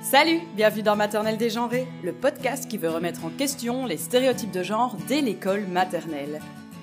Salut, 0.00 0.40
bienvenue 0.54 0.84
dans 0.84 0.94
Maternelle 0.94 1.36
dégenrée, 1.36 1.86
le 2.04 2.12
podcast 2.12 2.68
qui 2.68 2.78
veut 2.78 2.88
remettre 2.88 3.24
en 3.24 3.30
question 3.30 3.84
les 3.84 3.96
stéréotypes 3.96 4.52
de 4.52 4.62
genre 4.62 4.96
dès 5.08 5.20
l'école 5.20 5.66
maternelle. 5.66 6.40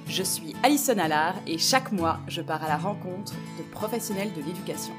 Je 0.07 0.21
suis 0.21 0.53
Alison 0.63 0.97
Allard 0.99 1.35
et 1.47 1.57
chaque 1.57 1.93
mois, 1.93 2.19
je 2.27 2.41
pars 2.41 2.63
à 2.63 2.67
la 2.67 2.77
rencontre 2.77 3.33
de 3.57 3.63
professionnels 3.71 4.33
de 4.33 4.41
l'éducation. 4.45 4.93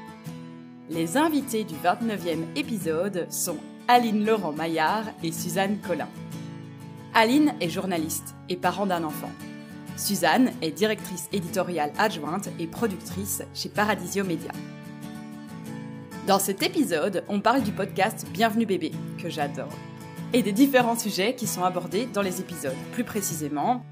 Les 0.89 1.15
invités 1.15 1.63
du 1.63 1.75
29e 1.75 2.45
épisode 2.55 3.27
sont 3.29 3.57
Aline 3.87 4.25
Laurent 4.25 4.51
Maillard 4.51 5.05
et 5.23 5.31
Suzanne 5.31 5.77
Collin. 5.77 6.09
Aline 7.13 7.53
est 7.61 7.69
journaliste 7.69 8.35
et 8.49 8.57
parent 8.57 8.87
d'un 8.87 9.03
enfant. 9.03 9.31
Suzanne 9.95 10.51
est 10.61 10.71
directrice 10.71 11.29
éditoriale 11.31 11.93
adjointe 11.97 12.49
et 12.59 12.67
productrice 12.67 13.43
chez 13.53 13.69
Paradisio 13.69 14.25
Media. 14.25 14.51
Dans 16.27 16.39
cet 16.39 16.61
épisode, 16.61 17.23
on 17.29 17.39
parle 17.39 17.63
du 17.63 17.71
podcast 17.71 18.27
Bienvenue 18.33 18.65
bébé, 18.65 18.91
que 19.17 19.29
j'adore, 19.29 19.71
et 20.33 20.43
des 20.43 20.51
différents 20.51 20.99
sujets 20.99 21.35
qui 21.35 21.47
sont 21.47 21.63
abordés 21.63 22.05
dans 22.05 22.21
les 22.21 22.41
épisodes, 22.41 22.75
plus 22.91 23.05
précisément 23.05 23.85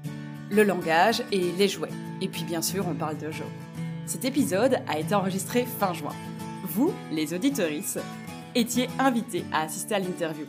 le 0.50 0.62
langage 0.62 1.22
et 1.32 1.50
les 1.52 1.66
jouets. 1.66 1.88
Et 2.20 2.28
puis 2.28 2.44
bien 2.44 2.60
sûr, 2.60 2.86
on 2.86 2.92
parle 2.92 3.16
de 3.16 3.30
jeux. 3.30 3.46
Cet 4.04 4.26
épisode 4.26 4.80
a 4.86 4.98
été 4.98 5.14
enregistré 5.14 5.64
fin 5.80 5.94
juin. 5.94 6.12
Vous, 6.64 6.92
les 7.10 7.32
auditorices, 7.32 7.98
étiez 8.54 8.90
invités 8.98 9.46
à 9.50 9.62
assister 9.62 9.94
à 9.94 9.98
l'interview. 9.98 10.44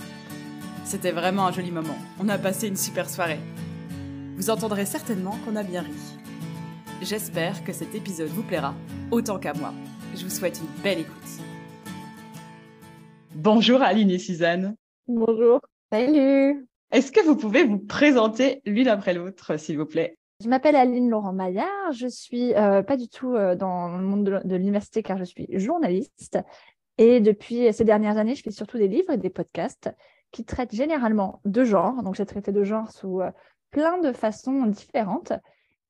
C'était 0.83 1.11
vraiment 1.11 1.47
un 1.47 1.53
joli 1.53 1.71
moment. 1.71 1.97
On 2.19 2.27
a 2.27 2.37
passé 2.37 2.67
une 2.67 2.75
super 2.75 3.09
soirée. 3.09 3.39
Vous 4.35 4.49
entendrez 4.49 4.85
certainement 4.85 5.39
qu'on 5.45 5.55
a 5.55 5.63
bien 5.63 5.83
ri. 5.83 5.95
J'espère 7.01 7.63
que 7.63 7.71
cet 7.71 7.95
épisode 7.95 8.27
vous 8.27 8.43
plaira 8.43 8.75
autant 9.09 9.39
qu'à 9.39 9.53
moi. 9.53 9.73
Je 10.17 10.25
vous 10.25 10.29
souhaite 10.29 10.59
une 10.59 10.83
belle 10.83 10.99
écoute. 10.99 11.46
Bonjour 13.39 13.83
Aline 13.83 14.09
et 14.09 14.17
Suzanne. 14.17 14.75
Bonjour. 15.07 15.59
Salut. 15.91 16.67
Est-ce 16.91 17.11
que 17.11 17.23
vous 17.23 17.35
pouvez 17.35 17.63
vous 17.63 17.77
présenter 17.77 18.63
l'une 18.65 18.87
après 18.87 19.13
l'autre, 19.13 19.57
s'il 19.57 19.77
vous 19.77 19.85
plaît? 19.85 20.17
Je 20.43 20.49
m'appelle 20.49 20.75
Aline 20.75 21.07
Laurent 21.07 21.33
Maillard. 21.33 21.91
Je 21.91 22.07
suis 22.07 22.55
euh, 22.55 22.81
pas 22.81 22.97
du 22.97 23.07
tout 23.07 23.35
euh, 23.35 23.55
dans 23.55 23.95
le 23.95 24.03
monde 24.03 24.41
de, 24.43 24.55
l'université 24.55 25.03
car 25.03 25.19
je 25.19 25.23
suis 25.23 25.45
journaliste. 25.51 26.39
Et 26.97 27.19
depuis 27.19 27.71
ces 27.73 27.83
dernières 27.83 28.17
années, 28.17 28.33
je 28.33 28.41
fais 28.41 28.49
surtout 28.49 28.79
des 28.79 28.87
livres 28.87 29.13
et 29.13 29.17
des 29.17 29.29
podcasts 29.29 29.91
qui 30.31 30.43
traitent 30.43 30.73
généralement 30.73 31.39
de 31.45 31.63
genre. 31.63 32.01
Donc, 32.01 32.15
j'ai 32.15 32.25
traité 32.25 32.51
de 32.51 32.63
genre 32.63 32.89
sous 32.89 33.21
euh, 33.21 33.29
plein 33.69 33.99
de 33.99 34.13
façons 34.13 34.65
différentes. 34.65 35.33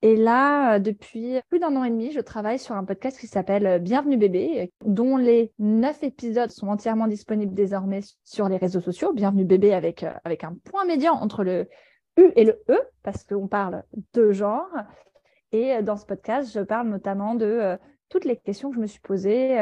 Et 0.03 0.15
là, 0.15 0.75
euh, 0.75 0.79
depuis 0.79 1.39
plus 1.49 1.59
d'un 1.59 1.75
an 1.75 1.83
et 1.83 1.89
demi, 1.89 2.11
je 2.11 2.19
travaille 2.19 2.59
sur 2.59 2.75
un 2.75 2.85
podcast 2.85 3.19
qui 3.19 3.25
s'appelle 3.25 3.65
euh, 3.65 3.79
Bienvenue 3.79 4.17
bébé, 4.17 4.71
dont 4.85 5.17
les 5.17 5.51
neuf 5.57 6.03
épisodes 6.03 6.51
sont 6.51 6.67
entièrement 6.67 7.07
disponibles 7.07 7.55
désormais 7.55 8.01
sur 8.23 8.47
les 8.47 8.57
réseaux 8.57 8.79
sociaux. 8.79 9.11
Bienvenue 9.13 9.43
bébé 9.43 9.73
avec, 9.73 10.03
euh, 10.03 10.13
avec 10.23 10.43
un 10.43 10.53
point 10.65 10.85
médian 10.85 11.13
entre 11.13 11.43
le 11.43 11.67
U 12.15 12.31
et 12.35 12.43
le 12.43 12.61
E, 12.69 12.79
parce 13.01 13.23
qu'on 13.23 13.47
parle 13.47 13.83
de 14.13 14.31
genre. 14.31 14.69
Et 15.51 15.81
dans 15.81 15.97
ce 15.97 16.05
podcast, 16.05 16.51
je 16.53 16.59
parle 16.59 16.89
notamment 16.89 17.33
de 17.33 17.77
toutes 18.09 18.25
les 18.25 18.37
questions 18.37 18.69
que 18.69 18.75
je 18.75 18.81
me 18.81 18.87
suis 18.87 18.99
posées 18.99 19.57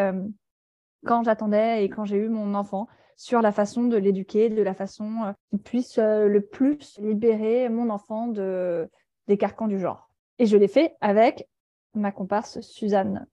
quand 1.05 1.23
j'attendais 1.23 1.83
et 1.83 1.89
quand 1.89 2.05
j'ai 2.05 2.17
eu 2.17 2.27
mon 2.27 2.55
enfant 2.55 2.87
sur 3.17 3.41
la 3.41 3.51
façon 3.51 3.83
de 3.83 3.95
l'éduquer, 3.95 4.49
de 4.49 4.63
la 4.63 4.73
façon 4.73 5.35
qui 5.51 5.57
puisse 5.59 5.97
le 5.99 6.39
plus 6.39 6.97
libérer 6.99 7.69
mon 7.69 7.91
enfant 7.91 8.27
de, 8.27 8.89
des 9.27 9.37
carcans 9.37 9.67
du 9.67 9.77
genre. 9.77 10.04
Et 10.39 10.45
je 10.45 10.57
l'ai 10.57 10.67
fait 10.67 10.95
avec 11.01 11.47
ma 11.93 12.11
comparse 12.11 12.59
Suzanne. 12.61 13.25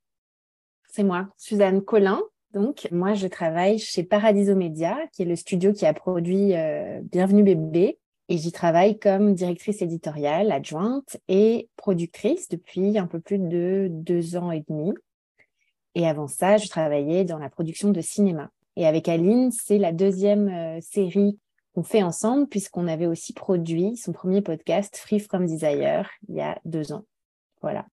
C'est 0.89 1.03
moi, 1.03 1.29
Suzanne 1.37 1.83
Collin. 1.83 2.21
Donc, 2.53 2.87
moi, 2.93 3.15
je 3.15 3.27
travaille 3.27 3.79
chez 3.79 4.05
Paradiso 4.05 4.55
Media, 4.55 4.99
qui 5.13 5.23
est 5.23 5.27
le 5.27 5.37
studio 5.37 5.73
qui 5.73 5.87
a 5.87 5.95
produit 5.95 6.55
euh, 6.55 7.01
Bienvenue 7.03 7.43
bébé. 7.43 7.99
Et 8.29 8.39
j'y 8.39 8.53
travaille 8.53 8.99
comme 8.99 9.35
directrice 9.35 9.83
éditoriale, 9.83 10.53
adjointe 10.53 11.17
et 11.29 11.69
productrice 11.77 12.49
depuis 12.49 12.99
un 12.99 13.07
peu 13.07 13.21
plus 13.21 13.39
de 13.39 13.89
deux 13.91 14.37
ans 14.37 14.53
et 14.53 14.65
demi. 14.69 14.93
Et 15.95 16.07
avant 16.07 16.29
ça, 16.29 16.57
je 16.57 16.69
travaillais 16.69 17.25
dans 17.25 17.39
la 17.39 17.51
production 17.51 17.91
de 17.91 18.01
cinéma. 18.01 18.51
Et 18.77 18.87
avec 18.87 19.09
Aline, 19.09 19.51
c'est 19.51 19.79
la 19.79 19.93
deuxième 19.93 20.49
euh, 20.49 20.81
série 20.81 21.39
qu'on 21.75 21.83
fait 21.83 22.03
ensemble 22.03 22.49
puisqu'on 22.49 22.87
avait 22.87 23.07
aussi 23.07 23.33
produit 23.33 23.97
son 23.97 24.13
premier 24.13 24.43
podcast 24.43 24.97
Free 24.97 25.21
From 25.21 25.47
Desire 25.47 26.11
il 26.29 26.37
y 26.37 26.41
a 26.41 26.59
deux 26.65 26.93
ans. 26.93 27.05
Voilà. 27.61 27.87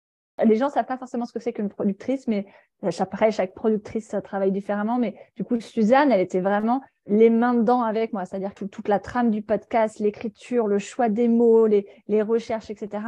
Les 0.45 0.57
gens 0.57 0.67
ne 0.67 0.73
savent 0.73 0.87
pas 0.87 0.99
forcément 0.99 1.27
ce 1.27 1.33
que 1.33 1.41
c'est 1.41 1.53
qu'une 1.53 1.69
productrice, 1.69 2.29
mais 2.29 2.47
euh, 2.85 2.91
après, 2.99 3.33
chaque 3.33 3.55
productrice 3.55 4.15
travaille 4.23 4.53
différemment. 4.53 4.99
Mais 4.99 5.17
du 5.37 5.45
coup, 5.45 5.59
Suzanne, 5.61 6.13
elle 6.13 6.21
était 6.21 6.41
vraiment 6.41 6.81
les 7.07 7.31
mains 7.31 7.55
dedans 7.55 7.83
avec 7.83 8.13
moi, 8.13 8.25
c'est-à-dire 8.25 8.55
que 8.55 8.65
toute 8.65 8.89
la 8.89 9.01
trame 9.01 9.31
du 9.31 9.43
podcast, 9.43 9.99
l'écriture, 9.99 10.69
le 10.69 10.79
choix 10.79 11.09
des 11.09 11.27
mots, 11.27 11.67
les, 11.67 11.87
les 12.07 12.23
recherches, 12.23 12.71
etc. 12.71 13.03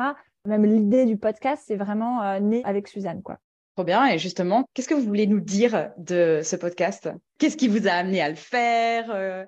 Même 0.46 0.64
l'idée 0.64 1.04
du 1.04 1.16
podcast, 1.16 1.62
c'est 1.66 1.76
vraiment 1.76 2.22
euh, 2.22 2.40
né 2.40 2.62
avec 2.64 2.88
Suzanne, 2.88 3.22
quoi. 3.22 3.38
Trop 3.76 3.84
bien. 3.84 4.06
Et 4.06 4.18
justement, 4.18 4.64
qu'est-ce 4.74 4.88
que 4.88 4.94
vous 4.94 5.02
voulez 5.02 5.26
nous 5.26 5.40
dire 5.40 5.90
de 5.96 6.40
ce 6.42 6.56
podcast? 6.56 7.08
Qu'est-ce 7.38 7.56
qui 7.56 7.68
vous 7.68 7.86
a 7.86 7.92
amené 7.92 8.20
à 8.20 8.28
le 8.28 8.34
faire 8.34 9.10
euh, 9.10 9.44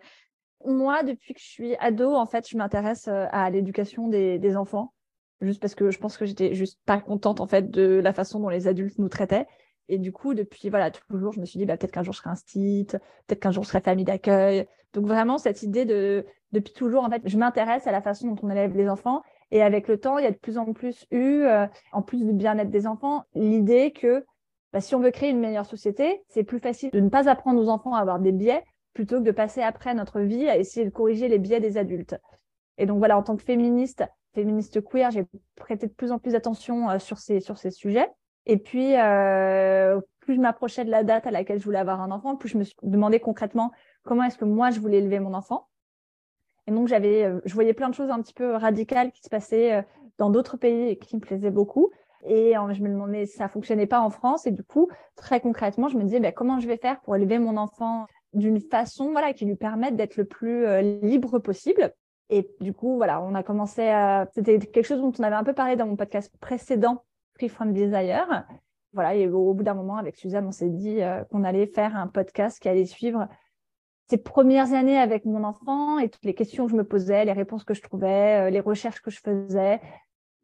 moi, 0.66 1.02
depuis 1.02 1.34
que 1.34 1.40
je 1.40 1.46
suis 1.46 1.76
ado, 1.76 2.14
en 2.14 2.26
fait, 2.26 2.48
je 2.48 2.56
m'intéresse 2.56 3.08
euh, 3.08 3.26
à 3.30 3.50
l'éducation 3.50 4.08
des, 4.08 4.56
enfants, 4.56 4.92
juste 5.40 5.60
parce 5.60 5.74
que 5.74 5.90
je 5.90 5.98
pense 5.98 6.16
que 6.16 6.24
j'étais 6.24 6.54
juste 6.54 6.78
pas 6.84 7.00
contente 7.00 7.40
en 7.40 7.46
fait 7.46 7.70
de 7.70 8.00
la 8.02 8.12
façon 8.12 8.40
dont 8.40 8.48
les 8.48 8.68
adultes 8.68 8.98
nous 8.98 9.08
traitaient. 9.08 9.46
Et 9.88 9.98
du 9.98 10.12
coup, 10.12 10.34
depuis 10.34 10.70
voilà, 10.70 10.90
toujours, 10.90 11.32
je 11.32 11.40
me 11.40 11.44
suis 11.44 11.58
dit 11.58 11.66
bah, 11.66 11.76
peut-être 11.76 11.92
qu'un 11.92 12.02
jour 12.02 12.14
je 12.14 12.18
serai 12.18 12.30
un 12.30 12.34
stit, 12.34 12.86
peut-être 13.26 13.40
qu'un 13.40 13.50
jour 13.50 13.64
je 13.64 13.68
serai 13.68 13.80
famille 13.80 14.04
d'accueil. 14.04 14.66
Donc 14.94 15.06
vraiment 15.06 15.38
cette 15.38 15.62
idée 15.62 15.84
de 15.84 16.24
depuis 16.52 16.72
toujours 16.72 17.04
en 17.04 17.10
fait, 17.10 17.22
je 17.24 17.38
m'intéresse 17.38 17.86
à 17.86 17.92
la 17.92 18.02
façon 18.02 18.28
dont 18.28 18.40
on 18.42 18.50
élève 18.50 18.76
les 18.76 18.88
enfants. 18.88 19.22
Et 19.50 19.62
avec 19.62 19.88
le 19.88 19.98
temps, 19.98 20.18
il 20.18 20.24
y 20.24 20.26
a 20.26 20.30
de 20.30 20.36
plus 20.36 20.56
en 20.56 20.72
plus 20.72 21.06
eu, 21.10 21.42
euh, 21.42 21.66
en 21.92 22.02
plus 22.02 22.24
du 22.24 22.32
bien-être 22.32 22.70
des 22.70 22.86
enfants, 22.86 23.24
l'idée 23.34 23.92
que 23.92 24.24
bah, 24.72 24.80
si 24.80 24.94
on 24.94 25.00
veut 25.00 25.10
créer 25.10 25.30
une 25.30 25.40
meilleure 25.40 25.66
société, 25.66 26.22
c'est 26.28 26.44
plus 26.44 26.58
facile 26.58 26.90
de 26.90 27.00
ne 27.00 27.10
pas 27.10 27.28
apprendre 27.28 27.60
aux 27.60 27.68
enfants 27.68 27.94
à 27.94 28.00
avoir 28.00 28.18
des 28.18 28.32
biais, 28.32 28.64
plutôt 28.94 29.19
que 29.19 29.25
de 29.25 29.30
passer 29.30 29.62
après 29.62 29.94
notre 29.94 30.20
vie 30.20 30.48
à 30.48 30.56
essayer 30.56 30.84
de 30.84 30.91
corriger 30.91 31.28
les 31.28 31.38
biais 31.38 31.60
des 31.60 31.76
adultes. 31.76 32.16
Et 32.78 32.86
donc 32.86 32.98
voilà, 32.98 33.19
en 33.19 33.22
tant 33.22 33.36
que 33.36 33.42
féministe, 33.42 34.04
féministe 34.34 34.82
queer, 34.82 35.10
j'ai 35.10 35.26
prêté 35.56 35.86
de 35.86 35.92
plus 35.92 36.12
en 36.12 36.19
plus 36.19 36.32
d'attention 36.32 36.91
euh, 36.91 36.98
sur, 36.98 37.19
ces, 37.19 37.41
sur 37.41 37.58
ces 37.58 37.70
sujets. 37.70 38.08
Et 38.47 38.56
puis, 38.56 38.97
euh, 38.97 40.00
plus 40.20 40.34
je 40.34 40.41
m'approchais 40.41 40.84
de 40.84 40.91
la 40.91 41.04
date 41.04 41.26
à 41.26 41.31
laquelle 41.31 41.58
je 41.58 41.64
voulais 41.64 41.78
avoir 41.78 42.00
un 42.00 42.10
enfant, 42.10 42.36
plus 42.36 42.48
je 42.48 42.58
me 42.58 42.64
suis 42.64 42.76
demandé 42.82 43.20
concrètement 43.20 43.70
comment 44.02 44.25
est-ce 44.25 44.38
que 44.38 44.44
moi 44.44 44.70
je 44.70 44.81
voulais 44.81 44.98
élever 44.98 45.20
mon 45.20 45.34
enfant. 45.34 45.69
Et 46.66 46.72
donc 46.72 46.88
j'avais, 46.88 47.25
euh, 47.25 47.41
je 47.44 47.54
voyais 47.54 47.75
plein 47.75 47.88
de 47.88 47.94
choses 47.94 48.10
un 48.10 48.20
petit 48.20 48.34
peu 48.34 48.54
radicales 48.54 49.12
qui 49.12 49.22
se 49.22 49.28
passaient 49.28 49.84
dans 50.19 50.31
d'autres 50.31 50.56
pays 50.56 50.88
et 50.88 50.98
qui 50.98 51.16
me 51.16 51.20
plaisaient 51.20 51.50
beaucoup. 51.50 51.91
Et 52.25 52.52
je 52.54 52.82
me 52.82 52.88
demandais, 52.88 53.26
ça 53.26 53.48
fonctionnait 53.48 53.88
pas 53.88 54.00
en 54.00 54.10
France. 54.10 54.47
Et 54.47 54.52
du 54.52 54.62
coup, 54.62 54.88
très 55.16 55.41
concrètement, 55.41 55.88
je 55.88 55.97
me 55.98 56.04
disais, 56.04 56.20
ben, 56.20 56.32
comment 56.32 56.60
je 56.60 56.69
vais 56.69 56.76
faire 56.76 57.00
pour 57.00 57.16
élever 57.16 57.41
mon 57.41 57.56
enfant 57.56 58.06
d'une 58.34 58.60
façon 58.60 59.10
voilà, 59.12 59.32
qui 59.32 59.44
lui 59.44 59.56
permette 59.56 59.97
d'être 59.97 60.16
le 60.16 60.25
plus 60.25 60.66
euh, 60.66 60.81
libre 61.03 61.38
possible. 61.38 61.93
Et 62.31 62.50
du 62.60 62.72
coup, 62.72 62.97
voilà, 62.97 63.20
on 63.22 63.34
a 63.34 63.43
commencé 63.43 63.88
à. 63.88 64.28
C'était 64.34 64.59
quelque 64.59 64.87
chose 64.87 65.00
dont 65.00 65.12
on 65.19 65.22
avait 65.22 65.37
un 65.37 65.44
peu 65.44 65.53
parlé 65.53 65.76
dans 65.76 65.87
mon 65.87 65.97
podcast 65.97 66.32
précédent, 66.41 67.04
Free 67.34 67.48
From 67.48 67.72
Desire. 67.72 68.47
Voilà, 68.94 69.15
et 69.15 69.28
au, 69.28 69.54
bout 69.54 69.62
d'un 69.62 69.75
moment, 69.75 69.97
avec 69.97 70.16
Suzanne, 70.16 70.47
on 70.47 70.53
s'est 70.53 70.69
dit 70.69 71.03
euh, 71.03 71.25
qu'on 71.25 71.44
allait 71.44 71.66
faire 71.66 71.97
un 71.97 72.09
podcast 72.09 72.59
qui 72.60 72.69
allait 72.69 72.84
suivre 72.84 73.28
ces 74.09 74.19
premières 74.19 74.72
années 74.75 74.99
avec 74.99 75.25
mon 75.25 75.44
enfant 75.44 75.99
et 75.99 76.10
toutes 76.10 76.25
les 76.25 76.34
questions 76.34 76.66
que 76.66 76.72
je 76.72 76.76
me 76.76 76.84
posais, 76.84 77.25
les 77.25 77.32
réponses 77.32 77.64
que 77.64 77.72
je 77.72 77.81
trouvais, 77.81 78.49
euh, 78.49 78.50
les 78.50 78.60
recherches 78.60 79.00
que 79.00 79.10
je 79.10 79.20
faisais. 79.20 79.81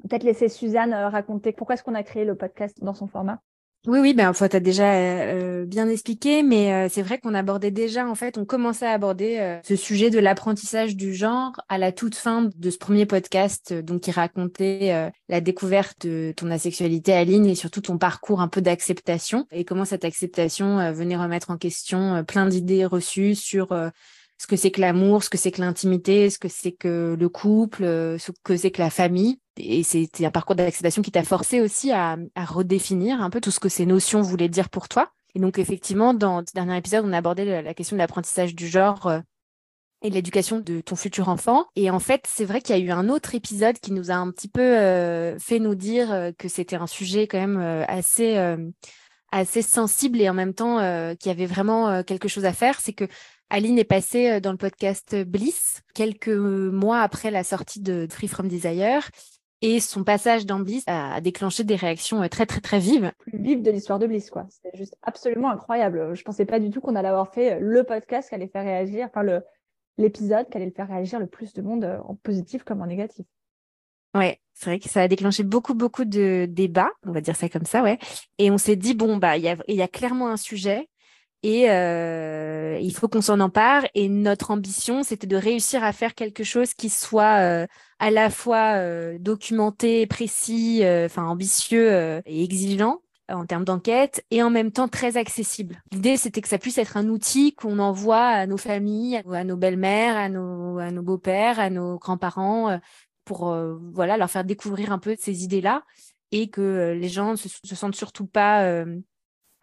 Peut-être 0.03 0.23
laisser 0.23 0.49
Suzanne 0.49 0.95
raconter 0.95 1.53
pourquoi 1.53 1.75
est-ce 1.75 1.83
qu'on 1.83 1.95
a 1.95 2.03
créé 2.03 2.25
le 2.25 2.37
podcast 2.37 2.83
dans 2.83 2.95
son 2.95 3.07
format. 3.07 3.43
Oui, 3.87 4.01
oui, 4.01 4.13
ben, 4.13 4.29
enfin, 4.29 4.49
tu 4.49 4.57
as 4.57 4.61
déjà 4.61 4.93
euh, 4.93 5.65
bien 5.65 5.89
expliqué, 5.89 6.43
mais 6.43 6.73
euh, 6.73 6.89
c'est 6.91 7.01
vrai 7.01 7.19
qu'on 7.19 7.33
abordait 7.33 7.71
déjà, 7.71 8.07
en 8.07 8.17
fait, 8.17 8.37
on 8.37 8.45
commençait 8.45 8.87
à 8.87 8.91
aborder 8.91 9.39
euh, 9.39 9.61
ce 9.63 9.77
sujet 9.77 10.11
de 10.11 10.19
l'apprentissage 10.19 10.97
du 10.97 11.15
genre 11.15 11.53
à 11.69 11.79
la 11.79 11.93
toute 11.93 12.17
fin 12.17 12.51
de 12.55 12.71
ce 12.71 12.77
premier 12.77 13.07
podcast, 13.07 13.73
donc 13.73 14.03
qui 14.03 14.11
racontait 14.11 15.11
la 15.29 15.41
découverte 15.41 16.07
de 16.07 16.35
ton 16.37 16.51
asexualité, 16.51 17.13
Aline, 17.13 17.47
et 17.47 17.55
surtout 17.55 17.81
ton 17.81 17.99
parcours 17.99 18.41
un 18.41 18.49
peu 18.49 18.61
d'acceptation, 18.61 19.47
et 19.53 19.65
comment 19.65 19.85
cette 19.85 20.05
acceptation 20.05 20.93
venait 20.93 21.17
remettre 21.17 21.51
en 21.51 21.57
question 21.57 22.25
plein 22.25 22.47
d'idées 22.47 22.85
reçues 22.85 23.37
sur 23.37 23.69
ce 24.39 24.47
que 24.47 24.57
c'est 24.57 24.71
que 24.71 24.81
l'amour, 24.81 25.25
ce 25.25 25.31
que 25.31 25.37
c'est 25.37 25.51
que 25.51 25.61
l'intimité, 25.61 26.31
ce 26.31 26.39
que 26.39 26.49
c'est 26.49 26.73
que 26.73 27.17
le 27.19 27.29
couple, 27.29 27.83
ce 27.83 28.31
que 28.45 28.57
c'est 28.57 28.71
que 28.71 28.81
la 28.81 28.91
famille 28.91 29.39
et 29.59 29.83
c'était 29.83 30.25
un 30.25 30.31
parcours 30.31 30.57
d'acceptation 30.57 31.03
qui 31.03 31.11
t'a 31.11 31.25
forcé 31.25 31.61
aussi 31.61 31.91
à, 31.93 32.17
redéfinir 32.37 33.21
un 33.23 33.31
peu 33.31 33.41
tout 33.41 33.51
ce 33.51 33.61
que 33.61 33.69
ces 33.69 33.87
notions 33.87 34.23
voulaient 34.23 34.49
dire 34.49 34.69
pour 34.69 34.89
toi. 34.89 35.11
Et 35.35 35.41
donc, 35.41 35.59
effectivement, 35.59 36.15
dans 36.15 36.41
ce 36.47 36.53
dernier 36.55 36.77
épisode, 36.77 37.05
on 37.05 37.13
a 37.13 37.19
abordé 37.19 37.45
la, 37.45 37.75
question 37.75 37.97
de 37.97 37.99
l'apprentissage 37.99 38.55
du 38.55 38.67
genre 38.67 39.07
euh, 39.07 39.21
et 40.03 40.11
de 40.11 40.15
l'éducation 40.15 40.61
de 40.61 40.81
ton 40.81 40.97
futur 40.97 41.29
enfant. 41.29 41.67
Et 41.77 41.91
en 41.91 41.99
fait, 41.99 42.25
c'est 42.27 42.45
vrai 42.45 42.61
qu'il 42.61 42.77
y 42.77 42.81
a 42.81 42.83
eu 42.83 42.91
un 42.91 43.09
autre 43.09 43.35
épisode 43.35 43.79
qui 43.79 43.93
nous 43.93 44.11
a 44.11 44.15
un 44.15 44.31
petit 44.31 44.49
peu 44.49 44.61
euh, 44.61 45.39
fait 45.39 45.59
nous 45.59 45.75
dire 45.75 46.13
euh, 46.13 46.31
que 46.37 46.49
c'était 46.49 46.77
un 46.77 46.87
sujet 46.87 47.27
quand 47.27 47.39
même 47.39 47.85
assez 47.89 48.37
assez 49.31 49.63
sensible 49.63 50.21
et 50.21 50.29
en 50.29 50.35
même 50.35 50.55
temps 50.55 50.79
euh, 50.79 51.15
qui 51.15 51.31
avait 51.31 51.47
vraiment 51.47 51.89
euh, 51.89 52.03
quelque 52.03 52.29
chose 52.29 52.45
à 52.45 52.53
faire, 52.53 52.81
c'est 52.81 52.93
que 52.93 53.05
Aline 53.51 53.79
est 53.79 53.85
passée 53.85 54.31
euh, 54.31 54.41
dans 54.41 54.53
le 54.53 54.59
podcast 54.59 55.17
Bliss 55.25 55.83
quelques 55.95 56.29
mois 56.29 57.01
après 57.01 57.31
la 57.31 57.45
sortie 57.45 57.81
de 57.81 58.07
Free 58.11 58.29
From 58.29 58.49
Desire. 58.49 59.11
Et 59.61 59.81
son 59.81 60.05
passage 60.05 60.47
dans 60.47 60.61
Bliss 60.61 60.85
a 60.87 61.21
déclenché 61.21 61.65
des 61.65 61.75
réactions 61.75 62.27
très, 62.29 62.47
très, 62.47 62.61
très 62.61 62.79
vives. 62.79 63.11
Plus 63.19 63.39
vives 63.39 63.63
de 63.63 63.73
l'histoire 63.73 63.99
de 63.99 64.07
Bliss, 64.07 64.31
quoi. 64.31 64.47
C'était 64.51 64.77
juste 64.77 64.97
absolument 65.03 65.51
incroyable. 65.51 66.15
Je 66.15 66.23
pensais 66.23 66.45
pas 66.45 66.61
du 66.61 66.71
tout 66.71 66.81
qu'on 66.81 66.95
allait 66.95 67.09
avoir 67.09 67.33
fait 67.33 67.59
le 67.59 67.83
podcast 67.83 68.29
qui 68.29 68.37
allait 68.37 68.47
faire 68.47 68.63
réagir, 68.63 69.09
enfin, 69.11 69.25
le, 69.25 69.43
l'épisode 69.97 70.49
qui 70.49 70.57
allait 70.57 70.67
le 70.67 70.73
faire 70.73 70.87
réagir 70.87 71.19
le 71.19 71.27
plus 71.27 71.55
de 71.55 71.63
monde 71.63 72.01
en 72.05 72.15
positif 72.15 72.63
comme 72.63 72.83
en 72.83 72.87
négatif. 72.87 73.27
Ouais, 74.15 74.41
c'est 74.55 74.67
vrai 74.67 74.79
que 74.79 74.89
ça 74.89 75.03
a 75.03 75.09
déclenché 75.09 75.43
beaucoup, 75.43 75.75
beaucoup 75.75 76.05
de 76.05 76.47
débats, 76.49 76.93
on 77.05 77.13
va 77.13 77.21
dire 77.21 77.35
ça 77.35 77.49
comme 77.49 77.67
ça, 77.67 77.83
ouais. 77.83 77.99
Et 78.39 78.53
on 78.53 78.59
s'est 78.59 78.77
dit, 78.77 78.95
bon, 78.95 79.17
bah, 79.17 79.37
il 79.37 79.43
y 79.43 79.49
a, 79.49 79.57
y 79.67 79.83
a 79.83 79.89
clairement 79.89 80.29
un 80.29 80.37
sujet 80.37 80.89
et 81.43 81.71
euh, 81.71 82.79
il 82.81 82.95
faut 82.95 83.09
qu'on 83.09 83.21
s'en 83.21 83.41
empare. 83.41 83.85
Et 83.95 84.09
notre 84.09 84.51
ambition, 84.51 85.03
c'était 85.03 85.27
de 85.27 85.37
réussir 85.37 85.85
à 85.85 85.93
faire 85.93 86.15
quelque 86.15 86.45
chose 86.45 86.75
qui 86.75 86.89
soit 86.89 87.41
euh, 87.41 87.67
à 87.99 88.11
la 88.11 88.31
fois 88.31 88.77
euh, 88.77 89.19
documenté, 89.19 90.07
précis, 90.07 90.83
enfin 91.05 91.27
ambitieux 91.27 92.23
et 92.27 92.45
exigeant 92.45 93.01
en 93.31 93.45
termes 93.45 93.65
d'enquête 93.65 94.25
et 94.31 94.43
en 94.43 94.49
même 94.49 94.73
temps 94.73 94.89
très 94.89 95.19
accessible. 95.19 95.83
L'idée, 95.93 96.17
c'était 96.17 96.41
que 96.41 96.49
ça 96.49 96.57
puisse 96.57 96.79
être 96.79 96.97
un 96.97 97.09
outil 97.09 97.55
qu'on 97.55 97.79
envoie 97.79 98.25
à 98.25 98.47
nos 98.47 98.57
familles, 98.57 99.21
à 99.31 99.45
nos 99.45 99.57
belles-mères, 99.57 100.17
à 100.17 100.31
nos, 100.31 100.79
à 100.79 100.91
nos 100.91 101.03
beaux-pères, 101.03 101.61
à 101.61 101.69
nos 101.69 101.99
grands-parents, 101.99 102.79
pour 103.29 103.51
euh, 103.51 103.79
voilà 103.93 104.17
leur 104.17 104.31
faire 104.31 104.45
découvrir 104.45 104.91
un 104.91 104.99
peu 104.99 105.15
ces 105.19 105.45
idées-là 105.45 105.85
et 106.33 106.49
que 106.49 106.63
euh, 106.63 106.95
les 106.95 107.11
gens 107.11 107.33
ne 107.33 107.37
se, 107.37 107.49
se, 107.49 107.77
sentent 107.77 107.95
surtout 107.95 108.27
pas 108.27 108.85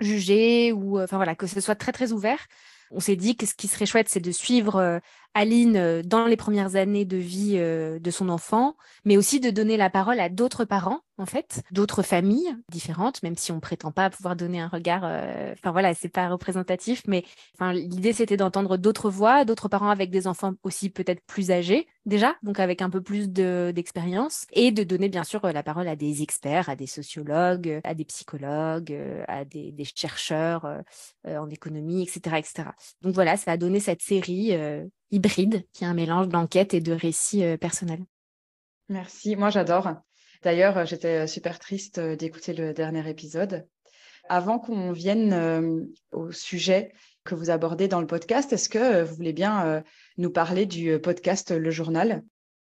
euh, 0.01 0.05
jugés 0.05 0.71
ou 0.71 0.99
enfin 0.99 1.17
voilà 1.17 1.35
que 1.35 1.47
ce 1.47 1.61
soit 1.61 1.75
très 1.75 1.91
très 1.91 2.11
ouvert. 2.11 2.45
On 2.91 2.99
s'est 2.99 3.15
dit 3.15 3.35
que 3.35 3.45
ce 3.45 3.55
qui 3.55 3.67
serait 3.67 3.85
chouette, 3.85 4.09
c'est 4.09 4.19
de 4.19 4.31
suivre 4.31 5.01
Aline 5.35 5.75
euh, 5.75 6.01
dans 6.01 6.25
les 6.25 6.37
premières 6.37 6.77
années 6.77 7.03
de 7.03 7.17
vie 7.17 7.55
euh, 7.57 7.99
de 7.99 8.09
son 8.09 8.29
enfant, 8.29 8.75
mais 9.03 9.17
aussi 9.17 9.41
de 9.41 9.49
donner 9.49 9.75
la 9.75 9.89
parole 9.89 10.19
à 10.21 10.29
d'autres 10.29 10.63
parents, 10.63 11.01
en 11.17 11.25
fait, 11.25 11.61
d'autres 11.71 12.03
familles 12.03 12.55
différentes, 12.71 13.21
même 13.21 13.35
si 13.35 13.51
on 13.51 13.59
prétend 13.59 13.91
pas 13.91 14.09
pouvoir 14.09 14.37
donner 14.37 14.61
un 14.61 14.69
regard. 14.69 15.01
Euh, 15.03 15.53
enfin 15.53 15.73
voilà, 15.73 15.93
c'est 15.93 16.09
pas 16.09 16.29
représentatif, 16.29 17.03
mais 17.05 17.25
enfin 17.53 17.73
l'idée 17.73 18.13
c'était 18.13 18.37
d'entendre 18.37 18.77
d'autres 18.77 19.09
voix, 19.09 19.43
d'autres 19.43 19.67
parents 19.67 19.89
avec 19.89 20.09
des 20.09 20.25
enfants 20.25 20.53
aussi 20.63 20.89
peut-être 20.89 21.21
plus 21.27 21.51
âgés 21.51 21.85
déjà, 22.05 22.35
donc 22.41 22.59
avec 22.59 22.81
un 22.81 22.89
peu 22.89 23.01
plus 23.01 23.29
d'expérience, 23.29 24.45
et 24.53 24.71
de 24.71 24.83
donner 24.83 25.09
bien 25.09 25.23
sûr 25.23 25.41
la 25.41 25.63
parole 25.63 25.87
à 25.87 25.95
des 25.97 26.21
experts, 26.21 26.69
à 26.69 26.75
des 26.75 26.87
sociologues, 26.87 27.81
à 27.83 27.93
des 27.93 28.05
psychologues, 28.05 28.95
à 29.27 29.43
des, 29.43 29.71
des 29.71 29.85
chercheurs 29.85 30.65
en 31.27 31.49
économie, 31.49 32.03
etc., 32.03 32.37
etc. 32.37 32.69
Donc 33.01 33.15
voilà, 33.15 33.37
ça 33.37 33.53
a 33.53 33.57
donné 33.57 33.79
cette 33.79 34.01
série 34.03 34.53
hybride, 35.11 35.65
qui 35.73 35.83
est 35.83 35.87
un 35.87 35.93
mélange 35.93 36.27
d'enquête 36.27 36.73
et 36.73 36.81
de 36.81 36.93
récits 36.93 37.43
euh, 37.43 37.57
personnels. 37.57 38.03
Merci, 38.89 39.35
moi 39.35 39.49
j'adore. 39.49 39.89
D'ailleurs, 40.43 40.77
euh, 40.77 40.85
j'étais 40.85 41.23
euh, 41.23 41.27
super 41.27 41.59
triste 41.59 41.99
d'écouter 41.99 42.53
le 42.53 42.73
dernier 42.73 43.07
épisode. 43.09 43.67
Avant 44.27 44.57
qu'on 44.57 44.91
vienne 44.91 45.87
au 46.11 46.31
sujet 46.31 46.91
que 47.25 47.35
vous 47.35 47.51
abordez 47.51 47.87
dans 47.87 48.01
le 48.01 48.07
podcast, 48.07 48.51
est-ce 48.53 48.69
que 48.69 49.03
vous 49.03 49.13
voulez 49.13 49.33
bien 49.33 49.83
nous 50.17 50.31
parler 50.31 50.65
du 50.65 50.97
podcast 50.97 51.51
Le 51.51 51.69
Journal? 51.69 52.23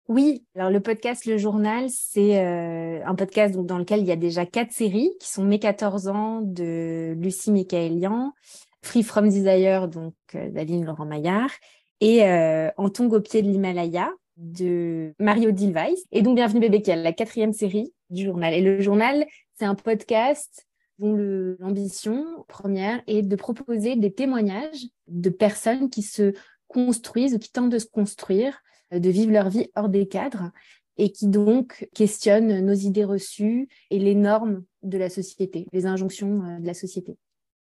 Oui, 0.06 0.44
alors 0.54 0.68
le 0.68 0.80
podcast 0.80 1.24
Le 1.24 1.38
Journal, 1.38 1.86
c'est 1.88 2.38
un 2.38 3.14
podcast 3.14 3.54
donc, 3.54 3.64
dans 3.64 3.78
lequel 3.78 4.00
il 4.00 4.06
y 4.06 4.12
a 4.12 4.16
déjà 4.16 4.44
quatre 4.44 4.72
séries 4.72 5.12
qui 5.18 5.30
sont 5.30 5.44
Mes 5.44 5.58
14 5.58 6.08
ans 6.08 6.42
de 6.42 7.14
Lucie 7.16 7.52
Michaelian, 7.52 8.34
Free 8.82 9.02
From 9.02 9.30
Desire 9.30 9.88
donc 9.88 10.12
d'Aline 10.34 10.84
Laurent 10.84 11.06
Maillard 11.06 11.52
et 12.00 12.24
euh, 12.24 12.70
En 12.76 12.88
tongue 12.88 13.12
au 13.12 13.20
pied 13.20 13.42
de 13.42 13.48
l'Himalaya 13.48 14.10
de 14.36 15.14
Mario 15.18 15.50
Dilweiss. 15.50 16.04
Et 16.12 16.22
donc, 16.22 16.36
Bienvenue 16.36 16.60
bébé, 16.60 16.82
qui 16.82 16.94
la 16.94 17.12
quatrième 17.12 17.52
série 17.52 17.92
du 18.10 18.24
journal. 18.24 18.52
Et 18.54 18.60
le 18.60 18.80
journal, 18.80 19.26
c'est 19.58 19.64
un 19.64 19.74
podcast 19.74 20.66
dont 20.98 21.14
l'ambition 21.58 22.24
première 22.48 23.02
est 23.06 23.22
de 23.22 23.36
proposer 23.36 23.96
des 23.96 24.12
témoignages 24.12 24.86
de 25.08 25.30
personnes 25.30 25.90
qui 25.90 26.02
se 26.02 26.32
construisent 26.68 27.34
ou 27.34 27.38
qui 27.38 27.50
tentent 27.50 27.70
de 27.70 27.78
se 27.78 27.86
construire, 27.86 28.62
euh, 28.92 28.98
de 28.98 29.10
vivre 29.10 29.32
leur 29.32 29.48
vie 29.48 29.70
hors 29.74 29.88
des 29.88 30.06
cadres 30.06 30.50
et 30.98 31.12
qui 31.12 31.28
donc 31.28 31.88
questionnent 31.94 32.64
nos 32.64 32.74
idées 32.74 33.04
reçues 33.04 33.68
et 33.90 33.98
les 33.98 34.14
normes 34.14 34.64
de 34.82 34.98
la 34.98 35.10
société, 35.10 35.66
les 35.72 35.86
injonctions 35.86 36.42
euh, 36.42 36.60
de 36.60 36.66
la 36.66 36.74
société. 36.74 37.18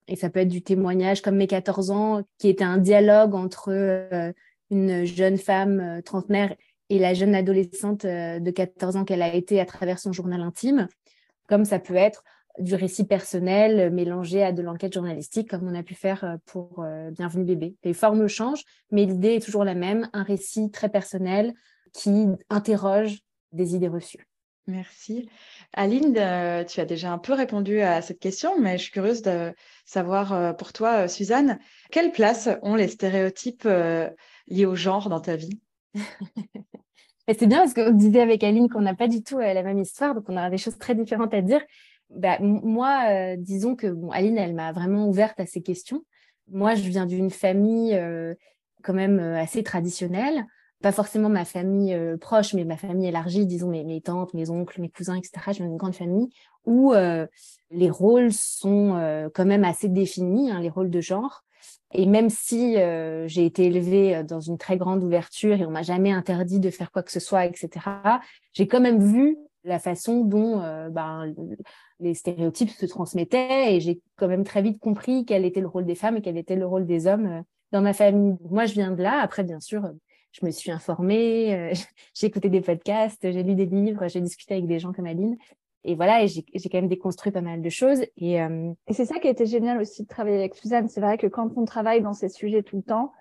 Et 0.08 0.16
ça 0.16 0.30
peut 0.30 0.40
être 0.40 0.48
du 0.48 0.62
témoignage 0.62 1.22
comme 1.22 1.36
mes 1.36 1.46
14 1.46 1.90
ans, 1.90 2.22
qui 2.38 2.48
était 2.48 2.64
un 2.64 2.78
dialogue 2.78 3.34
entre 3.34 3.70
euh, 3.70 4.32
une 4.70 5.04
jeune 5.04 5.38
femme 5.38 5.80
euh, 5.80 6.02
trentenaire 6.02 6.54
et 6.90 6.98
la 6.98 7.14
jeune 7.14 7.34
adolescente 7.34 8.04
euh, 8.04 8.38
de 8.38 8.50
14 8.50 8.96
ans 8.96 9.04
qu'elle 9.04 9.22
a 9.22 9.34
été 9.34 9.60
à 9.60 9.66
travers 9.66 9.98
son 9.98 10.12
journal 10.12 10.42
intime. 10.42 10.88
Comme 11.48 11.64
ça 11.64 11.78
peut 11.78 11.94
être 11.94 12.22
du 12.58 12.74
récit 12.74 13.04
personnel 13.04 13.90
mélangé 13.90 14.42
à 14.42 14.52
de 14.52 14.62
l'enquête 14.62 14.94
journalistique, 14.94 15.50
comme 15.50 15.66
on 15.66 15.74
a 15.74 15.82
pu 15.82 15.94
faire 15.94 16.38
pour 16.46 16.86
Bienvenue 17.10 17.44
bébé. 17.44 17.74
Les 17.82 17.94
formes 17.94 18.28
changent, 18.28 18.62
mais 18.92 19.06
l'idée 19.06 19.34
est 19.34 19.44
toujours 19.44 19.64
la 19.64 19.74
même, 19.74 20.08
un 20.12 20.22
récit 20.22 20.70
très 20.70 20.88
personnel 20.88 21.52
qui 21.92 22.28
interroge 22.50 23.18
des 23.50 23.74
idées 23.74 23.88
reçues. 23.88 24.28
Merci. 24.66 25.28
Aline, 25.74 26.16
euh, 26.16 26.64
tu 26.64 26.80
as 26.80 26.86
déjà 26.86 27.12
un 27.12 27.18
peu 27.18 27.34
répondu 27.34 27.80
à 27.80 28.00
cette 28.00 28.18
question, 28.18 28.58
mais 28.58 28.78
je 28.78 28.84
suis 28.84 28.92
curieuse 28.92 29.20
de 29.20 29.52
savoir 29.84 30.32
euh, 30.32 30.52
pour 30.54 30.72
toi, 30.72 31.04
euh, 31.04 31.08
Suzanne, 31.08 31.58
quelle 31.90 32.12
place 32.12 32.48
ont 32.62 32.74
les 32.74 32.88
stéréotypes 32.88 33.68
liés 34.46 34.66
au 34.66 34.74
genre 34.74 35.10
dans 35.10 35.20
ta 35.20 35.36
vie? 35.36 35.60
C'est 37.28 37.46
bien 37.46 37.58
parce 37.58 37.74
qu'on 37.74 37.90
disait 37.90 38.20
avec 38.20 38.42
Aline 38.42 38.68
qu'on 38.68 38.80
n'a 38.80 38.94
pas 38.94 39.08
du 39.08 39.22
tout 39.22 39.38
la 39.38 39.62
même 39.62 39.78
histoire, 39.78 40.14
donc 40.14 40.24
on 40.28 40.36
aura 40.36 40.50
des 40.50 40.58
choses 40.58 40.78
très 40.78 40.94
différentes 40.94 41.32
à 41.32 41.40
dire. 41.40 41.62
Bah, 42.10 42.38
moi, 42.40 43.34
disons 43.38 43.76
que 43.76 43.86
Aline, 44.12 44.36
elle 44.36 44.54
m'a 44.54 44.72
vraiment 44.72 45.08
ouverte 45.08 45.40
à 45.40 45.46
ces 45.46 45.62
questions. 45.62 46.04
Moi, 46.48 46.74
je 46.74 46.82
viens 46.82 47.06
d'une 47.06 47.30
famille 47.30 47.98
quand 48.82 48.92
même 48.92 49.20
assez 49.20 49.62
traditionnelle 49.62 50.44
pas 50.82 50.92
forcément 50.92 51.28
ma 51.28 51.44
famille 51.44 51.94
euh, 51.94 52.16
proche, 52.16 52.54
mais 52.54 52.64
ma 52.64 52.76
famille 52.76 53.06
élargie, 53.06 53.46
disons 53.46 53.70
mes, 53.70 54.00
tantes, 54.00 54.34
mes 54.34 54.50
oncles, 54.50 54.80
mes 54.80 54.90
cousins, 54.90 55.16
etc. 55.16 55.32
Viens 55.52 55.66
d'une 55.66 55.76
grande 55.76 55.94
famille 55.94 56.28
où 56.66 56.92
euh, 56.92 57.26
les 57.70 57.90
rôles 57.90 58.32
sont 58.32 58.94
euh, 58.96 59.28
quand 59.32 59.44
même 59.46 59.64
assez 59.64 59.88
définis, 59.88 60.50
hein, 60.50 60.60
les 60.60 60.68
rôles 60.68 60.90
de 60.90 61.00
genre. 61.00 61.42
Et 61.96 62.06
même 62.06 62.28
si 62.28 62.74
j'ai 63.26 63.46
été 63.46 63.66
élevée 63.66 64.24
dans 64.24 64.40
une 64.40 64.58
très 64.58 64.76
grande 64.76 65.04
ouverture 65.04 65.60
et 65.60 65.64
on 65.64 65.70
m'a 65.70 65.82
jamais 65.82 66.10
interdit 66.10 66.58
de 66.58 66.68
faire 66.68 66.90
quoi 66.90 67.04
que 67.04 67.12
ce 67.12 67.20
soit, 67.20 67.46
etc., 67.46 67.70
j'ai 68.52 68.66
quand 68.66 68.80
même 68.80 69.00
vu 69.00 69.38
la 69.62 69.78
façon 69.78 70.24
dont 70.24 70.56
ben, 70.90 71.32
les 72.00 72.14
stéréotypes 72.14 72.70
se 72.70 72.86
transmettaient 72.86 73.76
et 73.76 73.80
j'ai 73.80 74.00
quand 74.16 74.26
même 74.26 74.42
très 74.42 74.60
vite 74.60 74.80
compris 74.80 75.24
quel 75.24 75.44
était 75.44 75.60
le 75.60 75.68
rôle 75.68 75.86
des 75.86 75.94
femmes 75.94 76.16
et 76.16 76.20
quel 76.20 76.36
était 76.36 76.56
le 76.56 76.66
rôle 76.66 76.84
des 76.84 77.06
hommes 77.06 77.44
dans 77.70 77.80
ma 77.80 77.92
famille. 77.92 78.36
Moi, 78.50 78.66
je 78.66 78.74
viens 78.74 78.90
de 78.90 79.00
là. 79.00 79.20
Après, 79.20 79.44
bien 79.44 79.60
sûr, 79.60 79.88
je 80.34 80.44
me 80.44 80.50
suis 80.50 80.70
informée, 80.70 81.54
euh, 81.54 81.74
j'ai 82.14 82.26
écouté 82.26 82.48
des 82.48 82.60
podcasts, 82.60 83.30
j'ai 83.30 83.42
lu 83.42 83.54
des 83.54 83.66
livres, 83.66 84.08
j'ai 84.08 84.20
discuté 84.20 84.54
avec 84.54 84.66
des 84.66 84.78
gens 84.78 84.92
comme 84.92 85.06
Aline. 85.06 85.36
Et 85.86 85.94
voilà, 85.94 86.22
et 86.22 86.28
j'ai 86.28 86.42
quand 86.70 86.78
même 86.78 86.88
déconstruit 86.88 87.30
pas 87.30 87.42
mal 87.42 87.60
de 87.60 87.68
choses. 87.68 88.00
Et, 88.16 88.40
euh, 88.42 88.72
et 88.88 88.94
c'est 88.94 89.04
ça 89.04 89.18
qui 89.18 89.28
a 89.28 89.30
été 89.30 89.44
génial 89.44 89.78
aussi 89.78 90.02
de 90.02 90.08
travailler 90.08 90.38
avec 90.38 90.54
Suzanne. 90.54 90.88
C'est 90.88 91.02
vrai 91.02 91.18
que 91.18 91.26
quand 91.26 91.50
on 91.56 91.66
travaille 91.66 92.00
dans 92.00 92.14
ces 92.14 92.30
sujets 92.30 92.62
tout 92.62 92.76
le 92.76 92.82
temps, 92.82 93.12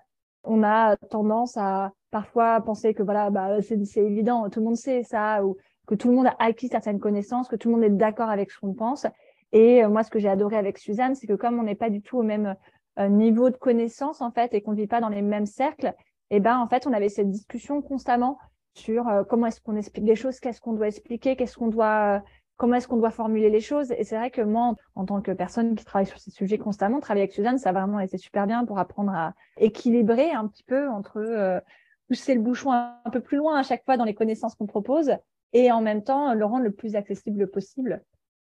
on 0.44 0.62
a 0.62 0.96
tendance 0.96 1.58
à 1.58 1.92
parfois 2.10 2.60
penser 2.62 2.94
que 2.94 3.02
voilà, 3.02 3.28
bah, 3.28 3.60
c'est 3.60 4.00
évident, 4.02 4.48
tout 4.48 4.60
le 4.60 4.64
monde 4.64 4.76
sait 4.76 5.02
ça, 5.02 5.44
ou 5.44 5.58
que 5.86 5.94
tout 5.94 6.08
le 6.08 6.14
monde 6.14 6.26
a 6.26 6.36
acquis 6.38 6.68
certaines 6.68 7.00
connaissances, 7.00 7.48
que 7.48 7.56
tout 7.56 7.68
le 7.68 7.74
monde 7.74 7.84
est 7.84 7.90
d'accord 7.90 8.30
avec 8.30 8.50
ce 8.50 8.60
qu'on 8.60 8.72
pense. 8.72 9.06
Et 9.52 9.84
euh, 9.84 9.90
moi, 9.90 10.02
ce 10.02 10.10
que 10.10 10.18
j'ai 10.18 10.30
adoré 10.30 10.56
avec 10.56 10.78
Suzanne, 10.78 11.14
c'est 11.14 11.26
que 11.26 11.34
comme 11.34 11.58
on 11.58 11.64
n'est 11.64 11.74
pas 11.74 11.90
du 11.90 12.00
tout 12.00 12.18
au 12.18 12.22
même 12.22 12.56
niveau 12.96 13.50
de 13.50 13.56
connaissance 13.56 14.20
en 14.20 14.30
fait 14.30 14.54
et 14.54 14.62
qu'on 14.62 14.70
ne 14.70 14.76
vit 14.76 14.86
pas 14.86 15.00
dans 15.00 15.08
les 15.08 15.20
mêmes 15.20 15.46
cercles, 15.46 15.92
et 16.30 16.40
ben 16.40 16.58
en 16.58 16.68
fait 16.68 16.86
on 16.86 16.92
avait 16.92 17.08
cette 17.08 17.30
discussion 17.30 17.82
constamment 17.82 18.38
sur 18.74 19.08
euh, 19.08 19.24
comment 19.24 19.46
est-ce 19.46 19.60
qu'on 19.60 19.76
explique 19.76 20.04
les 20.04 20.16
choses, 20.16 20.40
qu'est-ce 20.40 20.60
qu'on 20.60 20.72
doit 20.72 20.88
expliquer, 20.88 21.36
qu'est-ce 21.36 21.56
qu'on 21.56 21.68
doit, 21.68 22.22
comment 22.56 22.74
est-ce 22.74 22.88
qu'on 22.88 22.96
doit 22.96 23.10
formuler 23.10 23.50
les 23.50 23.60
choses. 23.60 23.92
Et 23.92 24.04
c'est 24.04 24.16
vrai 24.16 24.30
que 24.30 24.42
moi, 24.42 24.74
en 24.94 25.04
tant 25.04 25.20
que 25.20 25.30
personne 25.30 25.74
qui 25.74 25.84
travaille 25.84 26.06
sur 26.06 26.18
ces 26.18 26.30
sujets 26.30 26.58
constamment, 26.58 27.00
travailler 27.00 27.22
avec 27.22 27.32
Suzanne, 27.32 27.58
ça 27.58 27.70
a 27.70 27.72
vraiment 27.72 28.00
été 28.00 28.18
super 28.18 28.46
bien 28.46 28.64
pour 28.64 28.78
apprendre 28.78 29.12
à 29.12 29.34
équilibrer 29.58 30.30
un 30.32 30.46
petit 30.48 30.64
peu 30.64 30.88
entre 30.88 31.18
euh, 31.18 31.60
pousser 32.08 32.34
le 32.34 32.40
bouchon 32.40 32.72
un, 32.72 33.10
peu 33.12 33.20
plus 33.20 33.36
loin 33.36 33.58
à 33.58 33.62
chaque 33.62 33.84
fois 33.84 33.96
dans 33.96 34.04
les 34.04 34.14
connaissances 34.14 34.54
qu'on 34.54 34.66
propose 34.66 35.12
et 35.52 35.70
en 35.70 35.80
même 35.80 36.02
temps 36.02 36.34
le 36.34 36.44
rendre 36.44 36.64
le 36.64 36.72
plus 36.72 36.96
accessible 36.96 37.48
possible. 37.48 38.02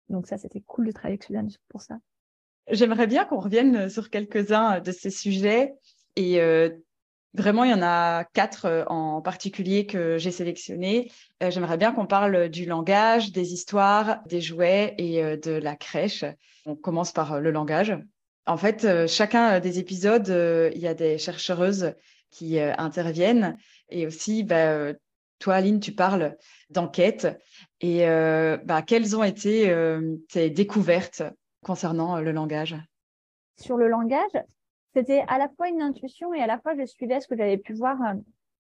Donc 0.09 0.27
ça, 0.27 0.37
c'était 0.37 0.61
cool 0.61 0.87
de 0.87 0.91
travailler 0.91 1.13
avec 1.13 1.23
Suzanne 1.23 1.49
pour 1.69 1.81
ça. 1.81 1.97
J'aimerais 2.69 3.05
bien 3.05 3.25
qu'on 3.25 3.39
revienne 3.39 3.89
sur 3.89 4.09
quelques-uns 4.09 4.79
de 4.79 4.91
ces 4.91 5.11
sujets 5.11 5.75
et 6.15 6.41
euh, 6.41 6.69
Vraiment, 7.35 7.63
il 7.63 7.71
y 7.71 7.73
en 7.73 7.81
a 7.81 8.23
quatre 8.33 8.85
en 8.87 9.21
particulier 9.21 9.85
que 9.85 10.17
j'ai 10.17 10.31
sélectionnés. 10.31 11.11
J'aimerais 11.41 11.77
bien 11.77 11.91
qu'on 11.91 12.05
parle 12.05 12.49
du 12.49 12.65
langage, 12.65 13.31
des 13.31 13.53
histoires, 13.53 14.23
des 14.25 14.41
jouets 14.41 14.95
et 14.97 15.37
de 15.37 15.51
la 15.51 15.75
crèche. 15.75 16.23
On 16.65 16.75
commence 16.75 17.11
par 17.11 17.41
le 17.41 17.51
langage. 17.51 17.97
En 18.45 18.57
fait, 18.57 19.07
chacun 19.07 19.59
des 19.59 19.79
épisodes, 19.79 20.27
il 20.73 20.79
y 20.79 20.87
a 20.87 20.93
des 20.93 21.17
chercheuses 21.17 21.93
qui 22.31 22.59
interviennent 22.59 23.57
et 23.89 24.07
aussi, 24.07 24.43
bah, 24.43 24.93
toi, 25.39 25.55
Aline, 25.55 25.79
tu 25.79 25.91
parles 25.91 26.37
d'enquête. 26.69 27.27
Et 27.81 28.07
euh, 28.07 28.57
bah, 28.63 28.81
quelles 28.81 29.15
ont 29.15 29.23
été 29.23 29.69
euh, 29.69 30.15
tes 30.29 30.49
découvertes 30.49 31.23
concernant 31.63 32.17
euh, 32.17 32.21
le 32.21 32.31
langage? 32.31 32.75
Sur 33.57 33.77
le 33.77 33.87
langage, 33.87 34.43
c'était 34.95 35.23
à 35.27 35.37
la 35.37 35.49
fois 35.49 35.69
une 35.69 35.81
intuition 35.81 36.33
et 36.33 36.41
à 36.41 36.47
la 36.47 36.59
fois 36.59 36.73
je 36.77 36.85
suivais 36.85 37.19
ce 37.19 37.27
que 37.27 37.35
j'avais 37.35 37.57
pu 37.57 37.73
voir 37.73 37.97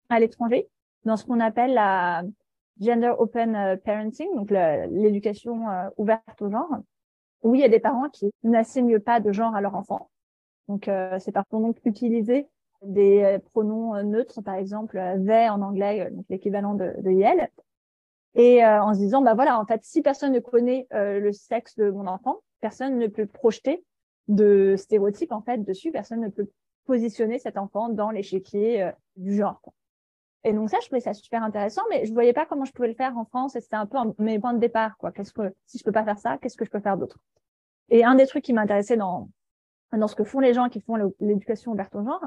à 0.10 0.20
l'étranger 0.20 0.70
dans 1.06 1.18
ce 1.18 1.26
qu'on 1.26 1.40
appelle 1.40 1.74
la 1.74 2.24
gender 2.80 3.14
open 3.18 3.80
parenting, 3.84 4.34
donc 4.36 4.50
l'éducation 4.50 5.66
ouverte 5.98 6.42
au 6.42 6.50
genre, 6.50 6.70
où 7.44 7.56
il 7.56 7.62
y 7.62 7.64
a 7.64 7.70
des 7.70 7.80
parents 7.80 8.10
qui 8.10 8.32
n'assignent 8.44 9.00
pas 9.00 9.20
de 9.20 9.32
genre 9.32 9.54
à 9.56 9.62
leur 9.62 9.76
enfant. 9.76 10.10
Donc 10.70 10.90
c'est 11.20 11.32
par 11.32 11.46
donc 11.52 11.78
utiliser 11.84 12.48
des 12.84 13.38
pronoms 13.52 14.02
neutres, 14.04 14.42
par 14.42 14.56
exemple 14.56 14.98
they 15.26 15.50
en 15.50 15.62
anglais, 15.62 16.10
donc 16.12 16.26
l'équivalent 16.30 16.74
de, 16.74 16.96
de 17.02 17.12
Yel, 17.12 17.50
et 18.36 18.64
euh, 18.64 18.82
en 18.82 18.94
se 18.94 19.00
disant 19.00 19.22
bah 19.22 19.34
voilà 19.34 19.60
en 19.60 19.66
fait 19.66 19.84
si 19.84 20.02
personne 20.02 20.34
ne 20.34 20.40
connaît 20.40 20.88
euh, 20.94 21.20
le 21.20 21.32
sexe 21.32 21.76
de 21.76 21.90
mon 21.90 22.08
enfant 22.08 22.40
personne 22.62 22.98
ne 22.98 23.08
peut 23.08 23.26
projeter 23.26 23.84
de 24.28 24.76
stéréotypes 24.78 25.32
en 25.32 25.42
fait 25.42 25.60
dessus. 25.60 25.92
Personne 25.92 26.22
ne 26.22 26.30
peut 26.30 26.50
positionner 26.86 27.40
cet 27.40 27.58
enfant 27.58 27.90
dans 27.90 28.12
l'échiquier 28.12 28.84
euh, 28.84 28.92
du 29.16 29.36
genre 29.36 29.62
et 30.46 30.52
donc 30.52 30.70
ça 30.70 30.78
je 30.82 30.88
trouvais 30.88 31.00
ça 31.00 31.14
super 31.14 31.42
intéressant 31.42 31.84
mais 31.90 32.06
je 32.06 32.12
voyais 32.12 32.34
pas 32.34 32.46
comment 32.46 32.66
je 32.66 32.74
pouvais 32.74 32.90
le 32.90 32.94
faire 32.94 33.18
en 33.18 33.24
France 33.24 33.56
et 33.56 33.62
c'était 33.62 33.78
un 33.78 33.86
peu 33.86 33.98
mes 34.18 34.38
points 34.40 34.54
de 34.54 34.60
départ 34.60 34.98
quoi. 34.98 35.14
Qu'est-ce 35.14 35.32
que 35.32 35.54
si 35.66 35.78
je 35.78 35.84
peux 35.86 35.94
pas 35.94 36.04
faire 36.04 36.20
ça 36.20 36.38
qu'est-ce 36.38 36.58
que 36.58 36.66
je 36.66 36.70
peux 36.70 36.82
faire 36.82 36.98
d'autre? 36.98 37.18
Et 37.90 38.04
un 38.04 38.16
des 38.16 38.28
trucs 38.28 38.44
qui 38.44 38.52
m'intéressait 38.52 38.98
dans 38.98 39.30
dans 39.94 40.08
ce 40.08 40.16
que 40.16 40.26
font 40.26 40.42
les 40.42 40.54
gens 40.54 40.68
qui 40.68 40.82
font 40.82 40.98
l'éducation 41.22 41.72
ouverte 41.72 41.96
au 41.96 42.04
genre 42.04 42.26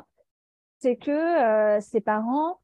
c'est 0.79 0.97
que 0.97 1.79
ces 1.81 2.00
parents 2.00 2.59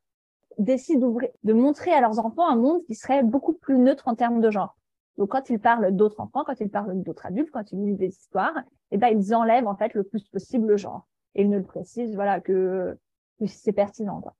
décident 0.58 1.16
de 1.42 1.52
montrer 1.52 1.92
à 1.92 2.00
leurs 2.00 2.18
enfants 2.18 2.48
un 2.48 2.56
monde 2.56 2.84
qui 2.84 2.94
serait 2.94 3.22
beaucoup 3.22 3.52
plus 3.52 3.78
neutre 3.78 4.08
en 4.08 4.14
termes 4.14 4.40
de 4.40 4.50
genre. 4.50 4.76
Donc, 5.18 5.30
quand 5.30 5.50
ils 5.50 5.58
parlent 5.58 5.94
d'autres 5.94 6.20
enfants, 6.20 6.44
quand 6.44 6.60
ils 6.60 6.70
parlent 6.70 7.02
d'autres 7.02 7.26
adultes, 7.26 7.50
quand 7.52 7.70
ils 7.72 7.84
lisent 7.84 7.98
des 7.98 8.08
histoires, 8.08 8.54
eh 8.92 8.98
ben, 8.98 9.08
ils 9.08 9.34
enlèvent, 9.34 9.66
en 9.66 9.76
fait, 9.76 9.94
le 9.94 10.04
plus 10.04 10.24
possible 10.28 10.68
le 10.68 10.76
genre. 10.76 11.06
Et 11.34 11.42
ils 11.42 11.50
ne 11.50 11.58
le 11.58 11.64
précisent, 11.64 12.14
voilà, 12.14 12.40
que, 12.40 12.96
que 13.40 13.46
c'est 13.46 13.72
pertinent, 13.72 14.20
quoi. 14.20 14.34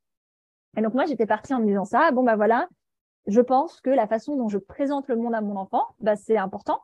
Et 0.76 0.82
donc, 0.82 0.94
moi, 0.94 1.04
j'étais 1.04 1.26
partie 1.26 1.52
en 1.54 1.60
me 1.60 1.66
disant 1.66 1.84
ça. 1.84 2.10
Bon, 2.12 2.22
bah, 2.22 2.36
voilà. 2.36 2.68
Je 3.26 3.40
pense 3.40 3.80
que 3.80 3.90
la 3.90 4.06
façon 4.06 4.36
dont 4.36 4.48
je 4.48 4.58
présente 4.58 5.08
le 5.08 5.16
monde 5.16 5.34
à 5.34 5.40
mon 5.40 5.56
enfant, 5.56 5.84
bah, 6.00 6.16
c'est 6.16 6.36
important. 6.36 6.80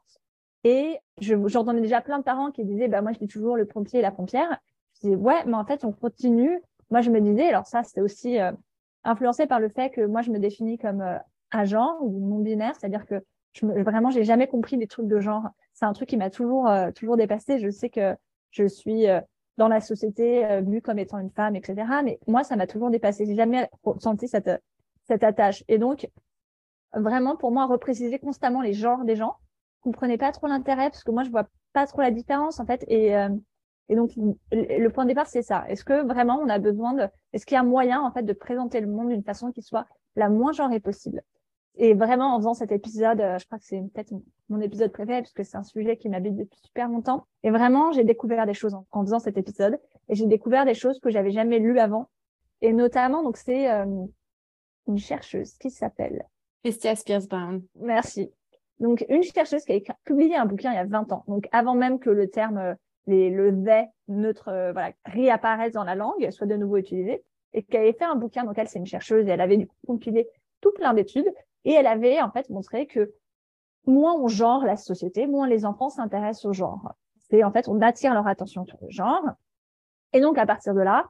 Et 0.65 0.99
j'entendais 1.21 1.81
déjà 1.81 2.01
plein 2.01 2.19
de 2.19 2.25
parents 2.25 2.51
qui 2.51 2.65
disaient, 2.65 2.89
bah, 2.89 3.03
moi, 3.03 3.13
je 3.13 3.19
dis 3.19 3.29
toujours 3.29 3.57
le 3.57 3.65
pompier 3.65 4.01
et 4.01 4.03
la 4.03 4.13
pompière. 4.13 4.59
Je 4.97 5.09
disais, 5.09 5.17
ouais, 5.17 5.45
mais 5.47 5.55
en 5.55 5.65
fait, 5.65 5.85
on 5.85 5.93
continue. 5.93 6.61
Moi, 6.91 7.01
je 7.01 7.11
me 7.11 7.21
disais, 7.21 7.49
alors 7.49 7.67
ça, 7.67 7.83
c'était 7.83 8.01
aussi, 8.01 8.39
euh, 8.41 8.53
influencée 9.05 9.47
par 9.47 9.61
le 9.61 9.69
fait 9.69 9.91
que 9.91 10.03
moi, 10.07 10.23
je 10.23 10.31
me 10.31 10.39
définis 10.39 10.79
comme 10.79 11.01
euh, 11.01 11.19
agent 11.51 11.99
ou 12.01 12.29
non 12.29 12.39
binaire, 12.39 12.75
c'est-à-dire 12.79 13.07
que 13.07 13.23
je 13.53 13.67
me, 13.67 13.83
vraiment, 13.83 14.11
j'ai 14.11 14.25
jamais 14.25 14.47
compris 14.47 14.77
les 14.77 14.87
trucs 14.87 15.09
de 15.09 15.21
genre. 15.21 15.49
C'est 15.79 15.85
un 15.85 15.93
truc 15.93 16.09
qui 16.09 16.17
m'a 16.17 16.29
toujours, 16.29 16.67
euh, 16.67 16.91
toujours 16.91 17.17
dépassé. 17.17 17.61
Je 17.61 17.71
sais 17.71 17.89
que 17.89 18.17
je 18.51 18.67
suis 18.67 19.09
euh, 19.09 19.21
dans 19.59 19.69
la 19.69 19.81
société 19.81 20.61
vue 20.63 20.83
comme 20.83 20.99
étant 20.99 21.21
une 21.21 21.31
femme, 21.31 21.55
etc. 21.55 21.87
Mais 22.03 22.19
moi, 22.27 22.43
ça 22.43 22.57
m'a 22.57 22.67
toujours 22.67 22.91
dépassé. 22.91 23.27
J'ai 23.27 23.37
jamais 23.37 23.71
senti 24.01 24.27
cette, 24.27 24.51
cette 25.07 25.23
attache. 25.23 25.63
Et 25.69 25.79
donc, 25.79 26.09
vraiment, 26.95 27.37
pour 27.37 27.53
moi, 27.53 27.67
repréciser 27.67 28.19
constamment 28.19 28.61
les 28.61 28.73
genres 28.73 29.05
des 29.05 29.15
gens, 29.15 29.37
comprenez 29.81 30.19
pas 30.19 30.33
trop 30.33 30.49
l'intérêt 30.49 30.91
parce 30.91 31.05
que 31.05 31.13
moi, 31.13 31.23
je 31.23 31.31
vois 31.31 31.47
pas 31.73 31.87
trop 31.87 32.01
la 32.01 32.11
différence, 32.11 32.59
en 32.59 32.67
fait. 32.67 32.85
Et, 32.89 33.13
et 33.89 33.95
donc, 33.95 34.11
le 34.51 34.89
point 34.89 35.05
de 35.05 35.11
départ, 35.11 35.29
c'est 35.29 35.43
ça. 35.43 35.65
Est-ce 35.69 35.85
que 35.85 36.05
vraiment 36.05 36.41
on 36.43 36.49
a 36.49 36.59
besoin 36.59 36.93
de, 36.95 37.07
est-ce 37.33 37.47
qu'il 37.47 37.55
y 37.55 37.59
a 37.59 37.63
moyen, 37.63 38.01
en 38.03 38.11
fait, 38.11 38.25
de 38.25 38.33
présenter 38.33 38.81
le 38.81 38.89
monde 38.89 39.11
d'une 39.11 39.23
façon 39.23 39.53
qui 39.53 39.63
soit 39.63 39.87
la 40.17 40.29
moins 40.29 40.53
genrée 40.53 40.81
possible? 40.81 41.23
Et 41.79 41.95
vraiment, 41.95 42.35
en 42.35 42.39
faisant 42.39 42.55
cet 42.55 42.73
épisode, 42.73 43.21
euh, 43.21 43.39
je 43.39 43.47
crois 43.47 43.59
que 43.59 43.65
c'est 43.65 43.81
peut-être 43.95 44.13
mon 44.49 44.61
épisode 44.61 44.93
préféré 44.93 45.23
parce 45.23 45.33
que 45.33 45.45
c'est 45.45 45.57
un 45.57 45.63
sujet 45.63 45.97
qui 45.97 46.09
m'habite 46.09 46.37
depuis 46.37 46.59
super 46.61 46.89
longtemps. 46.89 47.27
Et 47.45 47.51
vraiment, 47.51 47.93
j'ai 47.93 48.05
découvert 48.05 48.47
des 48.47 48.55
choses 48.55 48.75
en, 48.75 49.05
faisant 49.05 49.21
cet 49.21 49.39
épisode 49.39 49.79
et 50.09 50.15
j'ai 50.15 50.27
découvert 50.27 50.65
des 50.65 50.75
choses 50.75 50.99
que 50.99 51.11
j'avais 51.11 51.31
jamais 51.31 51.59
lues 51.59 51.79
avant. 51.79 52.11
Et 52.61 52.73
notamment, 52.73 53.23
donc, 53.23 53.37
c'est 53.37 53.71
euh, 53.71 53.87
une 54.89 54.99
chercheuse 54.99 55.53
qui 55.59 55.71
s'appelle 55.71 56.27
Christia 56.65 56.97
Spears 56.97 57.29
Brown. 57.29 57.63
Merci. 57.77 58.33
Donc, 58.81 59.05
une 59.09 59.23
chercheuse 59.23 59.65
qui 59.65 59.73
a 59.73 59.95
publié 60.05 60.37
un 60.37 60.47
bouquin 60.47 60.73
il 60.73 60.77
y 60.77 60.79
a 60.79 60.85
20 60.85 61.13
ans. 61.13 61.25
Donc, 61.29 61.49
avant 61.53 61.75
même 61.75 62.01
que 62.01 62.11
le 62.11 62.29
terme 62.29 62.59
euh, 62.59 62.75
les, 63.09 63.31
le 63.31 63.53
they 63.65 63.87
neutre 64.07 64.49
euh, 64.49 64.73
voilà, 64.73 64.93
réapparaissent 65.05 65.73
dans 65.73 65.85
la 65.85 65.95
langue, 65.95 66.31
soit 66.31 66.47
de 66.47 66.57
nouveau 66.57 66.77
utilisé, 66.77 67.25
et 67.53 67.63
qu'elle 67.63 67.83
avait 67.83 67.93
fait 67.95 68.05
un 68.05 68.15
bouquin, 68.15 68.45
donc 68.45 68.59
elle 68.59 68.69
c'est 68.69 68.79
une 68.79 68.87
chercheuse 68.87 69.27
et 69.27 69.31
elle 69.31 69.41
avait 69.41 69.57
du 69.57 69.67
coup 69.67 69.77
compilé 69.87 70.29
tout 70.61 70.73
plein 70.73 70.93
d'études 70.93 71.33
et 71.65 71.73
elle 71.73 71.87
avait 71.87 72.21
en 72.21 72.31
fait 72.31 72.49
montré 72.51 72.87
que 72.87 73.13
moins 73.87 74.15
on 74.15 74.29
genre 74.29 74.65
la 74.65 74.77
société, 74.77 75.27
moins 75.27 75.49
les 75.49 75.65
enfants 75.65 75.89
s'intéressent 75.89 76.47
au 76.47 76.53
genre. 76.53 76.93
C'est 77.31 77.45
en 77.45 77.53
fait 77.53 77.69
on 77.69 77.81
attire 77.81 78.15
leur 78.15 78.27
attention 78.27 78.65
sur 78.65 78.79
le 78.81 78.91
genre 78.91 79.25
et 80.13 80.21
donc 80.21 80.39
à 80.39 80.47
partir 80.47 80.75
de 80.75 80.81
là, 80.81 81.09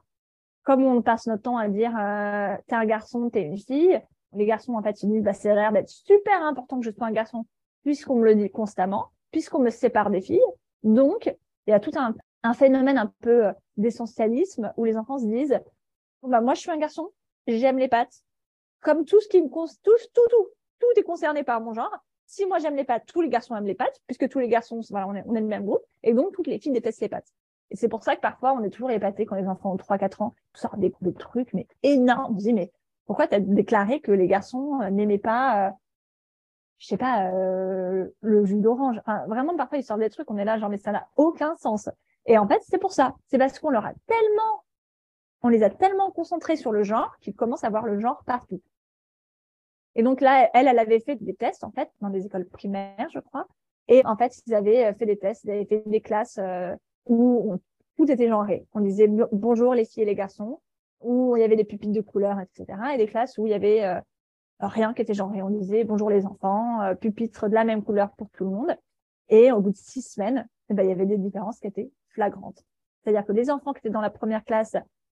comme 0.63 0.83
on 0.83 1.01
passe 1.01 1.27
notre 1.27 1.43
temps 1.43 1.57
à 1.57 1.67
dire 1.67 1.95
euh, 1.97 2.55
t'es 2.67 2.75
un 2.75 2.85
garçon, 2.85 3.29
t'es 3.29 3.43
une 3.43 3.57
fille, 3.57 4.01
les 4.33 4.45
garçons 4.45 4.73
en 4.73 4.81
fait 4.81 5.01
ils 5.01 5.09
disent 5.09 5.23
bah 5.23 5.33
c'est 5.33 5.53
l'air 5.53 5.71
d'être 5.71 5.89
super 5.89 6.43
important 6.43 6.79
que 6.79 6.85
je 6.85 6.91
sois 6.91 7.07
un 7.07 7.11
garçon 7.11 7.45
puisqu'on 7.83 8.15
me 8.15 8.25
le 8.25 8.35
dit 8.35 8.49
constamment, 8.49 9.07
puisqu'on 9.31 9.59
me 9.59 9.69
sépare 9.69 10.09
des 10.09 10.21
filles, 10.21 10.41
donc 10.83 11.33
il 11.67 11.71
y 11.71 11.73
a 11.73 11.79
tout 11.79 11.91
un, 11.95 12.13
un 12.43 12.53
phénomène 12.53 12.97
un 12.97 13.11
peu 13.21 13.47
euh, 13.47 13.53
d'essentialisme 13.77 14.73
où 14.77 14.83
les 14.83 14.97
enfants 14.97 15.17
se 15.17 15.25
disent 15.25 15.59
bah 16.23 16.41
moi 16.41 16.53
je 16.53 16.61
suis 16.61 16.71
un 16.71 16.77
garçon, 16.77 17.09
j'aime 17.47 17.77
les 17.77 17.87
pattes. 17.87 18.23
Comme 18.81 19.05
tout 19.05 19.19
ce 19.19 19.27
qui 19.27 19.41
me 19.41 19.49
tout, 19.49 19.67
tout, 19.83 20.27
tout, 20.29 20.47
tout 20.79 20.99
est 20.99 21.03
concerné 21.03 21.43
par 21.43 21.61
mon 21.61 21.73
genre. 21.73 21.95
Si 22.25 22.45
moi 22.45 22.59
j'aime 22.59 22.75
les 22.75 22.83
pattes, 22.83 23.05
tous 23.07 23.21
les 23.21 23.29
garçons 23.29 23.55
aiment 23.55 23.65
les 23.65 23.75
pattes, 23.75 23.99
puisque 24.07 24.29
tous 24.29 24.39
les 24.39 24.47
garçons, 24.47 24.81
voilà, 24.91 25.07
on 25.07 25.15
est, 25.15 25.23
on 25.25 25.35
est 25.35 25.41
le 25.41 25.47
même 25.47 25.65
groupe, 25.65 25.83
et 26.03 26.13
donc 26.13 26.31
toutes 26.33 26.47
les 26.47 26.59
filles 26.59 26.71
détestent 26.71 27.01
les 27.01 27.09
pattes. 27.09 27.33
Et 27.71 27.75
c'est 27.75 27.87
pour 27.87 28.03
ça 28.03 28.15
que 28.15 28.21
parfois 28.21 28.53
on 28.53 28.63
est 28.63 28.69
toujours 28.69 28.91
épaté 28.91 29.25
quand 29.25 29.35
les 29.35 29.47
enfants 29.47 29.73
ont 29.73 29.77
3-4 29.77 30.23
ans, 30.23 30.35
tout 30.53 30.61
ça 30.61 30.71
des, 30.77 30.93
des 31.01 31.13
trucs, 31.13 31.53
mais 31.53 31.67
énormes. 31.81 32.35
On 32.35 32.39
se 32.39 32.43
dit, 32.43 32.53
mais 32.53 32.71
pourquoi 33.07 33.27
tu 33.27 33.35
as 33.35 33.39
déclaré 33.39 33.99
que 33.99 34.11
les 34.11 34.27
garçons 34.27 34.79
euh, 34.81 34.91
n'aimaient 34.91 35.17
pas 35.17 35.69
euh, 35.69 35.71
je 36.79 36.87
sais 36.87 36.97
pas, 36.97 37.29
euh, 37.31 38.07
le 38.21 38.45
jus 38.45 38.59
d'orange? 38.59 38.99
Vraiment, 39.27 39.55
parfois, 39.55 39.77
ils 39.77 39.83
sortent 39.83 39.99
des 39.99 40.09
trucs, 40.09 40.31
on 40.31 40.37
est 40.37 40.45
là, 40.45 40.57
genre, 40.57 40.69
mais 40.69 40.77
ça 40.77 40.91
n'a 40.91 41.07
aucun 41.17 41.55
sens. 41.57 41.89
Et 42.25 42.37
en 42.37 42.47
fait, 42.47 42.61
c'est 42.63 42.77
pour 42.77 42.93
ça. 42.93 43.15
C'est 43.27 43.37
parce 43.37 43.59
qu'on 43.59 43.69
leur 43.69 43.85
a 43.85 43.93
tellement, 44.07 44.63
on 45.41 45.49
les 45.49 45.63
a 45.63 45.69
tellement 45.69 46.11
concentrés 46.11 46.55
sur 46.55 46.71
le 46.71 46.83
genre 46.83 47.17
qu'ils 47.21 47.35
commencent 47.35 47.63
à 47.63 47.69
voir 47.69 47.85
le 47.85 47.99
genre 47.99 48.23
partout. 48.25 48.61
Et 49.95 50.03
donc 50.03 50.21
là, 50.21 50.49
elle, 50.53 50.67
elle 50.67 50.79
avait 50.79 50.99
fait 50.99 51.15
des 51.15 51.33
tests, 51.33 51.63
en 51.63 51.71
fait, 51.71 51.89
dans 52.01 52.09
des 52.09 52.25
écoles 52.25 52.45
primaires, 52.45 53.07
je 53.13 53.19
crois. 53.19 53.47
Et 53.87 54.05
en 54.05 54.15
fait, 54.15 54.41
ils 54.45 54.53
avaient 54.53 54.93
fait 54.93 55.05
des 55.05 55.17
tests, 55.17 55.43
ils 55.45 55.51
avaient 55.51 55.65
fait 55.65 55.83
des 55.85 56.01
classes 56.01 56.37
euh, 56.37 56.75
où 57.07 57.57
tout 57.97 58.09
était 58.09 58.29
genré. 58.29 58.65
On 58.73 58.81
disait 58.81 59.09
bonjour 59.31 59.73
les 59.73 59.83
filles 59.83 60.03
et 60.03 60.05
les 60.05 60.15
garçons, 60.15 60.61
où 61.01 61.35
il 61.35 61.41
y 61.41 61.43
avait 61.43 61.55
des 61.55 61.63
pupitres 61.63 61.93
de 61.93 62.01
couleur, 62.01 62.39
etc. 62.39 62.79
Et 62.93 62.97
des 62.97 63.07
classes 63.07 63.37
où 63.37 63.47
il 63.47 63.49
y 63.49 63.53
avait 63.53 63.83
euh, 63.83 63.99
rien 64.59 64.93
qui 64.93 65.01
était 65.01 65.13
genré. 65.13 65.41
On 65.41 65.49
disait 65.49 65.83
bonjour 65.83 66.09
les 66.09 66.25
enfants, 66.25 66.81
euh, 66.81 66.95
pupitre 66.95 67.49
de 67.49 67.55
la 67.55 67.63
même 67.63 67.83
couleur 67.83 68.11
pour 68.11 68.29
tout 68.29 68.43
le 68.43 68.51
monde. 68.51 68.77
Et 69.29 69.51
au 69.51 69.59
bout 69.59 69.71
de 69.71 69.77
six 69.77 70.01
semaines, 70.01 70.47
eh 70.69 70.73
ben, 70.73 70.83
il 70.83 70.89
y 70.89 70.91
avait 70.91 71.05
des 71.05 71.17
différences 71.17 71.59
qui 71.59 71.67
étaient 71.67 71.91
flagrantes. 72.09 72.63
C'est-à-dire 73.03 73.25
que 73.25 73.31
les 73.31 73.49
enfants 73.49 73.73
qui 73.73 73.79
étaient 73.79 73.89
dans 73.89 74.01
la 74.01 74.09
première 74.09 74.43
classe 74.43 74.75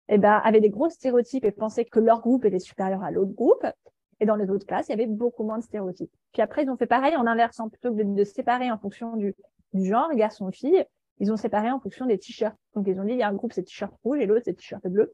eh 0.09 0.17
ben, 0.17 0.41
avaient 0.43 0.61
des 0.61 0.69
gros 0.69 0.89
stéréotypes 0.89 1.45
et 1.45 1.51
pensaient 1.51 1.85
que 1.85 1.99
leur 1.99 2.21
groupe 2.21 2.45
était 2.45 2.59
supérieur 2.59 3.03
à 3.03 3.11
l'autre 3.11 3.33
groupe. 3.33 3.65
Et 4.19 4.25
dans 4.25 4.35
les 4.35 4.49
autres 4.49 4.65
classes, 4.65 4.87
il 4.89 4.91
y 4.91 4.93
avait 4.93 5.07
beaucoup 5.07 5.43
moins 5.43 5.57
de 5.57 5.63
stéréotypes. 5.63 6.11
Puis 6.31 6.41
après, 6.41 6.63
ils 6.63 6.69
ont 6.69 6.77
fait 6.77 6.87
pareil 6.87 7.15
en 7.15 7.25
inversant. 7.25 7.69
Plutôt 7.69 7.93
que 7.93 8.01
de, 8.01 8.23
séparer 8.23 8.71
en 8.71 8.77
fonction 8.77 9.15
du, 9.15 9.35
du 9.73 9.85
genre, 9.85 10.13
garçon-fille, 10.13 10.85
ils 11.19 11.31
ont 11.31 11.37
séparé 11.37 11.71
en 11.71 11.79
fonction 11.79 12.05
des 12.05 12.17
t-shirts. 12.17 12.55
Donc, 12.75 12.87
ils 12.87 12.99
ont 12.99 13.03
dit, 13.03 13.13
il 13.13 13.19
y 13.19 13.23
a 13.23 13.27
un 13.27 13.33
groupe, 13.33 13.53
c'est 13.53 13.63
t-shirt 13.63 13.93
rouge 14.03 14.19
et 14.19 14.25
l'autre, 14.25 14.43
c'est 14.45 14.53
t-shirt 14.53 14.85
bleu. 14.87 15.13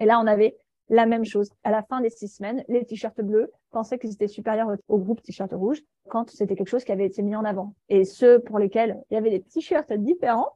Et 0.00 0.04
là, 0.04 0.20
on 0.20 0.26
avait 0.26 0.56
la 0.88 1.06
même 1.06 1.24
chose. 1.24 1.50
À 1.62 1.70
la 1.70 1.82
fin 1.82 2.00
des 2.00 2.10
six 2.10 2.28
semaines, 2.28 2.64
les 2.68 2.84
t-shirts 2.84 3.20
bleus 3.20 3.50
pensaient 3.70 3.98
qu'ils 3.98 4.12
étaient 4.12 4.28
supérieurs 4.28 4.68
au 4.88 4.98
groupe 4.98 5.22
t-shirt 5.22 5.52
rouge 5.52 5.82
quand 6.08 6.30
c'était 6.30 6.56
quelque 6.56 6.68
chose 6.68 6.84
qui 6.84 6.92
avait 6.92 7.06
été 7.06 7.22
mis 7.22 7.36
en 7.36 7.44
avant. 7.44 7.74
Et 7.88 8.04
ceux 8.04 8.40
pour 8.40 8.58
lesquels 8.58 9.00
il 9.10 9.14
y 9.14 9.16
avait 9.16 9.30
des 9.30 9.42
t-shirts 9.42 9.92
différents, 9.92 10.50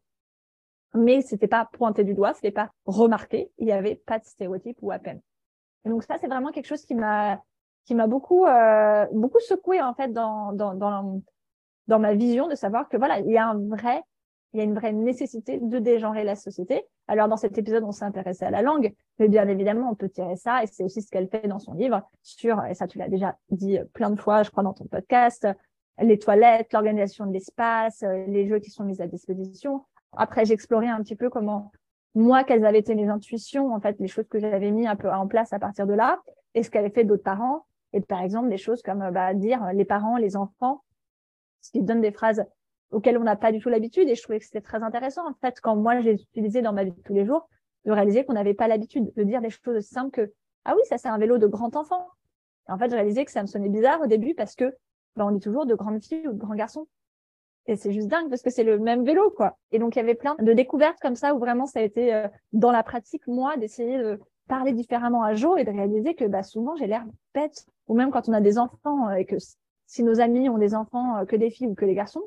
mais 0.95 1.21
c'était 1.21 1.49
pas 1.49 1.69
pointé 1.73 2.05
du 2.05 2.15
doigt, 2.15 2.35
c'était 2.35 2.51
pas 2.51 2.71
remarqué, 2.87 3.51
il 3.59 3.69
y 3.69 3.73
avait 3.73 3.97
pas 3.97 4.19
de 4.19 4.25
stéréotype 4.25 4.79
ou 4.83 4.91
à 4.91 4.99
peine. 4.99 5.21
Et 5.85 5.89
donc 5.89 6.03
ça, 6.03 6.17
c'est 6.19 6.29
vraiment 6.29 6.51
quelque 6.51 6.67
chose 6.67 6.85
qui 6.85 6.95
m'a 6.95 7.43
qui 7.85 7.95
m'a 7.95 8.07
beaucoup 8.07 8.47
euh, 8.47 9.07
beaucoup 9.13 9.41
secoué 9.41 9.81
en 9.81 9.95
fait 9.95 10.13
dans, 10.13 10.53
dans 10.53 10.75
dans 10.75 11.23
dans 11.87 11.99
ma 11.99 12.15
vision 12.15 12.49
de 12.49 12.55
savoir 12.55 12.89
que 12.89 12.97
voilà, 12.97 13.21
il 13.21 13.31
y 13.31 13.39
a 13.39 13.49
un 13.49 13.59
vrai 13.69 14.03
il 14.53 14.59
y 14.59 14.61
a 14.61 14.65
une 14.65 14.75
vraie 14.75 14.93
nécessité 14.93 15.59
de 15.61 15.79
dégenrer 15.79 16.25
la 16.25 16.35
société. 16.35 16.87
Alors, 17.07 17.29
dans 17.29 17.37
cet 17.37 17.59
épisode, 17.59 17.85
on 17.85 17.93
s'est 17.93 18.05
intéressé 18.05 18.45
à 18.45 18.51
la 18.51 18.63
langue, 18.63 18.95
mais 19.19 19.29
bien 19.29 19.47
évidemment, 19.49 19.91
on 19.91 19.95
peut 19.95 20.09
tirer 20.09 20.37
ça, 20.37 20.63
et 20.63 20.67
c'est 20.67 20.83
aussi 20.83 21.03
ce 21.03 21.11
qu'elle 21.11 21.29
fait 21.29 21.49
dans 21.49 21.59
son 21.59 21.75
livre 21.75 22.03
sur, 22.23 22.65
et 22.65 22.75
ça, 22.75 22.87
tu 22.87 22.99
l'as 22.99 23.09
déjà 23.09 23.37
dit 23.51 23.79
plein 23.93 24.11
de 24.11 24.19
fois, 24.19 24.43
je 24.43 24.51
crois, 24.51 24.63
dans 24.63 24.73
ton 24.73 24.87
podcast, 24.87 25.47
les 26.01 26.19
toilettes, 26.19 26.73
l'organisation 26.73 27.27
de 27.27 27.33
l'espace, 27.33 28.03
les 28.27 28.47
jeux 28.49 28.59
qui 28.59 28.71
sont 28.71 28.85
mis 28.85 29.03
à 29.03 29.07
disposition. 29.07 29.85
Après, 30.17 30.45
j'ai 30.45 30.55
exploré 30.55 30.89
un 30.89 31.03
petit 31.03 31.17
peu 31.17 31.31
comment, 31.31 31.71
moi, 32.15 32.45
quelles 32.45 32.65
avaient 32.65 32.79
été 32.79 32.95
mes 32.95 33.09
intuitions, 33.09 33.73
en 33.73 33.81
fait, 33.81 33.97
les 34.01 34.09
choses 34.09 34.27
que 34.29 34.39
j'avais 34.39 34.71
mis 34.71 34.87
un 34.87 34.97
peu 34.97 35.11
en 35.11 35.27
place 35.27 35.53
à 35.53 35.59
partir 35.59 35.87
de 35.87 35.95
là, 35.95 36.21
et 36.55 36.63
ce 36.63 36.71
qu'avaient 36.71 36.91
fait 36.91 37.05
d'autres 37.05 37.23
parents, 37.23 37.67
et 37.93 38.01
par 38.01 38.23
exemple, 38.23 38.49
des 38.49 38.59
choses 38.59 38.83
comme 38.83 39.11
bah, 39.11 39.35
dire 39.35 39.65
les 39.73 39.85
parents, 39.85 40.17
les 40.17 40.37
enfants, 40.37 40.83
ce 41.61 41.71
qui 41.71 41.83
donne 41.83 42.01
des 42.01 42.13
phrases 42.13 42.45
auxquelles 42.91 43.19
on 43.19 43.25
n'a 43.25 43.37
pas 43.37 43.53
du 43.53 43.61
tout 43.61 43.69
l'habitude. 43.69 44.09
Et 44.09 44.15
je 44.15 44.23
trouvais 44.23 44.39
que 44.39 44.45
c'était 44.45 44.61
très 44.61 44.83
intéressant, 44.83 45.29
en 45.29 45.35
fait, 45.35 45.61
quand 45.61 45.77
moi, 45.77 46.01
j'ai 46.01 46.13
utilisé 46.13 46.63
dans 46.63 46.73
ma 46.73 46.85
vie 46.85 46.93
tous 47.05 47.15
les 47.15 47.25
jours, 47.25 47.49
de 47.85 47.93
réaliser 47.93 48.25
qu'on 48.25 48.35
n'avait 48.35 48.55
pas 48.55 48.69
l'habitude 48.69 49.13
de 49.15 49.23
dire 49.23 49.41
des 49.41 49.51
choses 49.51 49.87
simples 49.87 50.11
que, 50.11 50.33
ah 50.65 50.75
oui, 50.75 50.83
ça, 50.85 50.99
c'est 50.99 51.09
un 51.09 51.19
vélo 51.19 51.39
de 51.39 51.47
grand 51.47 51.77
enfant. 51.77 52.07
Et 52.69 52.73
en 52.73 52.79
fait, 52.79 52.91
je 52.91 52.95
réalisais 52.95 53.25
que 53.25 53.31
ça 53.31 53.43
me 53.43 53.47
sonnait 53.47 53.69
bizarre 53.69 54.01
au 54.03 54.07
début 54.07 54.35
parce 54.35 54.55
que, 54.55 54.75
bah, 55.17 55.27
on 55.27 55.31
dit 55.31 55.41
toujours 55.41 55.67
de 55.67 55.75
grandes 55.75 56.03
filles 56.03 56.29
ou 56.29 56.33
de 56.33 56.39
grands 56.39 56.55
garçons. 56.55 56.87
Et 57.69 57.77
c'est 57.77 57.93
juste 57.93 58.09
dingue 58.09 58.29
parce 58.29 58.43
que 58.43 58.51
c'est 58.51 58.65
le 58.65 58.79
même 58.79 59.05
vélo, 59.05 59.31
quoi. 59.31 59.57
Et 59.71 59.79
donc, 59.79 59.95
il 59.95 60.01
y 60.01 60.03
avait 60.03 60.15
plein 60.15 60.35
de 60.41 60.53
découvertes 60.53 60.99
comme 61.01 61.15
ça 61.15 61.35
où 61.35 61.39
vraiment 61.39 61.67
ça 61.67 61.79
a 61.81 61.83
été 61.83 62.13
euh, 62.13 62.27
dans 62.53 62.73
la 62.73 62.83
pratique, 62.83 63.27
moi, 63.29 63.57
d'essayer 63.57 63.99
de 63.99 64.19
parler 64.49 64.73
différemment 64.73 65.23
à 65.23 65.35
Jo 65.35 65.57
et 65.57 65.65
de 65.65 65.71
réaliser 65.71 66.15
que 66.15 66.25
bah, 66.25 66.43
souvent, 66.43 66.75
j'ai 66.75 66.87
l'air 66.87 67.05
bête. 67.35 67.67
Ou 67.87 67.95
même 67.95 68.11
quand 68.11 68.29
on 68.29 68.33
a 68.33 68.41
des 68.41 68.59
enfants 68.59 69.09
euh, 69.09 69.15
et 69.15 69.25
que 69.25 69.37
si 69.89 70.03
nos 70.03 70.21
amis 70.21 70.49
ont 70.49 70.59
des 70.59 70.75
enfants 70.75 71.17
euh, 71.17 71.25
que 71.25 71.35
des 71.35 71.51
filles 71.51 71.67
ou 71.67 71.75
que 71.75 71.85
des 71.85 71.95
garçons, 71.95 72.23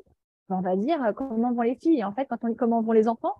ben, 0.48 0.56
on 0.58 0.60
va 0.60 0.76
dire 0.76 1.02
euh, 1.02 1.12
comment 1.12 1.52
vont 1.52 1.62
les 1.62 1.76
filles? 1.76 2.00
Et 2.00 2.04
en 2.04 2.12
fait, 2.12 2.26
quand 2.26 2.38
on 2.42 2.48
dit 2.48 2.56
comment 2.56 2.82
vont 2.82 2.92
les 2.92 3.08
enfants, 3.08 3.34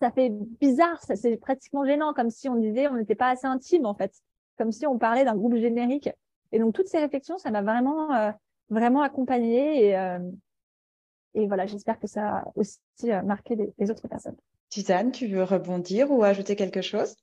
ça 0.00 0.10
fait 0.10 0.28
bizarre, 0.30 1.00
ça 1.02 1.16
c'est 1.16 1.36
pratiquement 1.36 1.84
gênant, 1.84 2.12
comme 2.12 2.30
si 2.30 2.48
on 2.48 2.56
disait 2.56 2.88
on 2.88 2.96
n'était 2.96 3.14
pas 3.14 3.28
assez 3.28 3.46
intime 3.46 3.86
en 3.86 3.94
fait, 3.94 4.12
comme 4.58 4.72
si 4.72 4.86
on 4.86 4.98
parlait 4.98 5.24
d'un 5.24 5.36
groupe 5.36 5.54
générique. 5.54 6.10
Et 6.52 6.58
donc 6.58 6.74
toutes 6.74 6.88
ces 6.88 6.98
réflexions, 6.98 7.38
ça 7.38 7.50
m'a 7.50 7.62
vraiment 7.62 8.12
euh, 8.12 8.32
vraiment 8.70 9.02
accompagnée 9.02 9.88
et 9.88 10.18
et 11.34 11.46
voilà, 11.46 11.66
j'espère 11.66 11.98
que 11.98 12.06
ça 12.06 12.38
a 12.38 12.52
aussi 12.56 12.78
marqué 13.24 13.56
les, 13.78 13.90
autres 13.90 14.08
personnes. 14.08 14.36
Suzanne, 14.70 15.12
tu 15.12 15.26
veux 15.26 15.42
rebondir 15.44 16.10
ou 16.10 16.22
ajouter 16.22 16.56
quelque 16.56 16.82
chose? 16.82 17.16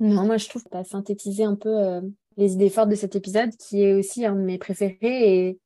Non, 0.00 0.26
moi 0.26 0.36
je 0.36 0.48
trouve 0.48 0.62
que 0.64 0.70
tu 0.70 0.76
as 0.76 0.84
synthétisé 0.84 1.44
un 1.44 1.54
peu 1.54 2.00
les 2.36 2.52
idées 2.52 2.70
fortes 2.70 2.90
de 2.90 2.94
cet 2.94 3.16
épisode, 3.16 3.50
qui 3.56 3.82
est 3.82 3.94
aussi 3.94 4.24
un 4.24 4.34
de 4.34 4.40
mes 4.40 4.58
préférés, 4.58 4.98
et 5.00 5.60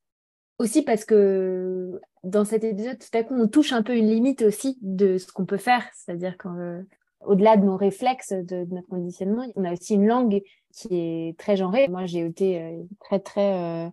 aussi 0.58 0.82
parce 0.82 1.04
que 1.04 2.00
dans 2.22 2.44
cet 2.44 2.64
épisode, 2.64 2.98
tout 2.98 3.16
à 3.16 3.22
coup, 3.22 3.34
on 3.34 3.48
touche 3.48 3.72
un 3.72 3.82
peu 3.82 3.96
une 3.96 4.08
limite 4.08 4.42
aussi 4.42 4.78
de 4.82 5.18
ce 5.18 5.32
qu'on 5.32 5.46
peut 5.46 5.56
faire, 5.56 5.88
c'est-à-dire 5.94 6.36
qu'au-delà 6.36 7.56
de 7.56 7.64
nos 7.64 7.76
réflexes, 7.76 8.32
de, 8.32 8.66
notre 8.70 8.88
conditionnement, 8.88 9.46
on 9.56 9.64
a 9.64 9.72
aussi 9.72 9.94
une 9.94 10.06
langue 10.06 10.42
qui 10.72 10.88
est 10.90 11.38
très 11.38 11.56
genrée. 11.56 11.88
Moi, 11.88 12.06
j'ai 12.06 12.24
été 12.24 12.62
euh, 12.62 12.82
très, 13.00 13.18
très 13.18 13.86
euh, 13.86 13.90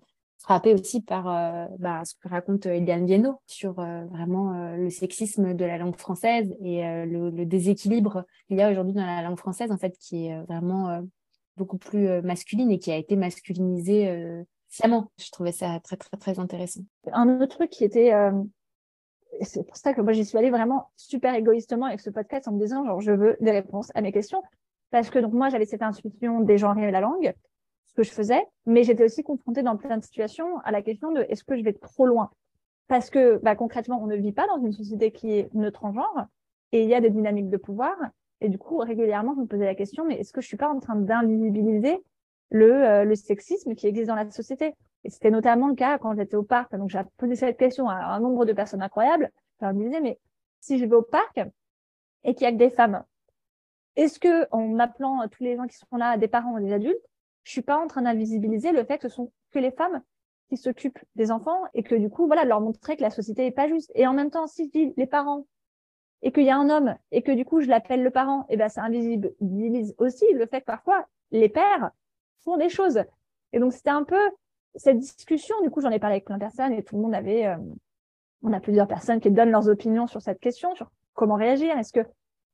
frappée 0.47 0.73
aussi 0.73 1.01
par 1.01 1.27
euh, 1.27 1.65
bah, 1.77 2.03
ce 2.05 2.15
que 2.15 2.29
raconte 2.29 2.65
Eliane 2.65 3.05
Viennot 3.05 3.41
sur 3.47 3.73
vraiment 3.73 4.75
le 4.75 4.89
sexisme 4.89 5.53
de 5.53 5.65
la 5.65 5.77
langue 5.77 5.97
française 5.97 6.55
et 6.61 6.81
le, 7.05 7.45
déséquilibre 7.45 8.23
qu'il 8.47 8.57
y 8.57 8.61
a 8.61 8.71
aujourd'hui 8.71 8.93
dans 8.93 9.05
la 9.05 9.21
langue 9.21 9.37
française, 9.37 9.71
en 9.71 9.77
fait, 9.77 9.97
qui 9.99 10.27
est 10.27 10.41
vraiment 10.43 11.03
beaucoup 11.57 11.77
plus 11.77 12.07
euh, 12.07 12.21
masculine 12.21 12.71
et 12.71 12.79
qui 12.79 12.91
a 12.91 12.95
été 12.95 13.15
masculinisée 13.17 14.07
euh, 14.07 14.43
sciemment. 14.69 15.11
Je 15.17 15.29
trouvais 15.31 15.51
ça 15.51 15.79
très, 15.83 15.97
très, 15.97 16.15
très 16.15 16.39
intéressant. 16.39 16.81
Un 17.11 17.41
autre 17.41 17.57
truc 17.57 17.71
qui 17.71 17.83
était. 17.83 18.13
Euh, 18.13 18.31
c'est 19.41 19.65
pour 19.65 19.75
ça 19.75 19.93
que 19.93 20.01
moi, 20.01 20.13
j'y 20.13 20.23
suis 20.23 20.37
allée 20.37 20.49
vraiment 20.49 20.89
super 20.95 21.35
égoïstement 21.35 21.87
avec 21.87 21.99
ce 21.99 22.09
podcast 22.09 22.47
en 22.47 22.53
me 22.53 22.59
disant, 22.59 22.85
genre, 22.85 23.01
je 23.01 23.11
veux 23.11 23.35
des 23.41 23.51
réponses 23.51 23.91
à 23.93 24.01
mes 24.01 24.13
questions. 24.13 24.41
Parce 24.89 25.09
que 25.09 25.19
donc, 25.19 25.33
moi, 25.33 25.49
j'avais 25.49 25.65
cette 25.65 25.81
intuition 25.81 26.39
des 26.39 26.57
genres 26.57 26.77
et 26.77 26.89
la 26.91 27.01
langue, 27.01 27.33
que 27.97 28.03
je 28.03 28.11
faisais, 28.11 28.45
mais 28.65 28.83
j'étais 28.83 29.03
aussi 29.03 29.23
confrontée 29.23 29.63
dans 29.63 29.75
plein 29.75 29.97
de 29.97 30.03
situations 30.03 30.59
à 30.59 30.71
la 30.71 30.81
question 30.81 31.11
de 31.11 31.25
est-ce 31.29 31.43
que 31.43 31.57
je 31.57 31.63
vais 31.63 31.73
trop 31.73 32.05
loin? 32.05 32.29
Parce 32.87 33.09
que 33.09 33.39
bah, 33.43 33.55
concrètement, 33.55 33.99
on 34.01 34.07
ne 34.07 34.15
vit 34.15 34.31
pas 34.31 34.47
dans 34.47 34.63
une 34.63 34.71
société 34.71 35.11
qui 35.11 35.31
est 35.31 35.53
neutre 35.53 35.83
en 35.83 35.93
genre 35.93 36.27
et 36.71 36.83
il 36.83 36.89
y 36.89 36.93
a 36.93 37.01
des 37.01 37.09
dynamiques 37.09 37.49
de 37.49 37.57
pouvoir 37.57 37.95
et 38.39 38.49
du 38.49 38.57
coup, 38.57 38.77
régulièrement, 38.77 39.33
je 39.35 39.41
me 39.41 39.47
posais 39.47 39.65
la 39.65 39.75
question, 39.75 40.05
mais 40.05 40.19
est-ce 40.19 40.31
que 40.31 40.41
je 40.41 40.47
suis 40.47 40.57
pas 40.57 40.69
en 40.69 40.79
train 40.79 40.95
d'invisibiliser 40.95 42.03
le, 42.51 42.71
euh, 42.71 43.03
le 43.03 43.15
sexisme 43.15 43.73
qui 43.73 43.87
existe 43.87 44.07
dans 44.07 44.15
la 44.15 44.29
société? 44.29 44.75
Et 45.03 45.09
c'était 45.09 45.31
notamment 45.31 45.67
le 45.67 45.75
cas 45.75 45.97
quand 45.97 46.15
j'étais 46.15 46.35
au 46.35 46.43
parc. 46.43 46.75
Donc, 46.75 46.89
j'ai 46.89 47.01
posé 47.17 47.35
cette 47.35 47.57
question 47.57 47.89
à 47.89 47.95
un 47.95 48.19
nombre 48.19 48.45
de 48.45 48.53
personnes 48.53 48.83
incroyables. 48.83 49.31
Je 49.59 49.65
leur 49.65 49.73
disais, 49.73 50.01
mais 50.01 50.19
si 50.59 50.77
je 50.77 50.85
vais 50.85 50.95
au 50.95 51.01
parc 51.01 51.39
et 52.23 52.35
qu'il 52.35 52.45
y 52.45 52.47
a 52.47 52.51
que 52.51 52.57
des 52.57 52.69
femmes, 52.69 53.03
est-ce 53.95 54.19
que 54.19 54.47
en 54.51 54.77
appelant 54.77 55.27
tous 55.29 55.43
les 55.43 55.55
gens 55.55 55.65
qui 55.65 55.77
sont 55.77 55.97
là, 55.97 56.17
des 56.17 56.27
parents 56.27 56.53
ou 56.53 56.59
des 56.59 56.71
adultes, 56.71 57.01
je 57.47 57.53
suis 57.53 57.61
pas 57.61 57.77
en 57.77 57.87
train 57.87 58.01
d'invisibiliser 58.01 58.73
le 58.73 58.83
fait 58.83 58.97
que 58.97 59.07
ce 59.07 59.15
sont 59.15 59.31
que 59.51 59.59
les 59.59 59.71
femmes 59.71 60.01
qui 60.49 60.57
s'occupent 60.57 60.99
des 61.15 61.31
enfants 61.31 61.61
et 61.73 61.81
que 61.81 61.95
du 61.95 62.09
coup, 62.09 62.27
voilà, 62.27 62.43
leur 62.43 62.59
montrer 62.59 62.97
que 62.97 63.01
la 63.01 63.09
société 63.09 63.45
est 63.45 63.51
pas 63.51 63.69
juste. 63.69 63.89
Et 63.95 64.05
en 64.05 64.11
même 64.11 64.31
temps, 64.31 64.47
si 64.47 64.65
je 64.65 64.69
dis 64.69 64.93
les 64.97 65.07
parents 65.07 65.47
et 66.21 66.33
qu'il 66.33 66.43
y 66.43 66.49
a 66.49 66.57
un 66.57 66.69
homme 66.69 66.97
et 67.11 67.21
que 67.21 67.31
du 67.31 67.45
coup 67.45 67.61
je 67.61 67.67
l'appelle 67.67 68.03
le 68.03 68.11
parent, 68.11 68.41
et 68.49 68.55
eh 68.55 68.57
ben 68.57 68.67
ça 68.67 68.83
invisibilise 68.83 69.95
aussi 69.97 70.25
le 70.33 70.45
fait 70.45 70.59
que 70.59 70.65
parfois 70.65 71.07
les 71.31 71.47
pères 71.47 71.91
font 72.43 72.57
des 72.57 72.67
choses. 72.67 73.01
Et 73.53 73.59
donc 73.59 73.71
c'était 73.71 73.91
un 73.91 74.03
peu 74.03 74.19
cette 74.75 74.99
discussion. 74.99 75.55
Du 75.61 75.69
coup 75.69 75.79
j'en 75.79 75.91
ai 75.91 75.99
parlé 75.99 76.15
avec 76.15 76.25
plein 76.25 76.35
de 76.35 76.41
personnes 76.41 76.73
et 76.73 76.83
tout 76.83 76.97
le 76.97 77.01
monde 77.01 77.15
avait, 77.15 77.45
euh, 77.45 77.55
on 78.41 78.51
a 78.51 78.59
plusieurs 78.59 78.87
personnes 78.87 79.21
qui 79.21 79.31
donnent 79.31 79.51
leurs 79.51 79.69
opinions 79.69 80.07
sur 80.07 80.21
cette 80.21 80.41
question, 80.41 80.75
sur 80.75 80.91
comment 81.13 81.35
réagir. 81.35 81.77
Est-ce 81.77 81.93
que 81.93 82.05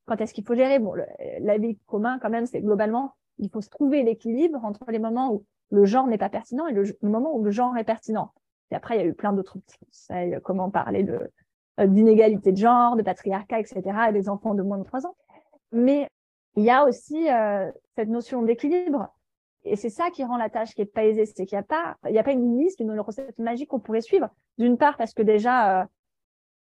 quand 0.06 0.22
est-ce 0.22 0.36
qu'il 0.36 0.46
faut 0.46 0.56
gérer? 0.56 0.78
Bon, 0.78 0.94
la 1.40 1.58
vie 1.58 1.80
commun 1.88 2.20
quand 2.20 2.30
même, 2.30 2.46
c'est 2.46 2.62
globalement 2.62 3.16
il 3.40 3.50
faut 3.50 3.62
se 3.62 3.70
trouver 3.70 4.04
l'équilibre 4.04 4.64
entre 4.64 4.90
les 4.90 5.00
moments 5.00 5.34
où 5.34 5.46
le 5.72 5.86
genre 5.86 6.08
n'est 6.08 6.18
pas 6.18 6.30
pertinent 6.30 6.68
et 6.68 6.74
le, 6.74 6.84
moment 7.02 7.36
où 7.36 7.44
le 7.44 7.52
genre 7.52 7.76
est 7.78 7.84
pertinent. 7.84 8.32
Et 8.72 8.76
après, 8.76 8.96
il 8.96 9.02
y 9.02 9.04
a 9.04 9.08
eu 9.08 9.14
plein 9.14 9.34
d'autres 9.34 9.58
petits 9.60 9.78
conseils, 9.80 10.40
comment 10.44 10.70
parler 10.70 11.04
de 11.04 11.30
euh, 11.80 11.88
d'inégalité 11.88 12.52
de 12.52 12.58
genre, 12.58 12.96
de 12.96 13.02
patriarcat, 13.02 13.60
etc., 13.60 13.82
à 13.96 14.12
des 14.12 14.30
enfants 14.30 14.54
de 14.54 14.62
moins 14.62 14.78
de 14.78 14.84
3 14.84 15.08
ans. 15.08 15.16
Mais 15.72 16.08
il 16.56 16.64
y 16.64 16.70
a 16.70 16.86
aussi 16.86 17.32
euh, 17.32 17.72
cette 17.96 18.10
notion 18.10 18.44
d'équilibre. 18.44 19.12
Et 19.64 19.76
c'est 19.76 19.90
ça 19.90 20.12
qui 20.12 20.24
rend 20.24 20.38
la 20.38 20.52
tâche 20.52 20.76
qui 20.76 20.82
est 20.82 20.86
pas 20.86 21.06
aisée, 21.06 21.26
c'est 21.26 21.48
qu'il 21.48 21.56
n'y 21.56 21.62
a 21.62 21.64
pas, 21.64 21.98
il 22.08 22.14
y 22.14 22.20
a 22.20 22.24
pas 22.24 22.34
une 22.34 22.60
liste, 22.60 22.80
une 22.80 23.00
recette 23.00 23.40
magique 23.40 23.70
qu'on 23.70 23.80
pourrait 23.80 24.02
suivre. 24.02 24.30
D'une 24.60 24.78
part, 24.78 24.98
parce 24.98 25.16
que 25.16 25.24
déjà, 25.24 25.82
euh, 25.82 25.86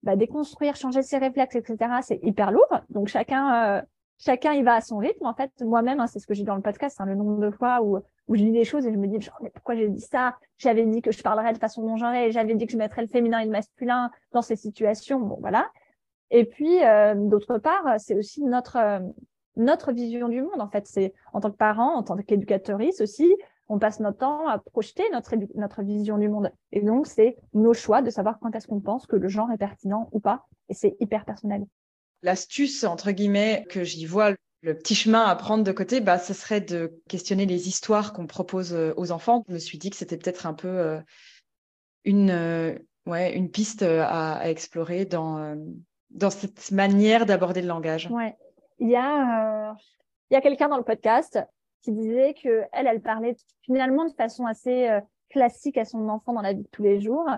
bah, 0.02 0.16
déconstruire, 0.16 0.76
changer 0.76 1.02
ses 1.02 1.18
réflexes, 1.18 1.56
etc., 1.56 1.76
c'est 2.00 2.20
hyper 2.22 2.50
lourd. 2.50 2.80
Donc 2.88 3.08
chacun, 3.08 3.84
chacun 4.24 4.52
y 4.52 4.62
va 4.62 4.74
à 4.74 4.80
son 4.80 4.98
rythme. 4.98 5.26
En 5.26 5.34
fait, 5.34 5.50
moi-même, 5.60 6.00
hein, 6.00 6.06
c'est 6.06 6.18
ce 6.18 6.26
que 6.26 6.34
j'ai 6.34 6.44
dans 6.44 6.54
le 6.54 6.62
podcast, 6.62 7.00
hein, 7.00 7.06
le 7.06 7.14
nombre 7.14 7.40
de 7.40 7.50
fois 7.50 7.82
où 7.82 7.98
où 8.28 8.36
je 8.36 8.42
lis 8.42 8.52
des 8.52 8.64
choses 8.64 8.86
et 8.86 8.92
je 8.92 8.98
me 8.98 9.08
dis 9.08 9.18
mais 9.42 9.50
pourquoi 9.50 9.74
j'ai 9.74 9.88
dit 9.88 10.00
ça? 10.00 10.36
J'avais 10.58 10.86
dit 10.86 11.02
que 11.02 11.10
je 11.10 11.22
parlerais 11.22 11.52
de 11.52 11.58
façon 11.58 11.82
non 11.82 11.96
genrée, 11.96 12.30
j'avais 12.30 12.54
dit 12.54 12.66
que 12.66 12.72
je 12.72 12.78
mettrais 12.78 13.02
le 13.02 13.08
féminin 13.08 13.40
et 13.40 13.44
le 13.44 13.50
masculin 13.50 14.10
dans 14.32 14.42
ces 14.42 14.56
situations. 14.56 15.18
Bon, 15.18 15.38
voilà. 15.40 15.68
Et 16.30 16.44
puis, 16.44 16.82
euh, 16.84 17.14
d'autre 17.14 17.58
part, 17.58 17.96
c'est 17.98 18.16
aussi 18.16 18.42
notre 18.44 18.76
euh, 18.76 19.00
notre 19.56 19.92
vision 19.92 20.28
du 20.28 20.40
monde. 20.42 20.60
En 20.60 20.68
fait, 20.68 20.86
c'est 20.86 21.12
en 21.32 21.40
tant 21.40 21.50
que 21.50 21.56
parent, 21.56 21.94
en 21.96 22.02
tant 22.02 22.16
qu'éducatrice 22.16 23.00
aussi, 23.00 23.30
on 23.68 23.78
passe 23.78 24.00
notre 24.00 24.18
temps 24.18 24.46
à 24.46 24.58
projeter 24.58 25.02
notre 25.12 25.34
notre 25.56 25.82
vision 25.82 26.16
du 26.16 26.28
monde. 26.28 26.50
Et 26.70 26.80
donc, 26.80 27.06
c'est 27.06 27.36
nos 27.54 27.74
choix 27.74 28.02
de 28.02 28.10
savoir 28.10 28.38
quand 28.40 28.54
est-ce 28.54 28.68
qu'on 28.68 28.80
pense 28.80 29.06
que 29.06 29.16
le 29.16 29.28
genre 29.28 29.50
est 29.50 29.58
pertinent 29.58 30.08
ou 30.12 30.20
pas. 30.20 30.46
Et 30.68 30.74
c'est 30.74 30.96
hyper 31.00 31.24
personnel. 31.24 31.66
L'astuce 32.22 32.84
entre 32.84 33.10
guillemets 33.10 33.66
que 33.68 33.84
j'y 33.84 34.06
vois 34.06 34.34
le 34.62 34.76
petit 34.76 34.94
chemin 34.94 35.24
à 35.24 35.34
prendre 35.34 35.64
de 35.64 35.72
côté, 35.72 36.00
bah, 36.00 36.18
ce 36.18 36.34
serait 36.34 36.60
de 36.60 37.00
questionner 37.08 37.46
les 37.46 37.68
histoires 37.68 38.12
qu'on 38.12 38.26
propose 38.26 38.72
euh, 38.72 38.94
aux 38.96 39.10
enfants. 39.10 39.44
Je 39.48 39.54
me 39.54 39.58
suis 39.58 39.76
dit 39.76 39.90
que 39.90 39.96
c'était 39.96 40.16
peut-être 40.16 40.46
un 40.46 40.54
peu 40.54 40.68
euh, 40.68 41.00
une, 42.04 42.30
euh, 42.30 42.78
ouais, 43.06 43.34
une 43.34 43.50
piste 43.50 43.82
à, 43.82 44.48
explorer 44.48 45.04
dans, 45.04 45.56
dans 46.10 46.30
cette 46.30 46.70
manière 46.70 47.26
d'aborder 47.26 47.60
le 47.60 47.68
langage. 47.68 48.08
Ouais. 48.10 48.36
Il 48.78 48.88
y 48.88 48.96
a, 48.96 49.74
a 50.32 50.40
quelqu'un 50.40 50.68
dans 50.68 50.76
le 50.76 50.84
podcast 50.84 51.40
qui 51.82 51.92
disait 51.92 52.34
que 52.34 52.62
elle, 52.72 52.86
elle 52.86 53.02
parlait 53.02 53.36
finalement 53.62 54.04
de 54.04 54.14
façon 54.14 54.46
assez 54.46 54.88
classique 55.30 55.78
à 55.78 55.84
son 55.84 56.08
enfant 56.08 56.32
dans 56.32 56.42
la 56.42 56.52
vie 56.52 56.62
de 56.62 56.68
tous 56.70 56.82
les 56.82 57.00
jours, 57.00 57.28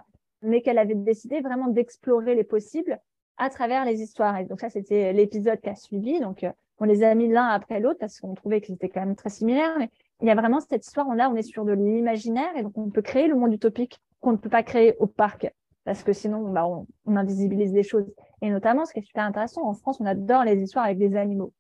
mais 0.43 0.61
qu'elle 0.61 0.79
avait 0.79 0.95
décidé 0.95 1.41
vraiment 1.41 1.69
d'explorer 1.69 2.35
les 2.35 2.45
possibles 2.45 3.01
à 3.37 3.51
travers 3.51 3.85
les 3.85 4.03
histoires. 4.03 4.39
Et 4.39 4.45
donc 4.45 4.61
ça, 4.61 4.71
c'était 4.71 5.13
l'épisode 5.13 5.61
qui 5.61 5.69
a 5.69 5.75
suivi. 5.75 6.21
Donc 6.21 6.47
on 6.79 6.85
les 6.85 7.03
a 7.03 7.15
mis 7.15 7.29
l'un 7.29 7.47
après 7.47 7.81
l'autre 7.81 7.99
parce 8.01 8.21
qu'on 8.21 8.35
trouvait 8.35 8.61
que 8.61 8.69
c'était 8.69 8.89
quand 8.89 9.01
même 9.01 9.17
très 9.17 9.31
similaire. 9.31 9.75
Mais 9.79 9.91
il 10.21 10.29
y 10.29 10.31
a 10.31 10.35
vraiment 10.35 10.61
cette 10.61 10.87
histoire, 10.87 11.13
là, 11.15 11.31
on 11.31 11.37
est 11.37 11.43
sur 11.43 11.65
de 11.65 11.73
l'imaginaire 11.73 12.57
et 12.57 12.63
donc 12.63 12.77
on 12.77 12.91
peut 12.91 13.03
créer 13.03 13.27
le 13.27 13.37
monde 13.37 13.53
utopique 13.53 14.01
qu'on 14.21 14.33
ne 14.33 14.37
peut 14.37 14.49
pas 14.49 14.63
créer 14.63 14.95
au 14.99 15.07
parc 15.07 15.53
parce 15.85 16.03
que 16.03 16.13
sinon, 16.13 16.51
bah, 16.51 16.67
on, 16.67 16.87
invisibilise 17.17 17.73
des 17.73 17.83
choses. 17.83 18.11
Et 18.41 18.51
notamment, 18.51 18.87
ce 18.87 18.93
qui 18.93 19.01
est 19.01 19.03
super 19.03 19.25
intéressant, 19.25 19.67
en 19.67 19.75
France, 19.75 20.01
on 20.01 20.07
adore 20.07 20.45
les 20.45 20.61
histoires 20.61 20.87
avec 20.87 20.99
des 20.99 21.15
animaux. 21.15 21.53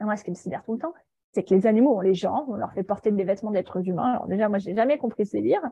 Moi, 0.00 0.16
ce 0.16 0.24
qui 0.24 0.30
me 0.30 0.36
sidère 0.36 0.62
tout 0.64 0.74
le 0.74 0.78
temps, 0.78 0.92
c'est 1.32 1.42
que 1.42 1.54
les 1.54 1.66
animaux, 1.66 1.96
on 1.96 2.00
les 2.00 2.14
genres, 2.14 2.44
on 2.48 2.54
leur 2.54 2.72
fait 2.72 2.82
porter 2.82 3.10
des 3.10 3.24
vêtements 3.24 3.50
d'êtres 3.50 3.86
humains. 3.88 4.12
Alors 4.12 4.26
déjà, 4.26 4.48
moi, 4.48 4.58
j'ai 4.58 4.74
jamais 4.74 4.98
compris 4.98 5.24
ces 5.24 5.40
lire. 5.40 5.62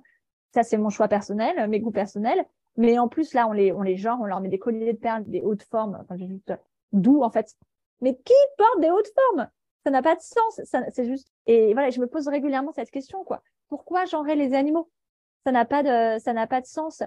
Ça, 0.54 0.62
c'est 0.62 0.78
mon 0.78 0.88
choix 0.88 1.08
personnel, 1.08 1.68
mes 1.68 1.80
goûts 1.80 1.90
personnels. 1.90 2.44
Mais 2.76 2.98
en 2.98 3.08
plus, 3.08 3.34
là, 3.34 3.48
on 3.48 3.52
les, 3.52 3.72
on 3.72 3.82
les 3.82 3.96
genre, 3.96 4.18
on 4.20 4.26
leur 4.26 4.40
met 4.40 4.48
des 4.48 4.58
colliers 4.58 4.92
de 4.92 4.98
perles, 4.98 5.24
des 5.26 5.40
hautes 5.40 5.64
formes, 5.64 5.98
enfin, 6.00 6.16
juste 6.16 6.52
d'où, 6.92 7.22
en 7.22 7.30
fait. 7.30 7.54
Mais 8.00 8.16
qui 8.16 8.34
porte 8.56 8.80
des 8.80 8.90
hautes 8.90 9.10
formes? 9.14 9.48
Ça 9.84 9.90
n'a 9.90 10.02
pas 10.02 10.14
de 10.14 10.20
sens. 10.20 10.60
C'est 10.64 11.06
juste, 11.06 11.32
et 11.46 11.72
voilà, 11.72 11.90
je 11.90 12.00
me 12.00 12.06
pose 12.06 12.28
régulièrement 12.28 12.72
cette 12.72 12.90
question, 12.90 13.24
quoi. 13.24 13.42
Pourquoi 13.68 14.04
genrer 14.04 14.34
les 14.34 14.54
animaux? 14.54 14.90
Ça 15.44 15.52
n'a 15.52 15.64
pas 15.64 15.82
de, 15.82 16.18
ça 16.20 16.32
n'a 16.32 16.46
pas 16.46 16.60
de 16.60 16.66
sens. 16.66 17.02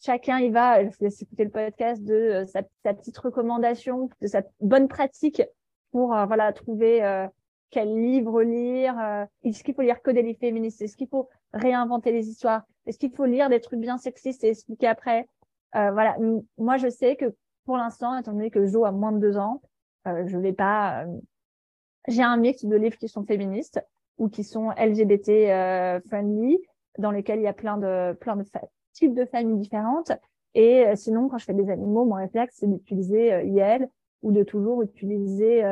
Chacun, 0.00 0.38
il 0.38 0.52
va, 0.52 0.84
je 0.84 0.90
vous 1.00 1.06
écouter 1.06 1.44
le 1.44 1.50
podcast 1.50 2.02
de 2.04 2.14
euh, 2.14 2.46
sa, 2.46 2.62
sa, 2.84 2.94
petite 2.94 3.18
recommandation, 3.18 4.08
de 4.20 4.26
sa 4.28 4.42
bonne 4.60 4.88
pratique 4.88 5.42
pour, 5.90 6.14
euh, 6.14 6.24
voilà, 6.26 6.52
trouver, 6.52 7.02
euh, 7.04 7.26
quel 7.70 7.94
livre 8.00 8.42
lire, 8.42 8.98
euh, 8.98 9.24
est-ce 9.44 9.62
qu'il 9.62 9.74
faut 9.74 9.82
lire 9.82 10.02
que 10.02 10.10
des 10.10 10.22
livres 10.22 10.38
féministes, 10.38 10.80
est-ce 10.82 10.96
qu'il 10.96 11.08
faut 11.08 11.28
réinventer 11.52 12.12
les 12.12 12.28
histoires, 12.28 12.62
est-ce 12.86 12.98
qu'il 12.98 13.14
faut 13.14 13.26
lire 13.26 13.48
des 13.48 13.60
trucs 13.60 13.80
bien 13.80 13.98
sexistes 13.98 14.44
et 14.44 14.48
expliquer 14.48 14.86
après? 14.86 15.28
Euh, 15.76 15.90
voilà, 15.92 16.16
moi 16.56 16.78
je 16.78 16.88
sais 16.88 17.16
que 17.16 17.34
pour 17.66 17.76
l'instant, 17.76 18.16
étant 18.16 18.32
donné 18.32 18.50
que 18.50 18.66
Jo 18.66 18.86
a 18.86 18.92
moins 18.92 19.12
de 19.12 19.18
deux 19.18 19.36
ans, 19.36 19.60
euh, 20.06 20.26
je 20.26 20.38
vais 20.38 20.52
pas. 20.52 21.04
Euh, 21.04 21.18
j'ai 22.08 22.22
un 22.22 22.38
mix 22.38 22.64
de 22.64 22.76
livres 22.76 22.96
qui 22.96 23.08
sont 23.08 23.24
féministes 23.24 23.80
ou 24.16 24.28
qui 24.28 24.42
sont 24.42 24.70
LGBT 24.70 25.28
euh, 25.28 26.00
friendly, 26.08 26.58
dans 26.98 27.10
lesquels 27.10 27.40
il 27.40 27.42
y 27.42 27.48
a 27.48 27.52
plein 27.52 27.76
de 27.76 28.14
plein 28.14 28.36
de 28.36 28.44
types 28.94 29.14
de 29.14 29.26
familles 29.26 29.58
différentes. 29.58 30.12
Et 30.54 30.86
sinon, 30.96 31.28
quand 31.28 31.38
je 31.38 31.44
fais 31.44 31.54
des 31.54 31.70
animaux, 31.70 32.04
mon 32.04 32.14
réflexe 32.14 32.56
c'est 32.58 32.66
d'utiliser 32.66 33.34
euh, 33.34 33.42
IL 33.42 33.88
ou 34.22 34.32
de 34.32 34.42
toujours 34.42 34.82
utiliser 34.82 35.62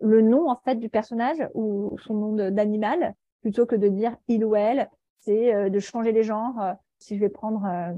le 0.00 0.22
nom 0.22 0.48
en 0.50 0.56
fait 0.56 0.76
du 0.76 0.88
personnage 0.88 1.48
ou 1.54 1.96
son 1.98 2.14
nom 2.14 2.50
d'animal 2.50 3.14
plutôt 3.40 3.66
que 3.66 3.76
de 3.76 3.88
dire 3.88 4.16
il 4.28 4.44
ou 4.44 4.56
elle. 4.56 4.90
C'est 5.20 5.54
euh, 5.54 5.68
de 5.70 5.78
changer 5.78 6.12
les 6.12 6.22
genres. 6.22 6.60
Euh, 6.60 6.72
si 6.98 7.16
je 7.16 7.20
vais 7.20 7.28
prendre 7.28 7.64
euh, 7.64 7.92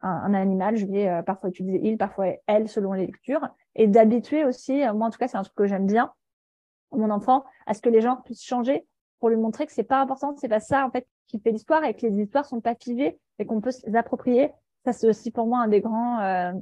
un, 0.00 0.08
un, 0.08 0.34
animal, 0.34 0.76
je 0.76 0.86
vais 0.86 1.22
parfois 1.24 1.50
utiliser 1.50 1.80
il, 1.82 1.98
parfois 1.98 2.26
elle 2.46 2.68
selon 2.68 2.92
les 2.92 3.06
lectures 3.06 3.46
et 3.74 3.86
d'habituer 3.86 4.44
aussi. 4.44 4.82
moi 4.94 5.06
en 5.06 5.10
tout 5.10 5.18
cas 5.18 5.28
c'est 5.28 5.36
un 5.36 5.42
truc 5.42 5.54
que 5.54 5.66
j'aime 5.66 5.86
bien 5.86 6.12
mon 6.96 7.10
enfant 7.10 7.44
à 7.66 7.74
ce 7.74 7.82
que 7.82 7.88
les 7.88 8.00
genres 8.00 8.22
puissent 8.22 8.44
changer 8.44 8.86
pour 9.18 9.28
lui 9.28 9.36
montrer 9.36 9.66
que 9.66 9.72
c'est 9.72 9.84
pas 9.84 10.00
important, 10.00 10.34
c'est 10.36 10.48
pas 10.48 10.60
ça 10.60 10.86
en 10.86 10.90
fait 10.90 11.06
qui 11.28 11.38
fait 11.38 11.52
l'histoire 11.52 11.84
et 11.84 11.94
que 11.94 12.06
les 12.06 12.20
histoires 12.20 12.44
sont 12.44 12.60
pas 12.60 12.74
figées 12.74 13.18
et 13.38 13.46
qu'on 13.46 13.60
peut 13.60 13.70
se 13.70 13.86
les 13.86 13.96
approprier. 13.96 14.50
Ça 14.84 14.92
c'est 14.92 15.08
aussi 15.08 15.30
pour 15.30 15.46
moi 15.46 15.60
un 15.60 15.68
des 15.68 15.80
grands 15.80 16.20
euh, 16.20 16.52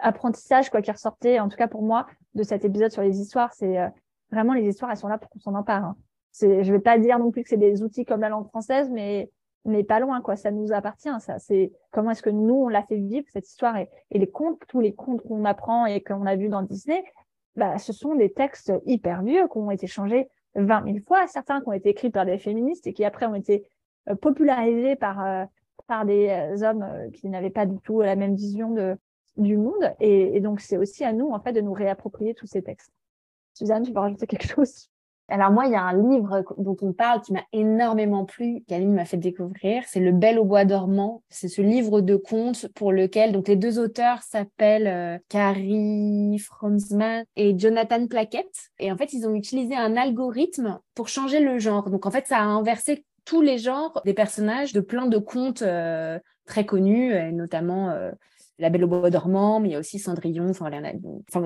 apprentissage 0.00 0.70
quoi 0.70 0.82
qui 0.82 0.90
ressortait 0.90 1.38
en 1.38 1.48
tout 1.48 1.56
cas 1.56 1.68
pour 1.68 1.82
moi 1.82 2.06
de 2.34 2.42
cet 2.42 2.64
épisode 2.64 2.90
sur 2.90 3.02
les 3.02 3.20
histoires. 3.20 3.52
C'est 3.54 3.78
euh, 3.78 3.88
vraiment 4.30 4.54
les 4.54 4.68
histoires 4.68 4.90
elles 4.90 4.96
sont 4.96 5.08
là 5.08 5.18
pour 5.18 5.30
qu'on 5.30 5.40
s'en 5.40 5.54
empare 5.54 5.84
hein. 5.84 5.96
c'est 6.32 6.64
je 6.64 6.72
vais 6.72 6.80
pas 6.80 6.98
dire 6.98 7.18
non 7.18 7.30
plus 7.30 7.42
que 7.42 7.48
c'est 7.48 7.56
des 7.56 7.82
outils 7.82 8.04
comme 8.04 8.20
la 8.20 8.28
langue 8.28 8.48
française 8.48 8.90
mais 8.90 9.30
mais 9.64 9.82
pas 9.82 10.00
loin 10.00 10.20
quoi. 10.20 10.36
Ça 10.36 10.50
nous 10.50 10.72
appartient 10.72 11.10
ça. 11.18 11.38
C'est 11.38 11.72
comment 11.90 12.12
est-ce 12.12 12.22
que 12.22 12.30
nous 12.30 12.54
on 12.54 12.68
l'a 12.68 12.84
fait 12.84 12.98
vivre 12.98 13.26
cette 13.32 13.48
histoire? 13.48 13.76
Et, 13.76 13.88
et 14.10 14.18
les 14.18 14.30
contes 14.30 14.62
tous 14.68 14.80
les 14.80 14.94
contes 14.94 15.22
qu'on 15.22 15.44
apprend 15.44 15.86
et 15.86 16.02
qu'on 16.02 16.24
a 16.26 16.36
vu 16.36 16.48
dans 16.48 16.62
Disney 16.62 17.02
bah 17.56 17.78
ce 17.78 17.92
sont 17.92 18.14
des 18.14 18.32
textes 18.32 18.72
hyper 18.84 19.22
vieux 19.22 19.48
qui 19.48 19.58
ont 19.58 19.70
été 19.70 19.86
changés 19.86 20.28
20 20.54 20.84
000 20.84 20.98
fois. 21.06 21.26
Certains 21.26 21.60
qui 21.60 21.68
ont 21.68 21.72
été 21.72 21.90
écrits 21.90 22.10
par 22.10 22.26
des 22.26 22.38
féministes 22.38 22.86
et 22.86 22.92
qui 22.92 23.04
après 23.04 23.26
ont 23.26 23.34
été 23.34 23.68
euh, 24.08 24.14
popularisés 24.14 24.94
par 24.96 25.24
euh, 25.24 25.44
par 25.86 26.04
des 26.04 26.62
hommes 26.62 26.84
qui 27.12 27.28
n'avaient 27.28 27.50
pas 27.50 27.66
du 27.66 27.78
tout 27.78 28.00
la 28.00 28.16
même 28.16 28.34
vision 28.34 28.70
de 28.70 28.96
du 29.36 29.56
monde. 29.56 29.94
Et, 30.00 30.40
donc, 30.40 30.60
c'est 30.60 30.76
aussi 30.76 31.04
à 31.04 31.12
nous, 31.12 31.30
en 31.30 31.40
fait, 31.40 31.52
de 31.52 31.60
nous 31.60 31.72
réapproprier 31.72 32.34
tous 32.34 32.46
ces 32.46 32.62
textes. 32.62 32.92
Suzanne, 33.54 33.82
tu 33.82 33.92
veux 33.92 34.00
rajouter 34.00 34.26
quelque 34.26 34.46
chose? 34.48 34.88
Alors 35.28 35.50
moi, 35.50 35.66
il 35.66 35.72
y 35.72 35.76
a 35.76 35.82
un 35.82 36.08
livre 36.10 36.44
dont 36.56 36.76
on 36.82 36.92
parle 36.92 37.20
qui 37.20 37.32
m'a 37.32 37.42
énormément 37.52 38.24
plu, 38.24 38.62
qu'Aline 38.68 38.94
m'a 38.94 39.04
fait 39.04 39.16
découvrir, 39.16 39.82
c'est 39.88 39.98
Le 39.98 40.12
Bel 40.12 40.38
au 40.38 40.44
bois 40.44 40.64
dormant. 40.64 41.24
C'est 41.30 41.48
ce 41.48 41.62
livre 41.62 42.00
de 42.00 42.14
contes 42.14 42.68
pour 42.74 42.92
lequel 42.92 43.32
donc 43.32 43.48
les 43.48 43.56
deux 43.56 43.80
auteurs 43.80 44.22
s'appellent 44.22 44.86
euh, 44.86 45.18
Carrie 45.28 46.38
Franzman 46.38 47.24
et 47.34 47.58
Jonathan 47.58 48.06
Plaquette. 48.06 48.70
Et 48.78 48.92
en 48.92 48.96
fait, 48.96 49.12
ils 49.14 49.26
ont 49.26 49.34
utilisé 49.34 49.74
un 49.74 49.96
algorithme 49.96 50.78
pour 50.94 51.08
changer 51.08 51.40
le 51.40 51.58
genre. 51.58 51.90
Donc 51.90 52.06
en 52.06 52.12
fait, 52.12 52.26
ça 52.28 52.38
a 52.38 52.44
inversé 52.44 53.04
tous 53.24 53.42
les 53.42 53.58
genres 53.58 54.00
des 54.04 54.14
personnages 54.14 54.72
de 54.72 54.80
plein 54.80 55.06
de 55.06 55.18
contes 55.18 55.62
euh, 55.62 56.20
très 56.46 56.64
connus, 56.64 57.12
et 57.12 57.32
notamment 57.32 57.90
euh, 57.90 58.12
la 58.58 58.70
Belle 58.70 58.84
au 58.84 58.88
bois 58.88 59.10
dormant, 59.10 59.60
mais 59.60 59.68
il 59.68 59.72
y 59.72 59.74
a 59.74 59.78
aussi 59.78 59.98
Cendrillon, 59.98 60.50
enfin, 60.50 60.70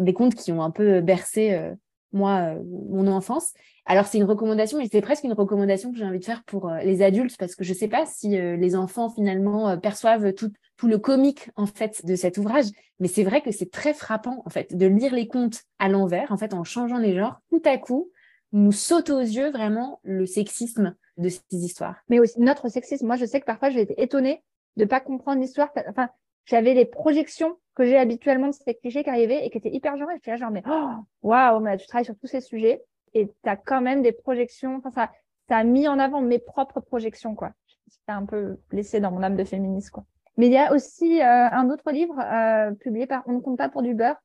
des 0.00 0.12
contes 0.12 0.34
qui 0.34 0.52
ont 0.52 0.62
un 0.62 0.70
peu 0.70 1.00
bercé 1.00 1.52
euh, 1.52 1.74
moi 2.12 2.54
euh, 2.54 2.62
mon 2.90 3.06
enfance. 3.06 3.52
Alors 3.86 4.06
c'est 4.06 4.18
une 4.18 4.24
recommandation, 4.24 4.78
mais 4.78 4.88
c'est 4.90 5.00
presque 5.00 5.24
une 5.24 5.32
recommandation 5.32 5.92
que 5.92 5.98
j'ai 5.98 6.04
envie 6.04 6.18
de 6.18 6.24
faire 6.24 6.44
pour 6.44 6.68
euh, 6.68 6.80
les 6.80 7.02
adultes 7.02 7.36
parce 7.38 7.54
que 7.54 7.64
je 7.64 7.72
sais 7.72 7.88
pas 7.88 8.06
si 8.06 8.28
les 8.30 8.76
enfants 8.76 9.08
finalement 9.08 9.76
perçoivent 9.78 10.32
tout, 10.32 10.52
tout 10.76 10.86
le 10.86 10.98
comique 10.98 11.50
en 11.56 11.66
fait 11.66 12.04
de 12.04 12.14
cet 12.14 12.38
ouvrage, 12.38 12.66
mais 12.98 13.08
c'est 13.08 13.24
vrai 13.24 13.40
que 13.40 13.50
c'est 13.50 13.70
très 13.70 13.94
frappant 13.94 14.42
en 14.44 14.50
fait 14.50 14.76
de 14.76 14.86
lire 14.86 15.14
les 15.14 15.26
contes 15.26 15.62
à 15.78 15.88
l'envers, 15.88 16.30
en 16.30 16.36
fait 16.36 16.54
en 16.54 16.64
changeant 16.64 16.98
les 16.98 17.14
genres, 17.14 17.40
tout 17.50 17.62
à 17.64 17.78
coup 17.78 18.10
nous 18.52 18.72
saute 18.72 19.10
aux 19.10 19.20
yeux 19.20 19.50
vraiment 19.50 20.00
le 20.02 20.26
sexisme 20.26 20.96
de 21.16 21.28
ces 21.28 21.40
histoires. 21.50 21.96
Mais 22.08 22.18
aussi 22.18 22.40
notre 22.40 22.68
sexisme. 22.68 23.06
Moi, 23.06 23.16
je 23.16 23.24
sais 23.24 23.40
que 23.40 23.46
parfois, 23.46 23.70
j'ai 23.70 23.82
été 23.82 24.00
étonnée 24.02 24.42
de 24.76 24.84
pas 24.84 25.00
comprendre 25.00 25.40
l'histoire. 25.40 25.70
Enfin, 25.88 26.08
j'avais 26.50 26.74
les 26.74 26.84
projections 26.84 27.56
que 27.74 27.84
j'ai 27.84 27.96
habituellement 27.96 28.48
de 28.48 28.52
ces 28.52 28.74
clichés 28.74 29.04
qui 29.04 29.10
arrivaient 29.10 29.46
et 29.46 29.50
qui 29.50 29.58
étaient 29.58 29.70
hyper 29.70 29.96
genrés. 29.96 30.14
J'étais 30.16 30.32
là 30.32 30.36
genre, 30.36 30.50
mais 30.50 30.62
oh, 30.68 30.90
waouh, 31.22 31.60
mais 31.60 31.76
tu 31.76 31.86
travailles 31.86 32.04
sur 32.04 32.18
tous 32.18 32.26
ces 32.26 32.40
sujets 32.40 32.82
et 33.14 33.28
tu 33.28 33.48
as 33.48 33.56
quand 33.56 33.80
même 33.80 34.02
des 34.02 34.12
projections. 34.12 34.76
Enfin, 34.76 34.90
ça, 34.90 35.10
ça 35.48 35.58
a 35.58 35.64
mis 35.64 35.86
en 35.86 35.98
avant 35.98 36.20
mes 36.20 36.40
propres 36.40 36.80
projections, 36.80 37.36
quoi. 37.36 37.52
J'étais 37.88 38.12
un 38.12 38.26
peu 38.26 38.58
blessée 38.68 39.00
dans 39.00 39.12
mon 39.12 39.22
âme 39.22 39.36
de 39.36 39.44
féministe, 39.44 39.90
quoi. 39.90 40.04
Mais 40.36 40.46
il 40.46 40.52
y 40.52 40.58
a 40.58 40.72
aussi 40.72 41.20
euh, 41.20 41.48
un 41.50 41.70
autre 41.70 41.90
livre 41.90 42.18
euh, 42.18 42.72
publié 42.72 43.06
par 43.06 43.22
On 43.26 43.32
ne 43.32 43.40
compte 43.40 43.58
pas 43.58 43.68
pour 43.68 43.82
du 43.82 43.94
beurre, 43.94 44.16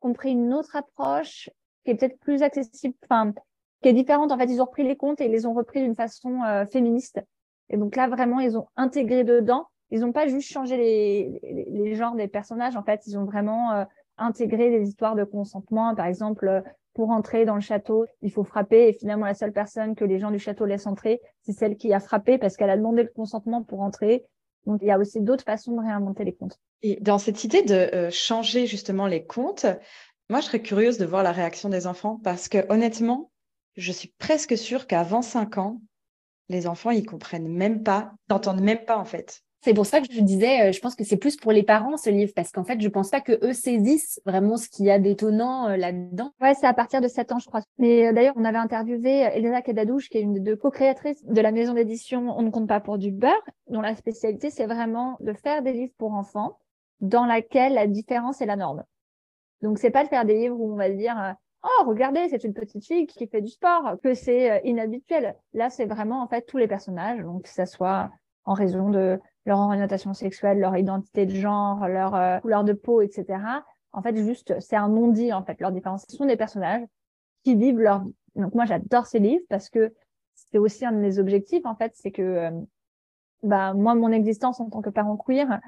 qui 0.00 0.06
ont 0.06 0.12
pris 0.12 0.32
une 0.32 0.52
autre 0.52 0.74
approche 0.74 1.50
qui 1.84 1.90
est 1.90 1.94
peut-être 1.94 2.18
plus 2.18 2.42
accessible, 2.42 2.94
enfin, 3.04 3.32
qui 3.82 3.88
est 3.88 3.92
différente. 3.92 4.32
En 4.32 4.38
fait, 4.38 4.46
ils 4.46 4.60
ont 4.60 4.64
repris 4.64 4.84
les 4.84 4.96
contes 4.96 5.20
et 5.20 5.26
ils 5.26 5.30
les 5.30 5.46
ont 5.46 5.54
repris 5.54 5.82
d'une 5.82 5.94
façon 5.94 6.42
euh, 6.42 6.66
féministe. 6.66 7.20
Et 7.68 7.76
donc 7.76 7.94
là, 7.94 8.08
vraiment, 8.08 8.40
ils 8.40 8.56
ont 8.56 8.66
intégré 8.76 9.22
dedans 9.22 9.68
ils 9.90 10.00
n'ont 10.00 10.12
pas 10.12 10.26
juste 10.26 10.50
changé 10.50 10.76
les, 10.76 11.94
genres 11.94 12.14
des 12.14 12.28
personnages, 12.28 12.76
en 12.76 12.82
fait, 12.82 13.02
ils 13.06 13.18
ont 13.18 13.24
vraiment 13.24 13.72
euh, 13.72 13.84
intégré 14.18 14.70
des 14.70 14.88
histoires 14.88 15.14
de 15.14 15.24
consentement. 15.24 15.94
Par 15.94 16.06
exemple, 16.06 16.48
euh, 16.48 16.60
pour 16.94 17.10
entrer 17.10 17.44
dans 17.44 17.56
le 17.56 17.60
château, 17.60 18.06
il 18.22 18.30
faut 18.30 18.44
frapper 18.44 18.88
et 18.88 18.92
finalement 18.92 19.26
la 19.26 19.34
seule 19.34 19.52
personne 19.52 19.94
que 19.94 20.04
les 20.04 20.18
gens 20.18 20.30
du 20.30 20.38
château 20.38 20.64
laissent 20.64 20.86
entrer, 20.86 21.20
c'est 21.42 21.52
celle 21.52 21.76
qui 21.76 21.92
a 21.92 22.00
frappé 22.00 22.38
parce 22.38 22.56
qu'elle 22.56 22.70
a 22.70 22.76
demandé 22.76 23.02
le 23.02 23.10
consentement 23.14 23.62
pour 23.62 23.80
entrer. 23.80 24.24
Donc 24.66 24.80
il 24.80 24.86
y 24.86 24.90
a 24.90 24.98
aussi 24.98 25.20
d'autres 25.20 25.44
façons 25.44 25.72
de 25.72 25.80
réinventer 25.80 26.24
les 26.24 26.34
contes. 26.34 26.58
Et 26.82 26.98
dans 27.00 27.18
cette 27.18 27.44
idée 27.44 27.62
de 27.62 27.74
euh, 27.74 28.10
changer 28.10 28.66
justement 28.66 29.06
les 29.06 29.24
contes, 29.24 29.66
moi 30.30 30.40
je 30.40 30.46
serais 30.46 30.62
curieuse 30.62 30.98
de 30.98 31.04
voir 31.04 31.22
la 31.22 31.32
réaction 31.32 31.68
des 31.68 31.86
enfants 31.86 32.20
parce 32.22 32.48
que 32.48 32.64
honnêtement, 32.72 33.30
je 33.76 33.92
suis 33.92 34.14
presque 34.18 34.56
sûre 34.56 34.86
qu'avant 34.86 35.22
5 35.22 35.58
ans, 35.58 35.80
les 36.48 36.66
enfants 36.66 36.90
ils 36.90 37.04
comprennent 37.04 37.48
même 37.48 37.82
pas, 37.82 38.12
n'entendent 38.30 38.62
même 38.62 38.84
pas 38.84 38.98
en 38.98 39.04
fait. 39.04 39.43
C'est 39.64 39.72
pour 39.72 39.86
ça 39.86 40.02
que 40.02 40.12
je 40.12 40.20
disais, 40.20 40.68
euh, 40.68 40.72
je 40.72 40.80
pense 40.80 40.94
que 40.94 41.04
c'est 41.04 41.16
plus 41.16 41.38
pour 41.38 41.50
les 41.50 41.62
parents 41.62 41.96
ce 41.96 42.10
livre, 42.10 42.32
parce 42.36 42.52
qu'en 42.52 42.64
fait, 42.64 42.78
je 42.82 42.88
pense 42.90 43.08
pas 43.08 43.22
que 43.22 43.42
eux 43.42 43.54
saisissent 43.54 44.20
vraiment 44.26 44.58
ce 44.58 44.68
qu'il 44.68 44.84
y 44.84 44.90
a 44.90 44.98
d'étonnant 44.98 45.70
euh, 45.70 45.78
là-dedans. 45.78 46.32
Ouais, 46.38 46.52
c'est 46.52 46.66
à 46.66 46.74
partir 46.74 47.00
de 47.00 47.08
7 47.08 47.32
ans, 47.32 47.38
je 47.38 47.46
crois. 47.46 47.62
Mais 47.78 48.08
euh, 48.08 48.12
d'ailleurs, 48.12 48.34
on 48.36 48.44
avait 48.44 48.58
interviewé 48.58 49.20
Elena 49.20 49.62
Kadadouche, 49.62 50.10
qui 50.10 50.18
est 50.18 50.20
une 50.20 50.34
des 50.34 50.58
co-créatrices 50.58 51.24
de 51.24 51.40
la 51.40 51.50
maison 51.50 51.72
d'édition 51.72 52.36
On 52.36 52.42
ne 52.42 52.50
compte 52.50 52.68
pas 52.68 52.80
pour 52.80 52.98
du 52.98 53.10
beurre, 53.10 53.32
dont 53.70 53.80
la 53.80 53.96
spécialité, 53.96 54.50
c'est 54.50 54.66
vraiment 54.66 55.16
de 55.20 55.32
faire 55.32 55.62
des 55.62 55.72
livres 55.72 55.94
pour 55.96 56.12
enfants, 56.12 56.58
dans 57.00 57.24
laquelle 57.24 57.72
la 57.72 57.86
différence 57.86 58.42
est 58.42 58.46
la 58.46 58.56
norme. 58.56 58.84
Donc, 59.62 59.78
c'est 59.78 59.88
pas 59.88 60.04
de 60.04 60.10
faire 60.10 60.26
des 60.26 60.34
livres 60.34 60.60
où 60.60 60.74
on 60.74 60.76
va 60.76 60.90
dire, 60.90 61.36
oh, 61.62 61.84
regardez, 61.86 62.28
c'est 62.28 62.44
une 62.44 62.52
petite 62.52 62.84
fille 62.84 63.06
qui 63.06 63.26
fait 63.28 63.40
du 63.40 63.48
sport, 63.48 63.96
que 64.02 64.12
c'est 64.12 64.60
inhabituel. 64.64 65.36
Là, 65.54 65.70
c'est 65.70 65.86
vraiment, 65.86 66.22
en 66.22 66.28
fait, 66.28 66.42
tous 66.42 66.58
les 66.58 66.68
personnages, 66.68 67.22
donc 67.22 67.44
que 67.44 67.48
ça 67.48 67.64
soit 67.64 68.10
en 68.44 68.52
raison 68.52 68.90
de 68.90 69.18
leur 69.46 69.58
orientation 69.58 70.14
sexuelle, 70.14 70.58
leur 70.58 70.76
identité 70.76 71.26
de 71.26 71.34
genre, 71.34 71.86
leur 71.88 72.14
euh, 72.14 72.38
couleur 72.38 72.64
de 72.64 72.72
peau, 72.72 73.02
etc. 73.02 73.38
En 73.92 74.02
fait, 74.02 74.16
juste, 74.16 74.58
c'est 74.60 74.76
un 74.76 74.88
non-dit, 74.88 75.32
en 75.32 75.44
fait, 75.44 75.60
leur 75.60 75.72
différence. 75.72 76.04
Ce 76.08 76.16
sont 76.16 76.26
des 76.26 76.36
personnages 76.36 76.82
qui 77.44 77.54
vivent 77.54 77.80
leur 77.80 78.04
vie. 78.04 78.14
Donc, 78.36 78.54
moi, 78.54 78.64
j'adore 78.64 79.06
ces 79.06 79.18
livres 79.18 79.44
parce 79.48 79.68
que 79.68 79.94
c'est 80.34 80.58
aussi 80.58 80.84
un 80.84 80.92
de 80.92 80.98
mes 80.98 81.18
objectifs, 81.18 81.64
en 81.66 81.76
fait, 81.76 81.92
c'est 81.94 82.10
que, 82.10 82.22
euh, 82.22 82.50
bah, 83.42 83.74
moi, 83.74 83.94
mon 83.94 84.10
existence 84.10 84.60
en 84.60 84.70
tant 84.70 84.80
que 84.80 84.90
parent 84.90 85.16
queer, 85.16 85.60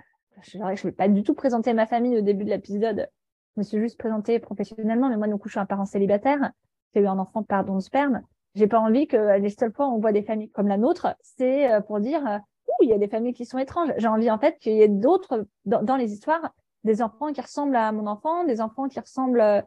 je 0.42 0.58
ne 0.58 0.74
vais 0.74 0.92
pas 0.92 1.08
du 1.08 1.22
tout 1.22 1.34
présenter 1.34 1.72
ma 1.72 1.86
famille 1.86 2.18
au 2.18 2.22
début 2.22 2.44
de 2.44 2.50
l'épisode. 2.50 3.08
Je 3.54 3.60
me 3.60 3.62
suis 3.62 3.78
juste 3.78 3.98
présentée 3.98 4.38
professionnellement, 4.38 5.08
mais 5.08 5.16
moi, 5.16 5.28
du 5.28 5.34
coup, 5.36 5.48
je 5.48 5.52
suis 5.52 5.60
un 5.60 5.66
parent 5.66 5.86
célibataire. 5.86 6.52
J'ai 6.94 7.02
eu 7.02 7.06
un 7.06 7.18
enfant 7.18 7.42
par 7.42 7.64
don 7.64 7.76
de 7.76 7.80
sperme. 7.80 8.22
J'ai 8.54 8.66
pas 8.66 8.80
envie 8.80 9.06
que 9.06 9.38
les 9.38 9.50
seules 9.50 9.72
fois 9.72 9.88
où 9.88 9.94
on 9.96 9.98
voit 9.98 10.12
des 10.12 10.22
familles 10.22 10.50
comme 10.50 10.68
la 10.68 10.78
nôtre, 10.78 11.14
c'est 11.22 11.70
euh, 11.72 11.80
pour 11.80 12.00
dire, 12.00 12.40
il 12.82 12.88
y 12.88 12.92
a 12.92 12.98
des 12.98 13.08
familles 13.08 13.34
qui 13.34 13.44
sont 13.44 13.58
étranges. 13.58 13.92
J'ai 13.98 14.08
envie 14.08 14.30
en 14.30 14.38
fait 14.38 14.58
qu'il 14.58 14.74
y 14.74 14.82
ait 14.82 14.88
d'autres 14.88 15.46
dans, 15.64 15.96
les 15.96 16.12
histoires 16.12 16.54
des 16.84 17.02
enfants 17.02 17.32
qui 17.32 17.40
ressemblent 17.40 17.76
à 17.76 17.92
mon 17.92 18.06
enfant, 18.06 18.44
des 18.44 18.60
enfants 18.60 18.88
qui 18.88 19.00
ressemblent 19.00 19.64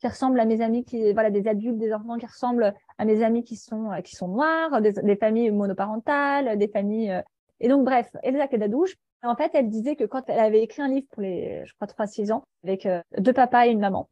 qui 0.00 0.06
ressemblent 0.06 0.38
à 0.38 0.44
mes 0.44 0.60
amis 0.60 0.84
qui 0.84 1.12
voilà 1.12 1.30
des 1.30 1.48
adultes, 1.48 1.78
des 1.78 1.92
enfants 1.92 2.18
qui 2.18 2.26
ressemblent 2.26 2.72
à 2.98 3.04
mes 3.04 3.22
amis 3.22 3.42
qui 3.42 3.56
sont 3.56 3.90
qui 4.04 4.14
sont 4.14 4.28
noirs, 4.28 4.80
des, 4.80 5.16
familles 5.16 5.50
monoparentales, 5.50 6.58
des 6.58 6.68
familles 6.68 7.10
euh. 7.10 7.22
et 7.60 7.68
donc 7.68 7.84
bref, 7.84 8.08
Elsa 8.22 8.46
Kadadouche 8.48 8.96
En 9.22 9.34
fait, 9.34 9.50
elle 9.54 9.68
disait 9.68 9.96
que 9.96 10.04
quand 10.04 10.22
elle 10.28 10.40
avait 10.40 10.62
écrit 10.62 10.82
un 10.82 10.88
livre 10.88 11.06
pour 11.10 11.22
les, 11.22 11.64
je 11.64 11.74
crois, 11.74 11.88
3-6 11.88 12.32
ans, 12.32 12.44
avec 12.62 12.86
euh, 12.86 13.00
deux 13.18 13.32
papas 13.32 13.66
et 13.66 13.70
une 13.70 13.80
maman, 13.80 14.08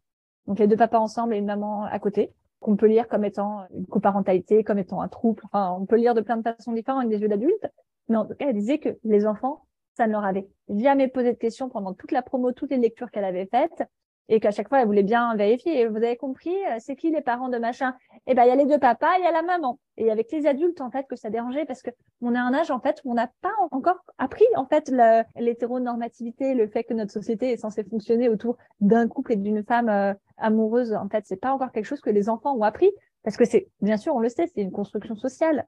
donc 0.46 0.58
les 0.58 0.66
deux 0.66 0.76
papas 0.76 0.98
ensemble 0.98 1.34
et 1.34 1.38
une 1.38 1.46
maman 1.46 1.84
à 1.84 1.98
côté, 1.98 2.32
qu'on 2.60 2.76
peut 2.76 2.86
lire 2.86 3.08
comme 3.08 3.24
étant 3.24 3.64
une 3.74 3.86
coparentalité, 3.86 4.64
comme 4.64 4.78
étant 4.78 5.00
un 5.00 5.08
trouble. 5.08 5.42
Enfin, 5.44 5.76
on 5.78 5.86
peut 5.86 5.96
lire 5.96 6.14
de 6.14 6.20
plein 6.20 6.36
de 6.36 6.42
façons 6.42 6.72
différentes 6.72 7.04
avec 7.04 7.10
des 7.10 7.22
yeux 7.22 7.28
d'adulte. 7.28 7.66
Mais 8.08 8.16
en 8.16 8.24
tout 8.24 8.34
cas, 8.34 8.46
elle 8.48 8.56
disait 8.56 8.78
que 8.78 8.98
les 9.04 9.26
enfants, 9.26 9.66
ça 9.96 10.06
ne 10.06 10.12
leur 10.12 10.24
avait 10.24 10.48
jamais 10.68 11.08
posé 11.08 11.32
de 11.32 11.38
questions 11.38 11.68
pendant 11.68 11.94
toute 11.94 12.12
la 12.12 12.22
promo, 12.22 12.52
toutes 12.52 12.70
les 12.70 12.76
lectures 12.76 13.10
qu'elle 13.10 13.24
avait 13.24 13.46
faites 13.46 13.84
et 14.28 14.40
qu'à 14.40 14.50
chaque 14.50 14.68
fois, 14.68 14.80
elle 14.80 14.86
voulait 14.86 15.02
bien 15.02 15.34
vérifier. 15.36 15.80
Et 15.80 15.86
vous 15.86 15.96
avez 15.96 16.16
compris, 16.16 16.54
euh, 16.66 16.76
c'est 16.78 16.96
qui 16.96 17.10
les 17.10 17.20
parents 17.20 17.48
de 17.48 17.58
machin? 17.58 17.94
Eh 18.26 18.34
ben, 18.34 18.44
il 18.44 18.48
y 18.48 18.50
a 18.50 18.56
les 18.56 18.66
deux 18.66 18.78
papas, 18.78 19.18
il 19.18 19.24
y 19.24 19.26
a 19.26 19.30
la 19.30 19.42
maman. 19.42 19.78
Et 19.96 20.10
avec 20.10 20.30
les 20.32 20.46
adultes, 20.46 20.80
en 20.80 20.90
fait, 20.90 21.06
que 21.06 21.16
ça 21.16 21.30
dérangeait 21.30 21.64
parce 21.64 21.82
que 21.82 21.90
on 22.20 22.34
a 22.34 22.40
un 22.40 22.52
âge, 22.52 22.70
en 22.70 22.80
fait, 22.80 23.00
où 23.04 23.12
on 23.12 23.14
n'a 23.14 23.30
pas 23.40 23.52
encore 23.70 24.04
appris, 24.18 24.44
en 24.56 24.66
fait, 24.66 24.92
l'hétéronormativité, 25.36 26.54
le 26.54 26.66
fait 26.66 26.84
que 26.84 26.94
notre 26.94 27.12
société 27.12 27.52
est 27.52 27.56
censée 27.56 27.84
fonctionner 27.84 28.28
autour 28.28 28.56
d'un 28.80 29.06
couple 29.06 29.32
et 29.32 29.36
d'une 29.36 29.62
femme 29.64 29.88
euh, 29.88 30.12
amoureuse. 30.38 30.92
En 30.94 31.08
fait, 31.08 31.24
c'est 31.26 31.40
pas 31.40 31.52
encore 31.52 31.70
quelque 31.70 31.86
chose 31.86 32.00
que 32.00 32.10
les 32.10 32.28
enfants 32.28 32.56
ont 32.56 32.62
appris 32.62 32.90
parce 33.22 33.36
que 33.36 33.44
c'est, 33.44 33.68
bien 33.80 33.96
sûr, 33.96 34.14
on 34.14 34.20
le 34.20 34.28
sait, 34.28 34.46
c'est 34.46 34.60
une 34.60 34.72
construction 34.72 35.16
sociale. 35.16 35.66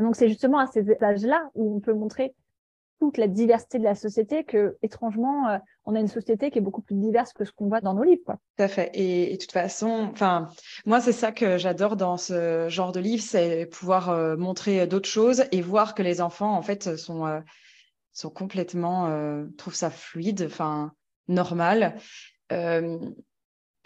Donc, 0.00 0.16
c'est 0.16 0.28
justement 0.28 0.58
à 0.58 0.66
ces 0.66 1.02
âges-là 1.02 1.50
où 1.54 1.76
on 1.76 1.80
peut 1.80 1.94
montrer 1.94 2.34
toute 2.98 3.18
la 3.18 3.28
diversité 3.28 3.78
de 3.78 3.84
la 3.84 3.94
société 3.94 4.44
que, 4.44 4.76
étrangement, 4.82 5.48
euh, 5.48 5.58
on 5.84 5.94
a 5.94 6.00
une 6.00 6.08
société 6.08 6.50
qui 6.50 6.58
est 6.58 6.62
beaucoup 6.62 6.80
plus 6.80 6.96
diverse 6.96 7.32
que 7.32 7.44
ce 7.44 7.52
qu'on 7.52 7.68
voit 7.68 7.80
dans 7.80 7.94
nos 7.94 8.02
livres. 8.02 8.36
Tout 8.56 8.62
à 8.62 8.68
fait. 8.68 8.90
Et, 8.94 9.32
de 9.32 9.36
toute 9.36 9.52
façon, 9.52 10.12
moi, 10.86 11.00
c'est 11.00 11.12
ça 11.12 11.32
que 11.32 11.58
j'adore 11.58 11.96
dans 11.96 12.16
ce 12.16 12.68
genre 12.68 12.92
de 12.92 13.00
livre, 13.00 13.22
c'est 13.22 13.66
pouvoir 13.66 14.10
euh, 14.10 14.36
montrer 14.36 14.86
d'autres 14.86 15.08
choses 15.08 15.44
et 15.52 15.60
voir 15.60 15.94
que 15.94 16.02
les 16.02 16.20
enfants, 16.20 16.56
en 16.56 16.62
fait, 16.62 16.96
sont, 16.96 17.26
euh, 17.26 17.40
sont 18.12 18.30
complètement, 18.30 19.10
trouvent 19.58 19.74
ça 19.74 19.90
fluide, 19.90 20.44
enfin, 20.46 20.92
normal. 21.28 21.96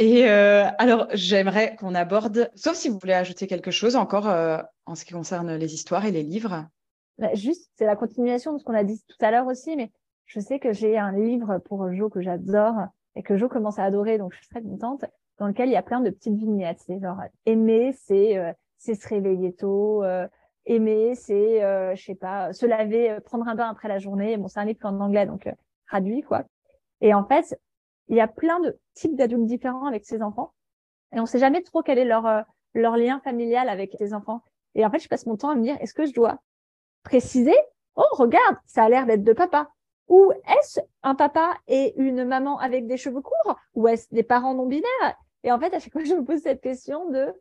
Et 0.00 0.24
alors, 0.28 1.06
j'aimerais 1.12 1.76
qu'on 1.76 1.94
aborde, 1.94 2.50
sauf 2.54 2.74
si 2.74 2.88
vous 2.88 2.98
voulez 2.98 3.12
ajouter 3.12 3.46
quelque 3.46 3.70
chose 3.70 3.96
encore 3.96 4.26
en 4.86 4.94
ce 4.94 5.04
qui 5.04 5.12
concerne 5.12 5.54
les 5.54 5.74
histoires 5.74 6.04
et 6.04 6.10
les 6.10 6.22
livres. 6.22 6.66
Bah, 7.18 7.34
juste, 7.34 7.70
c'est 7.76 7.86
la 7.86 7.96
continuation 7.96 8.54
de 8.54 8.58
ce 8.58 8.64
qu'on 8.64 8.74
a 8.74 8.82
dit 8.82 9.00
tout 9.06 9.24
à 9.24 9.30
l'heure 9.30 9.46
aussi, 9.46 9.76
mais 9.76 9.92
je 10.24 10.40
sais 10.40 10.58
que 10.58 10.72
j'ai 10.72 10.96
un 10.96 11.12
livre 11.12 11.58
pour 11.58 11.92
Jo 11.92 12.08
que 12.08 12.22
j'adore 12.22 12.76
et 13.14 13.22
que 13.22 13.36
Jo 13.36 13.48
commence 13.48 13.78
à 13.78 13.84
adorer, 13.84 14.16
donc 14.16 14.32
je 14.32 14.38
suis 14.38 14.48
très 14.48 14.62
contente, 14.62 15.04
dans 15.38 15.46
lequel 15.46 15.68
il 15.68 15.72
y 15.72 15.76
a 15.76 15.82
plein 15.82 16.00
de 16.00 16.10
petites 16.10 16.36
vignettes. 16.36 16.80
C'est 16.86 17.00
genre 17.00 17.20
aimer, 17.46 17.92
c'est 17.92 18.38
euh, 18.38 18.52
se 18.78 19.08
réveiller 19.08 19.52
tôt, 19.52 20.04
euh, 20.04 20.26
aimer, 20.66 21.14
c'est 21.14 21.62
euh, 21.62 21.94
je 21.94 22.02
sais 22.04 22.14
pas, 22.14 22.52
se 22.52 22.66
laver, 22.66 23.10
euh, 23.10 23.20
prendre 23.20 23.48
un 23.48 23.54
bain 23.54 23.68
après 23.68 23.88
la 23.88 23.98
journée. 23.98 24.36
Bon, 24.36 24.48
c'est 24.48 24.60
un 24.60 24.64
livre 24.64 24.78
en 24.84 25.00
anglais, 25.00 25.26
donc 25.26 25.48
traduit 25.88 26.22
quoi. 26.22 26.44
Et 27.00 27.12
en 27.12 27.24
fait, 27.24 27.58
il 28.10 28.16
y 28.16 28.20
a 28.20 28.28
plein 28.28 28.60
de 28.60 28.78
types 28.92 29.16
d'adultes 29.16 29.46
différents 29.46 29.86
avec 29.86 30.04
ses 30.04 30.22
enfants, 30.22 30.52
et 31.14 31.20
on 31.20 31.26
sait 31.26 31.38
jamais 31.38 31.62
trop 31.62 31.82
quel 31.82 31.98
est 31.98 32.04
leur 32.04 32.44
leur 32.74 32.96
lien 32.96 33.20
familial 33.20 33.68
avec 33.68 33.96
ses 33.98 34.14
enfants. 34.14 34.42
Et 34.74 34.84
en 34.84 34.90
fait, 34.90 35.00
je 35.00 35.08
passe 35.08 35.26
mon 35.26 35.36
temps 35.36 35.50
à 35.50 35.54
me 35.54 35.62
dire, 35.62 35.76
est-ce 35.80 35.94
que 35.94 36.06
je 36.06 36.12
dois 36.12 36.38
préciser, 37.02 37.56
oh, 37.96 38.04
regarde, 38.12 38.56
ça 38.66 38.84
a 38.84 38.88
l'air 38.88 39.06
d'être 39.06 39.24
de 39.24 39.32
papa. 39.32 39.70
Ou 40.08 40.32
est-ce 40.32 40.80
un 41.02 41.14
papa 41.14 41.56
et 41.68 41.94
une 41.96 42.24
maman 42.24 42.58
avec 42.58 42.86
des 42.86 42.96
cheveux 42.96 43.22
courts? 43.22 43.56
Ou 43.74 43.88
est-ce 43.88 44.12
des 44.12 44.22
parents 44.22 44.54
non 44.54 44.66
binaires? 44.66 45.16
Et 45.44 45.52
en 45.52 45.58
fait, 45.58 45.72
à 45.72 45.78
chaque 45.78 45.92
fois, 45.92 46.04
je 46.04 46.14
me 46.14 46.24
pose 46.24 46.40
cette 46.40 46.60
question 46.60 47.08
de 47.10 47.32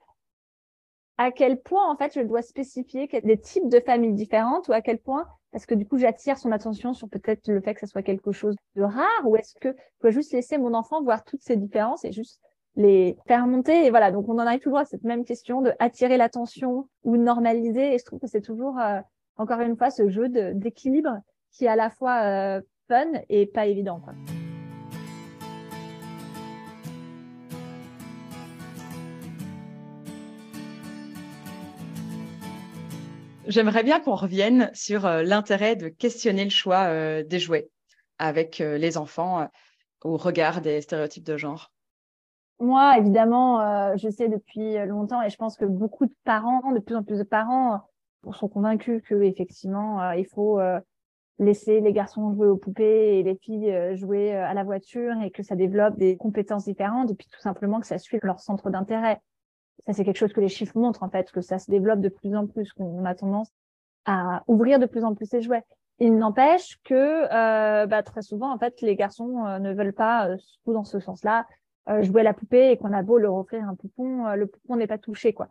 à 1.18 1.32
quel 1.32 1.62
point, 1.62 1.92
en 1.92 1.98
fait, 1.98 2.14
je 2.14 2.22
dois 2.22 2.42
spécifier 2.42 3.08
des 3.08 3.40
types 3.40 3.68
de 3.68 3.82
familles 3.82 4.14
différentes 4.14 4.70
ou 4.70 4.72
à 4.72 4.82
quel 4.82 5.00
point, 5.00 5.28
parce 5.52 5.66
que 5.66 5.76
du 5.76 5.86
coup, 5.86 5.98
j'attire 5.98 6.38
son 6.38 6.52
attention 6.52 6.94
sur 6.94 7.10
peut-être 7.10 7.48
le 7.48 7.62
fait 7.62 7.74
que 7.74 7.80
ça 7.80 7.88
soit 7.88 8.04
quelque 8.04 8.32
chose 8.32 8.56
de 8.76 8.84
rare 8.84 9.24
ou 9.26 9.36
est-ce 9.36 9.56
que 9.60 9.70
je 9.70 10.02
dois 10.02 10.12
juste 10.12 10.34
laisser 10.34 10.58
mon 10.58 10.74
enfant 10.74 11.02
voir 11.04 11.24
toutes 11.24 11.42
ces 11.42 11.58
différences 11.58 12.06
et 12.06 12.12
juste 12.12 12.40
les 12.76 13.18
faire 13.28 13.48
monter 13.48 13.86
et 13.86 13.90
voilà 13.90 14.12
donc 14.12 14.30
on 14.30 14.36
en 14.36 14.46
arrive 14.46 14.60
toujours 14.60 14.78
à 14.78 14.86
cette 14.86 15.04
même 15.04 15.26
question 15.26 15.62
de 15.62 15.74
attirer 15.80 16.18
l'attention 16.18 16.88
ou 17.04 17.18
normaliser 17.18 17.96
et 17.96 17.98
je 17.98 18.06
trouve 18.06 18.20
que 18.20 18.28
c'est 18.28 18.42
toujours 18.42 18.80
euh, 18.80 19.00
encore 19.40 19.62
une 19.62 19.78
fois, 19.78 19.90
ce 19.90 20.10
jeu 20.10 20.28
d'équilibre 20.54 21.22
qui 21.52 21.66
est 21.66 21.70
à 21.70 21.78
la 21.78 21.90
fois 21.90 22.24
euh, 22.24 22.62
fun 22.90 23.08
et 23.30 23.48
pas 23.48 23.66
évident. 23.66 24.02
J'aimerais 33.50 33.84
bien 33.84 34.00
qu'on 34.00 34.16
revienne 34.16 34.72
sur 34.74 35.06
euh, 35.06 35.22
l'intérêt 35.22 35.76
de 35.76 35.90
questionner 35.90 36.46
le 36.46 36.50
choix 36.50 36.86
euh, 36.86 37.24
des 37.24 37.40
jouets 37.40 37.70
avec 38.18 38.60
les 38.60 38.98
enfants 38.98 39.48
au 40.04 40.18
regard 40.18 40.60
des 40.60 40.82
stéréotypes 40.82 41.24
de 41.24 41.38
genre. 41.38 41.72
Moi, 42.60 42.98
évidemment, 42.98 43.96
je 43.96 44.10
sais 44.10 44.28
depuis 44.28 44.78
longtemps 44.86 45.22
et 45.22 45.30
je 45.30 45.38
pense 45.38 45.56
que 45.56 45.64
beaucoup 45.64 46.06
de 46.06 46.14
parents, 46.26 46.74
de 46.74 46.80
plus 46.80 46.98
en 46.98 47.04
plus 47.04 47.18
de 47.18 47.24
parents, 47.24 47.80
sont 48.34 48.48
convaincus 48.48 49.02
que 49.08 49.16
effectivement 49.24 50.02
euh, 50.02 50.16
il 50.16 50.26
faut 50.26 50.60
euh, 50.60 50.80
laisser 51.40 51.80
les 51.80 51.94
garçons 51.94 52.34
jouer 52.34 52.48
aux 52.48 52.58
poupées 52.58 53.20
et 53.20 53.24
les 53.24 53.36
filles 53.36 53.72
euh, 53.72 53.96
jouer 53.96 54.34
à 54.36 54.54
la 54.54 54.64
voiture 54.64 55.14
et 55.22 55.32
que 55.32 55.44
ça 55.44 55.56
développe 55.56 55.98
des 55.98 56.18
compétences 56.18 56.66
différentes 56.66 57.12
et 57.12 57.16
puis 57.16 57.28
tout 57.32 57.40
simplement 57.40 57.80
que 57.80 57.88
ça 57.88 57.98
suit 57.98 58.20
leur 58.22 58.40
centre 58.40 58.70
d'intérêt. 58.70 59.22
Ça 59.86 59.94
c'est 59.94 60.04
quelque 60.04 60.18
chose 60.18 60.34
que 60.34 60.42
les 60.42 60.50
chiffres 60.50 60.78
montrent 60.78 61.04
en 61.04 61.10
fait 61.10 61.32
que 61.32 61.42
ça 61.42 61.60
se 61.60 61.70
développe 61.70 62.02
de 62.02 62.10
plus 62.10 62.36
en 62.36 62.48
plus 62.48 62.74
qu'on 62.74 63.06
a 63.06 63.16
tendance 63.16 63.50
à 64.06 64.44
ouvrir 64.48 64.80
de 64.80 64.86
plus 64.86 65.04
en 65.04 65.16
plus 65.16 65.26
ces 65.26 65.42
jouets. 65.42 65.64
Il 66.00 66.18
n'empêche 66.18 66.80
que 66.84 66.94
euh, 66.94 67.86
bah, 67.86 68.04
très 68.04 68.22
souvent 68.22 68.54
en 68.54 68.58
fait 68.58 68.82
les 68.82 68.96
garçons 68.96 69.60
ne 69.60 69.74
veulent 69.74 69.94
pas 69.94 70.38
surtout 70.38 70.74
dans 70.74 70.86
ce 70.86 71.00
sens-là 71.00 71.46
jouer 72.02 72.22
à 72.22 72.24
la 72.24 72.34
poupée 72.34 72.72
et 72.72 72.78
qu'on 72.78 72.94
a 72.94 73.02
beau 73.02 73.18
leur 73.18 73.34
offrir 73.34 73.68
un 73.68 73.74
poupon, 73.74 74.34
le 74.36 74.46
poupon 74.46 74.76
n'est 74.76 74.88
pas 74.88 75.00
touché 75.00 75.34
quoi. 75.34 75.48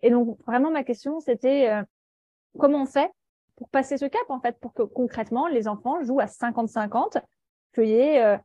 Et 0.00 0.10
donc 0.10 0.38
vraiment 0.46 0.70
ma 0.70 0.84
question 0.84 1.20
c'était 1.20 1.68
comment 2.58 2.82
on 2.82 2.86
fait 2.86 3.10
pour 3.56 3.68
passer 3.68 3.96
ce 3.96 4.06
cap 4.06 4.22
en 4.28 4.40
fait 4.40 4.58
pour 4.60 4.72
que 4.72 4.82
concrètement 4.82 5.46
les 5.46 5.68
enfants 5.68 6.02
jouent 6.02 6.20
à 6.20 6.26
50-50 6.26 7.22
qu'il 7.74 7.86
y 7.86 7.92
ait 7.92 8.24
euh, 8.24 8.36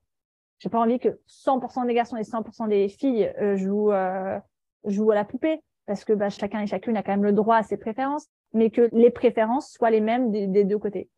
j'ai 0.59 0.69
pas 0.69 0.79
envie 0.79 0.99
que 0.99 1.19
100% 1.27 1.85
des 1.85 1.93
garçons 1.93 2.17
et 2.17 2.23
100% 2.23 2.67
des 2.67 2.89
filles 2.89 3.31
euh, 3.39 3.55
jouent 3.55 3.91
euh, 3.91 4.39
jouent 4.85 5.11
à 5.11 5.15
la 5.15 5.25
poupée 5.25 5.61
parce 5.85 6.03
que 6.03 6.13
bah, 6.13 6.29
chacun 6.29 6.61
et 6.61 6.67
chacune 6.67 6.97
a 6.97 7.03
quand 7.03 7.11
même 7.11 7.23
le 7.23 7.33
droit 7.33 7.57
à 7.57 7.63
ses 7.63 7.77
préférences 7.77 8.27
mais 8.53 8.69
que 8.69 8.89
les 8.91 9.11
préférences 9.11 9.71
soient 9.71 9.89
les 9.89 10.01
mêmes 10.01 10.31
des, 10.31 10.63
deux 10.63 10.79
côtés 10.79 11.09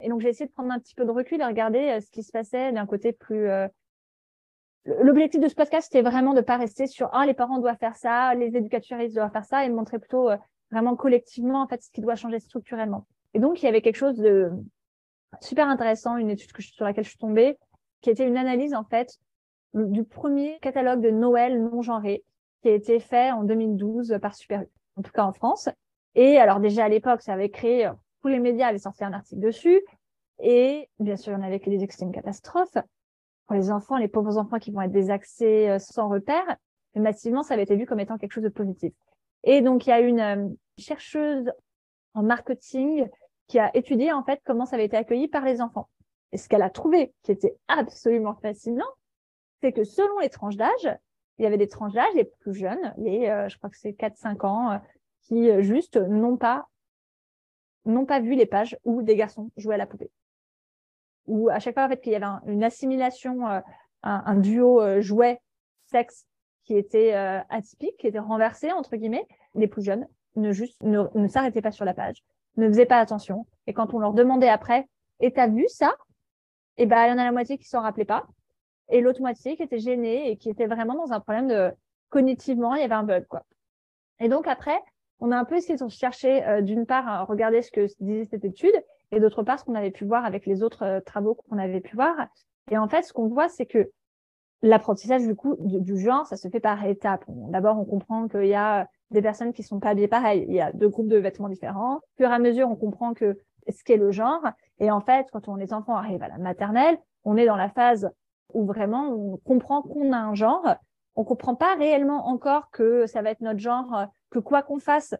et 0.00 0.08
donc 0.08 0.20
j'ai 0.20 0.28
essayé 0.28 0.46
de 0.46 0.52
prendre 0.52 0.72
un 0.72 0.78
petit 0.78 0.94
peu 0.94 1.04
de 1.04 1.10
recul 1.10 1.40
et 1.40 1.44
regarder 1.44 1.78
euh, 1.78 2.00
ce 2.00 2.10
qui 2.10 2.22
se 2.22 2.32
passait 2.32 2.72
d'un 2.72 2.86
côté 2.86 3.12
plus 3.12 3.48
L'objectif 4.84 5.40
de 5.40 5.46
ce 5.46 5.54
podcast, 5.54 5.88
c'était 5.92 6.02
vraiment 6.02 6.34
de 6.34 6.40
pas 6.40 6.56
rester 6.56 6.88
sur 6.88 7.08
ah 7.12 7.24
les 7.24 7.34
parents 7.34 7.58
doivent 7.58 7.78
faire 7.78 7.94
ça, 7.94 8.34
les 8.34 8.56
éducateurs 8.56 8.98
doivent 9.10 9.30
faire 9.30 9.44
ça, 9.44 9.64
et 9.64 9.68
de 9.68 9.74
montrer 9.74 10.00
plutôt 10.00 10.28
vraiment 10.72 10.96
collectivement 10.96 11.62
en 11.62 11.68
fait 11.68 11.82
ce 11.82 11.90
qui 11.90 12.00
doit 12.00 12.16
changer 12.16 12.40
structurellement. 12.40 13.06
Et 13.34 13.38
donc 13.38 13.62
il 13.62 13.66
y 13.66 13.68
avait 13.68 13.80
quelque 13.80 13.96
chose 13.96 14.16
de 14.16 14.50
super 15.40 15.68
intéressant, 15.68 16.16
une 16.16 16.30
étude 16.30 16.50
sur 16.60 16.84
laquelle 16.84 17.04
je 17.04 17.10
suis 17.10 17.18
tombée, 17.18 17.58
qui 18.00 18.10
était 18.10 18.26
une 18.26 18.36
analyse 18.36 18.74
en 18.74 18.84
fait 18.84 19.18
du 19.74 20.04
premier 20.04 20.58
catalogue 20.60 21.00
de 21.00 21.10
Noël 21.10 21.62
non 21.62 21.80
genré 21.82 22.24
qui 22.62 22.68
a 22.68 22.72
été 22.72 23.00
fait 23.00 23.30
en 23.32 23.44
2012 23.44 24.18
par 24.22 24.34
Super 24.34 24.62
U, 24.62 24.68
en 24.96 25.02
tout 25.02 25.12
cas 25.12 25.24
en 25.24 25.32
France. 25.32 25.68
Et 26.14 26.38
alors 26.38 26.60
déjà 26.60 26.84
à 26.84 26.88
l'époque, 26.88 27.22
ça 27.22 27.32
avait 27.34 27.50
créé 27.50 27.90
tous 28.22 28.28
les 28.28 28.38
médias 28.38 28.68
avaient 28.68 28.78
sorti 28.78 29.04
un 29.04 29.12
article 29.12 29.40
dessus. 29.40 29.82
Et 30.38 30.88
bien 30.98 31.16
sûr, 31.16 31.36
on 31.38 31.42
avait 31.42 31.60
que 31.60 31.68
des 31.68 31.82
extrêmes 31.82 32.12
catastrophes 32.12 32.78
pour 33.46 33.56
les 33.56 33.70
enfants, 33.70 33.96
les 33.96 34.08
pauvres 34.08 34.38
enfants 34.38 34.58
qui 34.58 34.70
vont 34.70 34.80
être 34.80 34.92
désaxés 34.92 35.68
euh, 35.68 35.78
sans 35.78 36.08
repère. 36.08 36.56
Mais 36.94 37.02
massivement, 37.02 37.42
ça 37.42 37.54
avait 37.54 37.64
été 37.64 37.76
vu 37.76 37.84
comme 37.84 38.00
étant 38.00 38.16
quelque 38.16 38.32
chose 38.32 38.44
de 38.44 38.48
positif. 38.48 38.92
Et 39.44 39.60
donc, 39.60 39.86
il 39.86 39.90
y 39.90 39.92
a 39.92 40.00
une 40.00 40.20
euh, 40.20 40.48
chercheuse 40.78 41.52
en 42.14 42.22
marketing 42.22 43.08
qui 43.48 43.58
a 43.58 43.76
étudié 43.76 44.12
en 44.12 44.22
fait 44.22 44.40
comment 44.44 44.64
ça 44.64 44.76
avait 44.76 44.86
été 44.86 44.96
accueilli 44.96 45.28
par 45.28 45.44
les 45.44 45.60
enfants. 45.60 45.88
Et 46.30 46.38
ce 46.38 46.48
qu'elle 46.48 46.62
a 46.62 46.70
trouvé 46.70 47.12
qui 47.22 47.32
était 47.32 47.56
absolument 47.68 48.34
fascinant, 48.34 48.88
c'est 49.60 49.72
que 49.72 49.84
selon 49.84 50.18
les 50.20 50.30
tranches 50.30 50.56
d'âge, 50.56 50.96
il 51.42 51.44
y 51.44 51.48
avait 51.48 51.58
des 51.58 51.66
tranches 51.66 51.92
d'âge 51.92 52.14
les 52.14 52.24
plus 52.24 52.54
jeunes, 52.54 52.94
les 52.98 53.28
euh, 53.28 53.48
je 53.48 53.58
crois 53.58 53.68
que 53.68 53.76
c'est 53.76 53.90
4-5 53.90 54.46
ans, 54.46 54.70
euh, 54.70 54.78
qui 55.22 55.50
juste 55.62 55.96
n'ont 55.96 56.36
pas 56.36 56.68
pas 58.06 58.20
vu 58.20 58.36
les 58.36 58.46
pages 58.46 58.78
où 58.84 59.02
des 59.02 59.16
garçons 59.16 59.50
jouaient 59.56 59.74
à 59.74 59.78
la 59.78 59.86
poupée. 59.86 60.12
Ou 61.26 61.48
à 61.48 61.58
chaque 61.58 61.74
fois 61.74 61.86
en 61.86 61.88
fait 61.88 62.00
qu'il 62.00 62.12
y 62.12 62.14
avait 62.14 62.26
une 62.46 62.62
assimilation, 62.62 63.40
un, 64.04 64.36
duo 64.36 65.00
jouet 65.00 65.40
sexe 65.86 66.26
qui 66.64 66.76
était 66.76 67.12
euh, 67.14 67.40
atypique, 67.48 67.96
qui 67.98 68.06
était 68.06 68.20
renversé 68.20 68.70
entre 68.70 68.94
guillemets, 68.94 69.26
les 69.56 69.66
plus 69.66 69.82
jeunes 69.82 70.06
ne 70.36 70.52
juste 70.52 70.80
ne, 70.82 71.02
ne 71.14 71.26
s'arrêtaient 71.26 71.60
pas 71.60 71.72
sur 71.72 71.84
la 71.84 71.92
page, 71.92 72.22
ne 72.56 72.68
faisaient 72.68 72.86
pas 72.86 73.00
attention. 73.00 73.46
Et 73.66 73.72
quand 73.72 73.94
on 73.94 73.98
leur 73.98 74.12
demandait 74.12 74.48
après, 74.48 74.88
et 75.18 75.32
t'as 75.32 75.48
vu 75.48 75.66
ça? 75.66 75.96
Eh 76.76 76.86
ben 76.86 77.06
il 77.06 77.10
y 77.10 77.12
en 77.12 77.18
a 77.18 77.24
la 77.24 77.32
moitié 77.32 77.58
qui 77.58 77.66
s'en 77.66 77.80
rappelait 77.80 78.04
pas, 78.04 78.26
et 78.88 79.00
l'autre 79.00 79.20
moitié 79.20 79.56
qui 79.56 79.62
était 79.62 79.78
gênée 79.78 80.30
et 80.30 80.36
qui 80.36 80.50
était 80.50 80.66
vraiment 80.66 80.94
dans 80.94 81.12
un 81.12 81.20
problème 81.20 81.48
de 81.48 81.70
cognitivement, 82.10 82.74
il 82.74 82.80
y 82.80 82.84
avait 82.84 82.94
un 82.94 83.04
bug 83.04 83.26
quoi. 83.26 83.44
Et 84.20 84.28
donc 84.28 84.46
après, 84.46 84.78
on 85.20 85.30
a 85.30 85.36
un 85.36 85.44
peu 85.44 85.56
essayé 85.56 85.76
de 85.76 85.88
chercher 85.88 86.44
euh, 86.46 86.62
d'une 86.62 86.84
part 86.84 87.08
à 87.08 87.24
regarder 87.24 87.62
ce 87.62 87.70
que 87.70 87.86
disait 88.00 88.24
cette 88.24 88.44
étude 88.44 88.74
et 89.12 89.20
d'autre 89.20 89.42
part, 89.42 89.60
ce 89.60 89.64
qu'on 89.64 89.74
avait 89.74 89.90
pu 89.90 90.04
voir 90.04 90.24
avec 90.24 90.46
les 90.46 90.62
autres 90.62 90.84
euh, 90.84 91.00
travaux 91.00 91.34
qu'on 91.34 91.58
avait 91.58 91.80
pu 91.80 91.94
voir. 91.94 92.26
Et 92.70 92.78
en 92.78 92.88
fait, 92.88 93.02
ce 93.02 93.12
qu'on 93.12 93.28
voit, 93.28 93.48
c'est 93.48 93.66
que 93.66 93.90
l'apprentissage 94.62 95.22
du 95.22 95.34
coup 95.34 95.56
du, 95.60 95.98
genre, 95.98 96.26
ça 96.26 96.36
se 96.36 96.48
fait 96.48 96.60
par 96.60 96.84
étapes. 96.84 97.24
D'abord, 97.28 97.78
on 97.78 97.84
comprend 97.84 98.28
qu'il 98.28 98.46
y 98.46 98.54
a 98.54 98.88
des 99.10 99.22
personnes 99.22 99.52
qui 99.52 99.62
sont 99.62 99.80
pas 99.80 99.90
habillées 99.90 100.08
pareil. 100.08 100.44
Il 100.48 100.54
y 100.54 100.60
a 100.60 100.72
deux 100.72 100.88
groupes 100.88 101.08
de 101.08 101.18
vêtements 101.18 101.48
différents. 101.48 102.00
Au 102.20 102.24
à 102.24 102.38
mesure, 102.38 102.68
on 102.68 102.76
comprend 102.76 103.12
que 103.14 103.38
ce 103.68 103.84
qu'est 103.84 103.96
le 103.96 104.10
genre. 104.10 104.42
Et 104.78 104.90
en 104.90 105.00
fait, 105.00 105.26
quand 105.32 105.48
on, 105.48 105.56
les 105.56 105.72
enfants 105.72 105.96
arrivent 105.96 106.22
à 106.22 106.28
la 106.28 106.38
maternelle, 106.38 106.98
on 107.24 107.36
est 107.36 107.46
dans 107.46 107.56
la 107.56 107.68
phase 107.68 108.10
où 108.54 108.66
vraiment 108.66 109.08
on 109.08 109.36
comprend 109.38 109.82
qu'on 109.82 110.12
a 110.12 110.18
un 110.18 110.34
genre. 110.34 110.76
On 111.14 111.24
comprend 111.24 111.54
pas 111.54 111.74
réellement 111.74 112.28
encore 112.28 112.70
que 112.70 113.06
ça 113.06 113.22
va 113.22 113.30
être 113.30 113.40
notre 113.40 113.60
genre, 113.60 114.06
que 114.30 114.38
quoi 114.38 114.62
qu'on 114.62 114.78
fasse, 114.78 115.14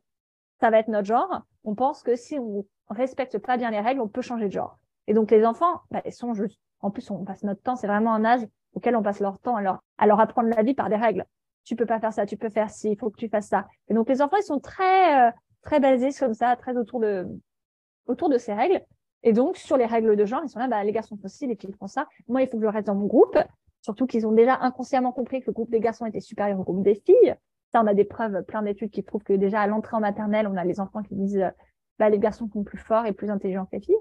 ça 0.61 0.71
va 0.71 0.79
être 0.79 0.88
notre 0.88 1.07
genre. 1.07 1.42
On 1.64 1.75
pense 1.75 2.03
que 2.03 2.16
si 2.16 2.38
on 2.38 2.64
respecte 2.88 3.38
pas 3.38 3.57
bien 3.57 3.71
les 3.71 3.81
règles, 3.81 4.01
on 4.01 4.09
peut 4.09 4.23
changer 4.23 4.47
de 4.47 4.53
genre. 4.53 4.79
Et 5.07 5.14
donc 5.14 5.31
les 5.31 5.45
enfants, 5.45 5.81
bah, 5.90 6.03
ils 6.05 6.12
sont 6.12 6.35
juste. 6.35 6.59
En 6.81 6.90
plus, 6.90 7.11
on 7.11 7.25
passe 7.25 7.42
notre 7.45 7.62
temps. 7.62 7.77
C'est 7.77 7.87
vraiment 7.87 8.14
un 8.14 8.25
âge 8.25 8.47
auquel 8.75 8.97
on 8.97 9.03
passe 9.03 9.21
leur 9.21 9.38
temps 9.38 9.57
à 9.57 9.62
leur, 9.62 10.21
apprendre 10.21 10.49
la 10.49 10.62
vie 10.62 10.75
par 10.75 10.88
des 10.88 10.97
règles. 10.97 11.25
Tu 11.64 11.77
peux 11.77 11.87
pas 11.87 12.01
faire 12.01 12.12
ça, 12.12 12.27
tu 12.27 12.37
peux 12.37 12.49
faire 12.49 12.71
ci, 12.71 12.90
il 12.90 12.99
faut 12.99 13.11
que 13.11 13.18
tu 13.18 13.29
fasses 13.29 13.49
ça. 13.49 13.66
Et 13.88 13.95
donc 13.95 14.09
les 14.09 14.21
enfants, 14.21 14.37
ils 14.37 14.45
sont 14.45 14.59
très, 14.59 15.29
euh, 15.29 15.31
très 15.62 15.79
basés 15.79 16.11
comme 16.18 16.35
ça, 16.35 16.57
très 16.57 16.77
autour 16.77 17.01
de, 17.01 17.27
autour 18.07 18.29
de 18.29 18.38
ces 18.38 18.53
règles. 18.53 18.83
Et 19.23 19.33
donc, 19.33 19.57
sur 19.57 19.77
les 19.77 19.87
règles 19.87 20.17
de 20.17 20.25
genre, 20.25 20.41
ils 20.45 20.49
sont 20.49 20.59
là, 20.59 20.69
bah, 20.69 20.83
les 20.83 20.93
garçons 20.93 21.17
font 21.17 21.29
ci, 21.29 21.47
les 21.47 21.57
filles 21.57 21.75
font 21.79 21.87
ça. 21.87 22.09
Moi, 22.29 22.43
il 22.43 22.49
faut 22.49 22.59
que 22.59 22.65
je 22.65 22.69
reste 22.69 22.87
dans 22.87 22.95
mon 22.95 23.07
groupe. 23.07 23.39
Surtout 23.81 24.07
qu'ils 24.07 24.27
ont 24.27 24.33
déjà 24.33 24.59
inconsciemment 24.61 25.13
compris 25.13 25.41
que 25.41 25.47
le 25.47 25.53
groupe 25.53 25.71
des 25.71 25.81
garçons 25.81 26.07
était 26.07 26.21
supérieur 26.21 26.59
au 26.61 26.65
groupe 26.65 26.83
des 26.83 26.95
filles. 26.95 27.35
Ça, 27.73 27.83
on 27.83 27.87
a 27.87 27.95
des 27.95 28.05
preuves, 28.05 28.43
plein 28.45 28.63
d'études 28.63 28.91
qui 28.91 29.03
prouvent 29.03 29.23
que 29.23 29.33
déjà 29.33 29.61
à 29.61 29.67
l'entrée 29.67 29.97
en 29.97 30.01
maternelle, 30.01 30.47
on 30.47 30.57
a 30.57 30.65
les 30.65 30.79
enfants 30.79 31.03
qui 31.03 31.15
disent, 31.15 31.45
bah, 31.99 32.09
les 32.09 32.19
garçons 32.19 32.49
sont 32.53 32.65
plus 32.65 32.79
forts 32.79 33.07
et 33.07 33.13
plus 33.13 33.31
intelligents 33.31 33.65
que 33.65 33.77
les 33.77 33.81
filles. 33.81 33.97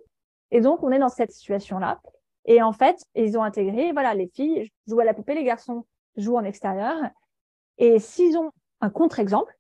Et 0.52 0.62
donc, 0.62 0.84
on 0.84 0.92
est 0.92 1.00
dans 1.00 1.10
cette 1.10 1.32
situation-là. 1.32 2.02
Et 2.46 2.62
en 2.62 2.74
fait, 2.74 3.04
ils 3.16 3.38
ont 3.38 3.44
intégré, 3.44 3.92
voilà, 3.92 4.14
les 4.14 4.28
filles 4.28 4.70
jouent 4.88 5.00
à 5.00 5.06
la 5.06 5.14
poupée, 5.14 5.36
les 5.36 5.44
garçons 5.44 5.86
jouent 6.18 6.38
en 6.38 6.44
extérieur. 6.44 6.96
Et 7.78 8.00
s'ils 8.00 8.38
ont 8.38 8.52
un 8.82 8.90
contre-exemple, 8.90 9.56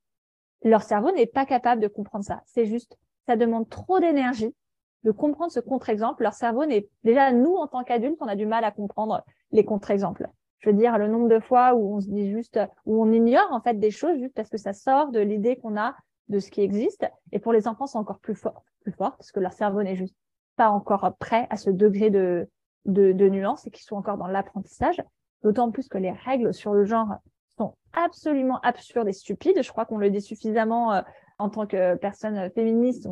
leur 0.63 0.83
cerveau 0.83 1.11
n'est 1.11 1.27
pas 1.27 1.45
capable 1.45 1.81
de 1.81 1.87
comprendre 1.87 2.25
ça. 2.25 2.41
C'est 2.45 2.65
juste, 2.65 2.97
ça 3.27 3.35
demande 3.35 3.69
trop 3.69 3.99
d'énergie 3.99 4.53
de 5.03 5.11
comprendre 5.11 5.51
ce 5.51 5.59
contre-exemple. 5.59 6.23
Leur 6.23 6.33
cerveau 6.33 6.65
n'est, 6.65 6.87
déjà, 7.03 7.31
nous, 7.31 7.55
en 7.55 7.67
tant 7.67 7.83
qu'adultes, 7.83 8.17
on 8.21 8.27
a 8.27 8.35
du 8.35 8.45
mal 8.45 8.63
à 8.63 8.71
comprendre 8.71 9.23
les 9.51 9.65
contre-exemples. 9.65 10.27
Je 10.59 10.69
veux 10.69 10.75
dire, 10.75 10.97
le 10.97 11.07
nombre 11.07 11.27
de 11.27 11.39
fois 11.39 11.73
où 11.73 11.95
on 11.95 12.01
se 12.01 12.07
dit 12.07 12.29
juste, 12.29 12.59
où 12.85 13.01
on 13.01 13.11
ignore, 13.11 13.47
en 13.51 13.61
fait, 13.61 13.79
des 13.79 13.91
choses 13.91 14.19
juste 14.19 14.35
parce 14.35 14.49
que 14.49 14.57
ça 14.57 14.73
sort 14.73 15.11
de 15.11 15.19
l'idée 15.19 15.55
qu'on 15.55 15.75
a 15.75 15.95
de 16.29 16.39
ce 16.39 16.51
qui 16.51 16.61
existe. 16.61 17.05
Et 17.31 17.39
pour 17.39 17.51
les 17.51 17.67
enfants, 17.67 17.87
c'est 17.87 17.97
encore 17.97 18.19
plus 18.19 18.35
fort, 18.35 18.63
plus 18.81 18.91
fort, 18.91 19.15
parce 19.17 19.31
que 19.31 19.39
leur 19.39 19.53
cerveau 19.53 19.81
n'est 19.81 19.95
juste 19.95 20.15
pas 20.55 20.69
encore 20.69 21.15
prêt 21.19 21.47
à 21.49 21.57
ce 21.57 21.71
degré 21.71 22.11
de, 22.11 22.47
de, 22.85 23.11
de 23.11 23.29
nuance 23.29 23.65
et 23.65 23.71
qu'ils 23.71 23.83
sont 23.83 23.95
encore 23.95 24.17
dans 24.17 24.27
l'apprentissage. 24.27 25.01
D'autant 25.43 25.71
plus 25.71 25.87
que 25.87 25.97
les 25.97 26.11
règles 26.11 26.53
sur 26.53 26.73
le 26.73 26.85
genre 26.85 27.15
sont 27.57 27.73
absolument 27.93 28.59
absurdes 28.61 29.07
et 29.07 29.13
stupides. 29.13 29.63
Je 29.63 29.71
crois 29.71 29.85
qu'on 29.85 29.97
le 29.97 30.11
dit 30.11 30.21
suffisamment 30.21 30.93
euh, 30.93 31.01
en 31.39 31.49
tant 31.49 31.65
que 31.65 31.95
personne 31.95 32.51
féministe. 32.51 33.07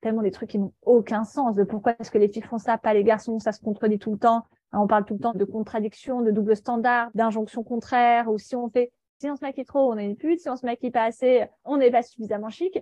Tellement 0.00 0.22
des 0.22 0.30
trucs 0.30 0.50
qui 0.50 0.58
n'ont 0.58 0.72
aucun 0.82 1.24
sens 1.24 1.56
de 1.56 1.64
pourquoi 1.64 1.94
est-ce 1.98 2.10
que 2.10 2.18
les 2.18 2.28
filles 2.28 2.42
font 2.42 2.58
ça, 2.58 2.78
pas 2.78 2.94
les 2.94 3.04
garçons, 3.04 3.38
ça 3.38 3.52
se 3.52 3.60
contredit 3.60 3.98
tout 3.98 4.12
le 4.12 4.18
temps. 4.18 4.44
On 4.72 4.86
parle 4.86 5.04
tout 5.04 5.14
le 5.14 5.20
temps 5.20 5.32
de 5.32 5.44
contradiction, 5.44 6.20
de 6.22 6.30
double 6.30 6.56
standard, 6.56 7.10
d'injonction 7.14 7.62
contraire, 7.62 8.28
ou 8.30 8.38
si 8.38 8.56
on 8.56 8.68
fait, 8.68 8.92
si 9.20 9.30
on 9.30 9.36
se 9.36 9.44
maquille 9.44 9.64
trop, 9.64 9.92
on 9.92 9.96
est 9.96 10.04
une 10.04 10.16
pute, 10.16 10.40
si 10.40 10.50
on 10.50 10.56
se 10.56 10.66
maquille 10.66 10.90
pas 10.90 11.04
assez, 11.04 11.46
on 11.64 11.78
n'est 11.78 11.90
pas 11.90 12.02
suffisamment 12.02 12.50
chic. 12.50 12.78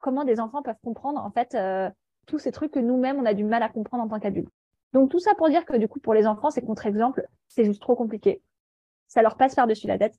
Comment 0.00 0.24
des 0.24 0.40
enfants 0.40 0.62
peuvent 0.62 0.80
comprendre, 0.82 1.20
en 1.24 1.30
fait, 1.30 1.54
euh, 1.54 1.88
tous 2.26 2.38
ces 2.38 2.52
trucs 2.52 2.72
que 2.72 2.80
nous-mêmes, 2.80 3.18
on 3.18 3.24
a 3.24 3.34
du 3.34 3.44
mal 3.44 3.62
à 3.62 3.68
comprendre 3.68 4.04
en 4.04 4.08
tant 4.08 4.20
qu'adultes. 4.20 4.50
Donc 4.92 5.10
tout 5.10 5.20
ça 5.20 5.34
pour 5.34 5.48
dire 5.48 5.64
que 5.64 5.76
du 5.76 5.88
coup 5.88 6.00
pour 6.00 6.14
les 6.14 6.26
enfants 6.26 6.50
ces 6.50 6.62
contre-exemples 6.62 7.26
c'est 7.48 7.64
juste 7.64 7.80
trop 7.80 7.94
compliqué. 7.94 8.42
Ça 9.06 9.22
leur 9.22 9.36
passe 9.36 9.54
par-dessus 9.54 9.86
la 9.86 9.98
tête. 9.98 10.14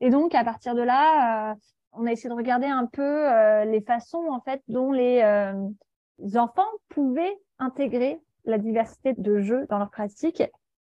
Et 0.00 0.10
donc 0.10 0.34
à 0.34 0.44
partir 0.44 0.74
de 0.74 0.82
là, 0.82 1.52
euh, 1.52 1.54
on 1.92 2.06
a 2.06 2.12
essayé 2.12 2.30
de 2.30 2.34
regarder 2.34 2.66
un 2.66 2.86
peu 2.86 3.02
euh, 3.02 3.64
les 3.64 3.80
façons 3.80 4.26
en 4.30 4.40
fait 4.40 4.62
dont 4.68 4.92
les, 4.92 5.20
euh, 5.22 6.38
enfants 6.38 6.68
pouvaient 6.88 7.36
intégrer 7.58 8.20
la 8.44 8.58
diversité 8.58 9.14
de 9.14 9.40
jeux 9.40 9.66
dans 9.68 9.78
leur 9.78 9.90
pratique. 9.90 10.42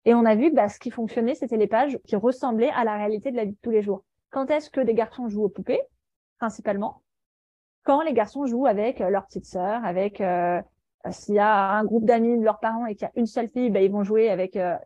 Et 0.05 0.15
on 0.15 0.25
a 0.25 0.35
vu 0.35 0.51
bah, 0.51 0.69
ce 0.69 0.79
qui 0.79 0.91
fonctionnait, 0.91 1.35
c'était 1.35 1.57
les 1.57 1.67
pages 1.67 1.99
qui 2.07 2.17
ressemblaient 2.17 2.71
à 2.71 2.85
la 2.85 2.97
réalité 2.97 3.31
de 3.31 3.37
la 3.37 3.45
vie 3.45 3.53
de 3.53 3.59
tous 3.63 3.71
les 3.71 3.83
jours. 3.83 4.05
Quand 4.31 4.51
est-ce 4.51 4.71
que 4.71 4.81
des 4.81 4.95
garçons 4.95 5.29
jouent 5.29 5.45
aux 5.45 5.49
poupées, 5.49 5.83
principalement? 6.39 7.03
Quand 7.85 8.03
les 8.03 8.13
garçons 8.13 8.47
jouent 8.47 8.67
avec 8.67 9.01
leur 9.01 9.27
petite 9.27 9.45
sœur, 9.45 9.85
avec 9.85 10.23
s'il 11.11 11.35
y 11.35 11.39
a 11.39 11.71
un 11.73 11.85
groupe 11.85 12.05
d'amis 12.05 12.39
de 12.39 12.45
leurs 12.45 12.61
parents 12.61 12.87
et 12.87 12.95
qu'il 12.95 13.07
y 13.07 13.11
a 13.11 13.13
une 13.17 13.27
seule 13.27 13.49
fille, 13.49 13.71
ben, 13.71 13.83
ils 13.83 13.91
vont 13.91 14.05
jouer 14.05 14.31
avec 14.31 14.57
euh, 14.57 14.77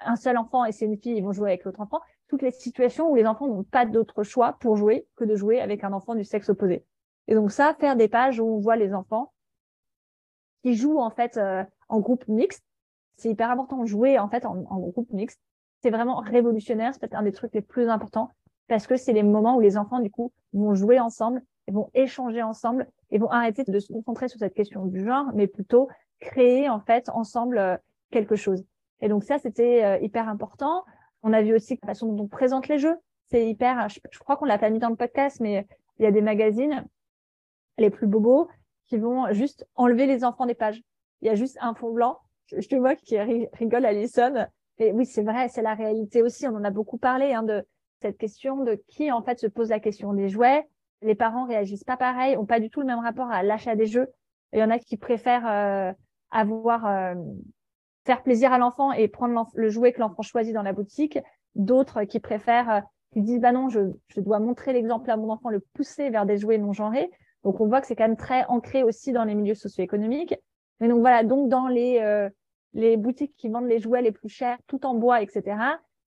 un 0.00 0.16
seul 0.16 0.38
enfant 0.38 0.64
et 0.64 0.72
c'est 0.72 0.86
une 0.86 0.96
fille, 0.96 1.16
ils 1.16 1.22
vont 1.22 1.32
jouer 1.32 1.50
avec 1.50 1.64
l'autre 1.64 1.80
enfant. 1.80 2.00
Toutes 2.30 2.42
les 2.42 2.52
situations 2.52 3.10
où 3.10 3.16
les 3.16 3.26
enfants 3.26 3.48
n'ont 3.48 3.64
pas 3.64 3.84
d'autre 3.86 4.22
choix 4.22 4.52
pour 4.60 4.76
jouer 4.76 5.04
que 5.16 5.24
de 5.24 5.34
jouer 5.34 5.60
avec 5.60 5.82
un 5.82 5.92
enfant 5.92 6.14
du 6.14 6.22
sexe 6.22 6.48
opposé. 6.48 6.84
Et 7.26 7.34
donc 7.34 7.50
ça, 7.50 7.74
faire 7.74 7.96
des 7.96 8.06
pages 8.06 8.38
où 8.38 8.44
on 8.44 8.60
voit 8.60 8.76
les 8.76 8.94
enfants 8.94 9.32
qui 10.62 10.76
jouent 10.76 11.00
en 11.00 11.10
fait 11.10 11.36
euh, 11.36 11.64
en 11.88 11.98
groupe 11.98 12.26
mixte, 12.28 12.64
c'est 13.16 13.30
hyper 13.30 13.50
important. 13.50 13.84
Jouer 13.84 14.20
en 14.20 14.28
fait 14.28 14.46
en, 14.46 14.64
en 14.70 14.78
groupe 14.78 15.10
mixte, 15.12 15.40
c'est 15.82 15.90
vraiment 15.90 16.20
révolutionnaire. 16.20 16.94
C'est 16.94 17.00
peut-être 17.00 17.18
un 17.18 17.24
des 17.24 17.32
trucs 17.32 17.52
les 17.52 17.62
plus 17.62 17.88
importants 17.88 18.30
parce 18.68 18.86
que 18.86 18.96
c'est 18.96 19.12
les 19.12 19.24
moments 19.24 19.56
où 19.56 19.60
les 19.60 19.76
enfants 19.76 19.98
du 19.98 20.10
coup 20.10 20.32
vont 20.52 20.76
jouer 20.76 21.00
ensemble 21.00 21.42
et 21.66 21.72
vont 21.72 21.90
échanger 21.94 22.42
ensemble 22.42 22.86
et 23.10 23.18
vont 23.18 23.30
arrêter 23.30 23.64
de 23.64 23.78
se 23.80 23.92
concentrer 23.92 24.28
sur 24.28 24.38
cette 24.38 24.54
question 24.54 24.86
du 24.86 25.04
genre, 25.04 25.26
mais 25.34 25.48
plutôt 25.48 25.88
créer 26.20 26.68
en 26.68 26.80
fait 26.80 27.08
ensemble 27.08 27.58
euh, 27.58 27.76
quelque 28.10 28.36
chose. 28.36 28.64
Et 29.00 29.08
donc 29.08 29.24
ça, 29.24 29.38
c'était 29.38 29.84
euh, 29.84 29.98
hyper 30.00 30.28
important. 30.28 30.84
On 31.22 31.32
a 31.32 31.42
vu 31.42 31.54
aussi 31.54 31.78
la 31.82 31.88
façon 31.88 32.12
dont 32.12 32.24
on 32.24 32.28
présente 32.28 32.68
les 32.68 32.78
jeux. 32.78 32.96
C'est 33.30 33.48
hyper, 33.48 33.88
je, 33.88 34.18
crois 34.18 34.36
qu'on 34.36 34.44
l'a 34.44 34.58
pas 34.58 34.70
mis 34.70 34.78
dans 34.78 34.88
le 34.88 34.96
podcast, 34.96 35.38
mais 35.40 35.66
il 35.98 36.04
y 36.04 36.06
a 36.06 36.10
des 36.10 36.22
magazines, 36.22 36.84
les 37.78 37.90
plus 37.90 38.06
bobos, 38.06 38.48
qui 38.86 38.98
vont 38.98 39.32
juste 39.32 39.66
enlever 39.76 40.06
les 40.06 40.24
enfants 40.24 40.46
des 40.46 40.54
pages. 40.54 40.82
Il 41.22 41.26
y 41.26 41.30
a 41.30 41.34
juste 41.34 41.58
un 41.60 41.74
fond 41.74 41.92
blanc. 41.92 42.18
Je, 42.46 42.66
te 42.66 42.74
vois 42.74 42.96
qui 42.96 43.18
rigole, 43.18 43.84
Alison. 43.84 44.46
Et 44.78 44.92
oui, 44.92 45.06
c'est 45.06 45.22
vrai, 45.22 45.48
c'est 45.48 45.62
la 45.62 45.74
réalité 45.74 46.22
aussi. 46.22 46.48
On 46.48 46.56
en 46.56 46.64
a 46.64 46.70
beaucoup 46.70 46.98
parlé 46.98 47.32
hein, 47.32 47.44
de 47.44 47.64
cette 48.00 48.18
question 48.18 48.64
de 48.64 48.82
qui 48.88 49.12
en 49.12 49.22
fait 49.22 49.38
se 49.38 49.46
pose 49.46 49.68
la 49.68 49.78
question 49.78 50.12
des 50.14 50.28
jouets, 50.28 50.66
les 51.02 51.14
parents 51.14 51.46
réagissent 51.46 51.84
pas 51.84 51.96
pareil, 51.96 52.36
ont 52.36 52.46
pas 52.46 52.60
du 52.60 52.70
tout 52.70 52.80
le 52.80 52.86
même 52.86 52.98
rapport 52.98 53.30
à 53.30 53.42
l'achat 53.42 53.76
des 53.76 53.86
jeux. 53.86 54.08
Il 54.52 54.58
y 54.58 54.62
en 54.62 54.70
a 54.70 54.78
qui 54.78 54.96
préfèrent 54.96 55.46
euh, 55.46 55.92
avoir 56.30 56.86
euh, 56.86 57.14
faire 58.04 58.22
plaisir 58.22 58.52
à 58.52 58.58
l'enfant 58.58 58.92
et 58.92 59.08
prendre 59.08 59.46
le 59.54 59.68
jouet 59.68 59.92
que 59.92 60.00
l'enfant 60.00 60.22
choisit 60.22 60.54
dans 60.54 60.62
la 60.62 60.72
boutique. 60.72 61.18
D'autres 61.54 62.04
qui 62.04 62.20
préfèrent, 62.20 62.70
euh, 62.70 62.80
qui 63.12 63.22
disent 63.22 63.40
bah 63.40 63.52
non, 63.52 63.68
je, 63.68 63.80
je 64.08 64.20
dois 64.20 64.38
montrer 64.38 64.72
l'exemple 64.72 65.10
à 65.10 65.16
mon 65.16 65.30
enfant, 65.30 65.50
le 65.50 65.60
pousser 65.74 66.10
vers 66.10 66.26
des 66.26 66.38
jouets 66.38 66.58
non 66.58 66.72
genrés. 66.72 67.10
Donc 67.44 67.60
on 67.60 67.66
voit 67.66 67.80
que 67.80 67.86
c'est 67.86 67.96
quand 67.96 68.06
même 68.06 68.16
très 68.16 68.44
ancré 68.46 68.82
aussi 68.82 69.12
dans 69.12 69.24
les 69.24 69.34
milieux 69.34 69.54
socio-économiques. 69.54 70.34
Mais 70.80 70.88
donc 70.88 71.00
voilà, 71.00 71.24
donc 71.24 71.48
dans 71.48 71.68
les 71.68 72.28
les 72.74 72.96
boutiques 72.96 73.34
qui 73.36 73.48
vendent 73.48 73.68
les 73.68 73.80
jouets 73.80 74.02
les 74.02 74.12
plus 74.12 74.28
chers, 74.28 74.58
tout 74.66 74.86
en 74.86 74.94
bois, 74.94 75.22
etc. 75.22 75.56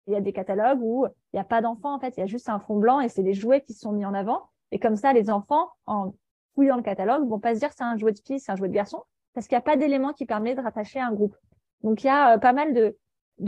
Il 0.08 0.13
y 0.13 0.15
a 0.15 0.21
des 0.21 0.34
catalogues 0.34 0.80
où 0.82 1.06
il 1.06 1.36
n'y 1.36 1.39
a 1.39 1.45
pas 1.45 1.62
d'enfant 1.62 1.95
en 1.95 1.99
fait, 1.99 2.17
il 2.17 2.19
y 2.19 2.23
a 2.23 2.28
juste 2.28 2.49
un 2.49 2.60
fond 2.60 2.78
blanc 2.78 2.99
et 2.99 3.10
c'est 3.10 3.21
les 3.21 3.34
jouets 3.34 3.62
qui 3.62 3.73
sont 3.73 3.91
mis 3.91 4.06
en 4.06 4.13
avant. 4.13 4.49
Et 4.71 4.80
comme 4.80 4.95
ça, 4.95 5.13
les 5.13 5.30
enfants, 5.30 5.69
en 5.86 6.13
fouillant 6.54 6.78
le 6.78 6.84
catalogue, 6.84 7.28
vont 7.28 7.39
pas 7.39 7.56
se 7.56 7.60
dire 7.60 7.69
c'est 7.75 7.84
un 7.84 7.97
jouet 7.97 8.12
de 8.12 8.19
fille, 8.19 8.39
c'est 8.39 8.52
un 8.52 8.56
jouet 8.56 8.67
de 8.67 8.73
garçon, 8.73 9.04
parce 9.34 9.47
qu'il 9.47 9.56
n'y 9.56 9.60
a 9.60 9.63
pas 9.63 9.78
d'élément 9.78 10.13
qui 10.13 10.25
permet 10.25 10.56
de 10.56 10.62
rattacher 10.62 10.99
un 10.99 11.12
groupe. 11.12 11.36
Donc 11.84 12.04
il 12.04 12.08
y 12.08 12.10
a 12.10 12.36
euh, 12.36 12.38
pas 12.38 12.54
mal 12.54 12.74
de, 12.74 12.96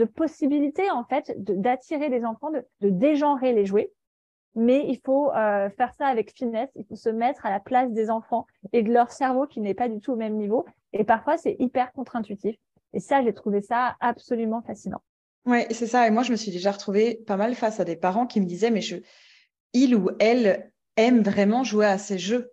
possibilités 0.05 0.89
en 0.89 1.03
fait 1.03 1.33
d'attirer 1.37 2.09
les 2.09 2.23
enfants, 2.23 2.49
de, 2.51 2.65
de 2.81 3.45
les 3.53 3.65
jouets. 3.65 3.91
Mais 4.55 4.85
il 4.87 4.99
faut 5.05 5.31
euh, 5.31 5.69
faire 5.69 5.93
ça 5.93 6.07
avec 6.07 6.35
finesse, 6.35 6.69
il 6.75 6.85
faut 6.85 6.95
se 6.95 7.09
mettre 7.09 7.45
à 7.45 7.49
la 7.49 7.61
place 7.61 7.91
des 7.91 8.09
enfants 8.09 8.45
et 8.73 8.83
de 8.83 8.91
leur 8.91 9.11
cerveau 9.11 9.47
qui 9.47 9.61
n'est 9.61 9.73
pas 9.73 9.87
du 9.87 10.01
tout 10.01 10.11
au 10.11 10.17
même 10.17 10.35
niveau. 10.35 10.65
Et 10.91 11.05
parfois, 11.05 11.37
c'est 11.37 11.55
hyper 11.59 11.93
contre-intuitif. 11.93 12.57
Et 12.93 12.99
ça, 12.99 13.23
j'ai 13.23 13.33
trouvé 13.33 13.61
ça 13.61 13.95
absolument 14.01 14.61
fascinant. 14.61 15.01
Ouais, 15.45 15.67
c'est 15.71 15.87
ça. 15.87 16.05
Et 16.07 16.11
moi, 16.11 16.23
je 16.23 16.31
me 16.31 16.37
suis 16.37 16.51
déjà 16.51 16.71
retrouvée 16.71 17.15
pas 17.25 17.37
mal 17.37 17.55
face 17.55 17.79
à 17.79 17.85
des 17.85 17.95
parents 17.95 18.27
qui 18.27 18.41
me 18.41 18.45
disaient, 18.45 18.71
mais 18.71 18.81
je, 18.81 18.97
il 19.73 19.95
ou 19.95 20.09
elle 20.19 20.71
aime 20.97 21.21
vraiment 21.21 21.63
jouer 21.63 21.85
à 21.85 21.97
ces 21.97 22.19
jeux. 22.19 22.51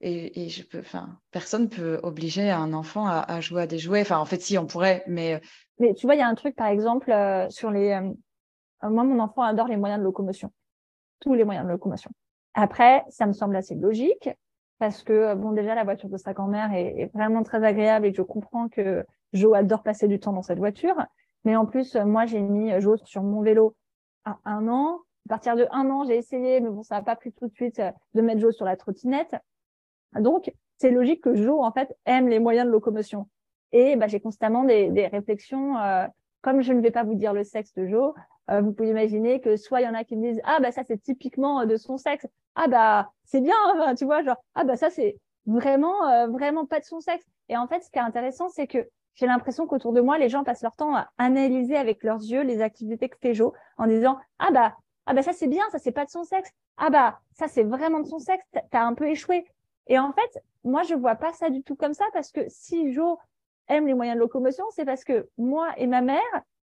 Et, 0.00 0.48
je 0.50 0.62
peux, 0.62 0.80
enfin, 0.80 1.18
personne 1.30 1.68
peut 1.68 1.98
obliger 2.02 2.50
un 2.50 2.74
enfant 2.74 3.06
à, 3.06 3.40
jouer 3.40 3.62
à 3.62 3.66
des 3.66 3.78
jouets. 3.78 4.02
Enfin, 4.02 4.18
en 4.18 4.26
fait, 4.26 4.40
si 4.40 4.58
on 4.58 4.66
pourrait, 4.66 5.02
mais. 5.06 5.34
Euh, 5.34 5.38
mais 5.78 5.94
tu 5.94 6.06
vois, 6.06 6.14
il 6.14 6.18
y 6.18 6.22
a 6.22 6.28
un 6.28 6.34
truc, 6.34 6.54
par 6.54 6.66
exemple, 6.66 7.10
euh, 7.10 7.48
sur 7.48 7.70
les. 7.70 7.92
Euh, 7.92 8.90
moi, 8.90 9.04
mon 9.04 9.18
enfant 9.20 9.42
adore 9.42 9.68
les 9.68 9.76
moyens 9.76 9.98
de 9.98 10.04
locomotion, 10.04 10.52
tous 11.20 11.34
les 11.34 11.44
moyens 11.44 11.66
de 11.66 11.72
locomotion. 11.72 12.10
Après, 12.54 13.04
ça 13.08 13.26
me 13.26 13.32
semble 13.32 13.56
assez 13.56 13.74
logique 13.74 14.28
parce 14.78 15.02
que 15.02 15.34
bon, 15.34 15.52
déjà, 15.52 15.74
la 15.74 15.84
voiture 15.84 16.10
de 16.10 16.18
sa 16.18 16.34
grand-mère 16.34 16.72
est, 16.74 17.00
est, 17.00 17.12
vraiment 17.14 17.42
très 17.42 17.64
agréable 17.64 18.06
et 18.06 18.12
je 18.12 18.22
comprends 18.22 18.68
que 18.68 19.04
Jo 19.32 19.54
adore 19.54 19.82
passer 19.82 20.08
du 20.08 20.20
temps 20.20 20.34
dans 20.34 20.42
cette 20.42 20.58
voiture. 20.58 20.96
Mais 21.44 21.56
en 21.56 21.64
plus, 21.64 21.96
moi, 21.96 22.26
j'ai 22.26 22.40
mis 22.40 22.78
Jo 22.82 22.98
sur 22.98 23.22
mon 23.22 23.40
vélo 23.40 23.74
à 24.26 24.38
un 24.44 24.68
an. 24.68 25.00
À 25.26 25.28
partir 25.30 25.56
de 25.56 25.66
un 25.70 25.88
an, 25.90 26.04
j'ai 26.04 26.16
essayé, 26.16 26.60
mais 26.60 26.68
bon, 26.68 26.82
ça 26.82 26.96
n'a 26.96 27.02
pas 27.02 27.16
pris 27.16 27.32
tout 27.32 27.48
de 27.48 27.54
suite 27.54 27.80
de 28.14 28.20
mettre 28.20 28.40
Jo 28.40 28.52
sur 28.52 28.66
la 28.66 28.76
trottinette. 28.76 29.36
Donc, 30.20 30.52
c'est 30.78 30.90
logique 30.90 31.22
que 31.22 31.34
Jo, 31.34 31.62
en 31.62 31.72
fait, 31.72 31.96
aime 32.04 32.28
les 32.28 32.38
moyens 32.38 32.66
de 32.66 32.72
locomotion. 32.72 33.28
Et 33.72 33.96
bah, 33.96 34.06
j'ai 34.06 34.20
constamment 34.20 34.64
des, 34.64 35.06
réflexions. 35.06 35.76
Euh, 35.78 36.06
comme 36.42 36.62
je 36.62 36.72
ne 36.72 36.80
vais 36.80 36.90
pas 36.90 37.02
vous 37.02 37.14
dire 37.14 37.32
le 37.32 37.44
sexe 37.44 37.74
de 37.74 37.86
Jo, 37.86 38.14
euh, 38.50 38.60
vous 38.60 38.72
pouvez 38.72 38.90
imaginer 38.90 39.40
que 39.40 39.56
soit 39.56 39.80
il 39.80 39.84
y 39.84 39.88
en 39.88 39.94
a 39.94 40.04
qui 40.04 40.16
me 40.16 40.30
disent 40.30 40.40
ah 40.44 40.58
bah 40.60 40.70
ça 40.70 40.82
c'est 40.86 41.02
typiquement 41.02 41.66
de 41.66 41.76
son 41.76 41.96
sexe, 41.96 42.26
ah 42.54 42.68
bah 42.68 43.10
c'est 43.24 43.40
bien, 43.40 43.56
tu 43.98 44.04
vois 44.04 44.22
genre 44.22 44.36
ah 44.54 44.62
bah 44.62 44.76
ça 44.76 44.88
c'est 44.88 45.16
vraiment 45.46 46.08
euh, 46.08 46.28
vraiment 46.28 46.66
pas 46.66 46.78
de 46.78 46.84
son 46.84 47.00
sexe. 47.00 47.24
Et 47.48 47.56
en 47.56 47.66
fait, 47.66 47.82
ce 47.82 47.90
qui 47.90 47.98
est 47.98 48.02
intéressant, 48.02 48.48
c'est 48.48 48.66
que 48.66 48.88
j'ai 49.14 49.26
l'impression 49.26 49.66
qu'autour 49.66 49.92
de 49.92 50.00
moi, 50.00 50.18
les 50.18 50.28
gens 50.28 50.44
passent 50.44 50.62
leur 50.62 50.76
temps 50.76 50.94
à 50.94 51.08
analyser 51.18 51.76
avec 51.76 52.04
leurs 52.04 52.20
yeux 52.20 52.42
les 52.42 52.60
activités 52.60 53.08
que 53.08 53.16
fait 53.20 53.34
Jo 53.34 53.52
en 53.78 53.86
disant 53.86 54.18
ah 54.38 54.50
bah 54.52 54.76
ah 55.06 55.14
bah 55.14 55.22
ça 55.22 55.32
c'est 55.32 55.48
bien, 55.48 55.64
ça 55.70 55.78
c'est 55.78 55.92
pas 55.92 56.04
de 56.04 56.10
son 56.10 56.22
sexe. 56.22 56.50
Ah 56.76 56.90
bah 56.90 57.20
ça 57.32 57.48
c'est 57.48 57.64
vraiment 57.64 58.00
de 58.00 58.06
son 58.06 58.18
sexe, 58.18 58.44
t'as 58.70 58.82
un 58.82 58.94
peu 58.94 59.08
échoué. 59.08 59.44
Et 59.88 59.98
en 59.98 60.12
fait, 60.12 60.42
moi 60.64 60.82
je 60.82 60.94
vois 60.94 61.14
pas 61.14 61.32
ça 61.32 61.50
du 61.50 61.62
tout 61.62 61.76
comme 61.76 61.94
ça 61.94 62.04
parce 62.12 62.32
que 62.32 62.40
si 62.48 62.92
Jo 62.92 63.18
aime 63.68 63.86
les 63.86 63.94
moyens 63.94 64.16
de 64.16 64.20
locomotion, 64.20 64.64
c'est 64.70 64.84
parce 64.84 65.04
que 65.04 65.28
moi 65.38 65.68
et 65.76 65.86
ma 65.86 66.00
mère, 66.00 66.20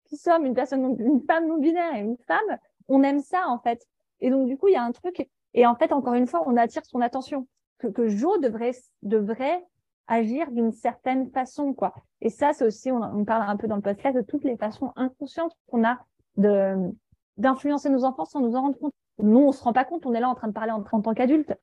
qui 0.05 0.17
sommes 0.17 0.45
une 0.45 0.53
personne, 0.53 0.95
une 0.99 1.21
femme 1.21 1.47
non 1.47 1.57
binaire 1.57 1.95
et 1.95 1.99
une 1.99 2.17
femme, 2.27 2.57
on 2.87 3.03
aime 3.03 3.19
ça 3.19 3.47
en 3.47 3.59
fait. 3.59 3.85
Et 4.21 4.29
donc 4.29 4.47
du 4.47 4.57
coup 4.57 4.67
il 4.67 4.73
y 4.73 4.77
a 4.77 4.83
un 4.83 4.91
truc 4.91 5.29
et 5.53 5.65
en 5.65 5.75
fait 5.75 5.91
encore 5.91 6.13
une 6.13 6.27
fois 6.27 6.43
on 6.45 6.57
attire 6.57 6.85
son 6.85 7.01
attention 7.01 7.47
que, 7.77 7.87
que 7.87 8.07
Jo 8.07 8.37
devrait 8.37 8.75
devrait 9.01 9.65
agir 10.07 10.51
d'une 10.51 10.71
certaine 10.71 11.29
façon 11.31 11.73
quoi. 11.73 11.93
Et 12.21 12.29
ça 12.29 12.53
c'est 12.53 12.65
aussi 12.65 12.91
on, 12.91 13.01
on 13.01 13.25
parle 13.25 13.49
un 13.49 13.57
peu 13.57 13.67
dans 13.67 13.75
le 13.75 13.81
podcast 13.81 14.15
de 14.15 14.21
toutes 14.21 14.43
les 14.43 14.57
façons 14.57 14.91
inconscientes 14.95 15.55
qu'on 15.67 15.85
a 15.85 15.99
de 16.37 16.91
d'influencer 17.39 17.89
nos 17.89 18.03
enfants 18.03 18.25
sans 18.25 18.41
nous 18.41 18.55
en 18.55 18.61
rendre 18.61 18.77
compte. 18.77 18.93
Nous, 19.17 19.39
on 19.39 19.51
se 19.51 19.63
rend 19.63 19.73
pas 19.73 19.85
compte, 19.85 20.05
on 20.05 20.13
est 20.13 20.19
là 20.19 20.29
en 20.29 20.35
train 20.35 20.47
de 20.47 20.53
parler 20.53 20.71
en, 20.71 20.83
tant 20.83 21.13
qu'adulte, 21.13 21.53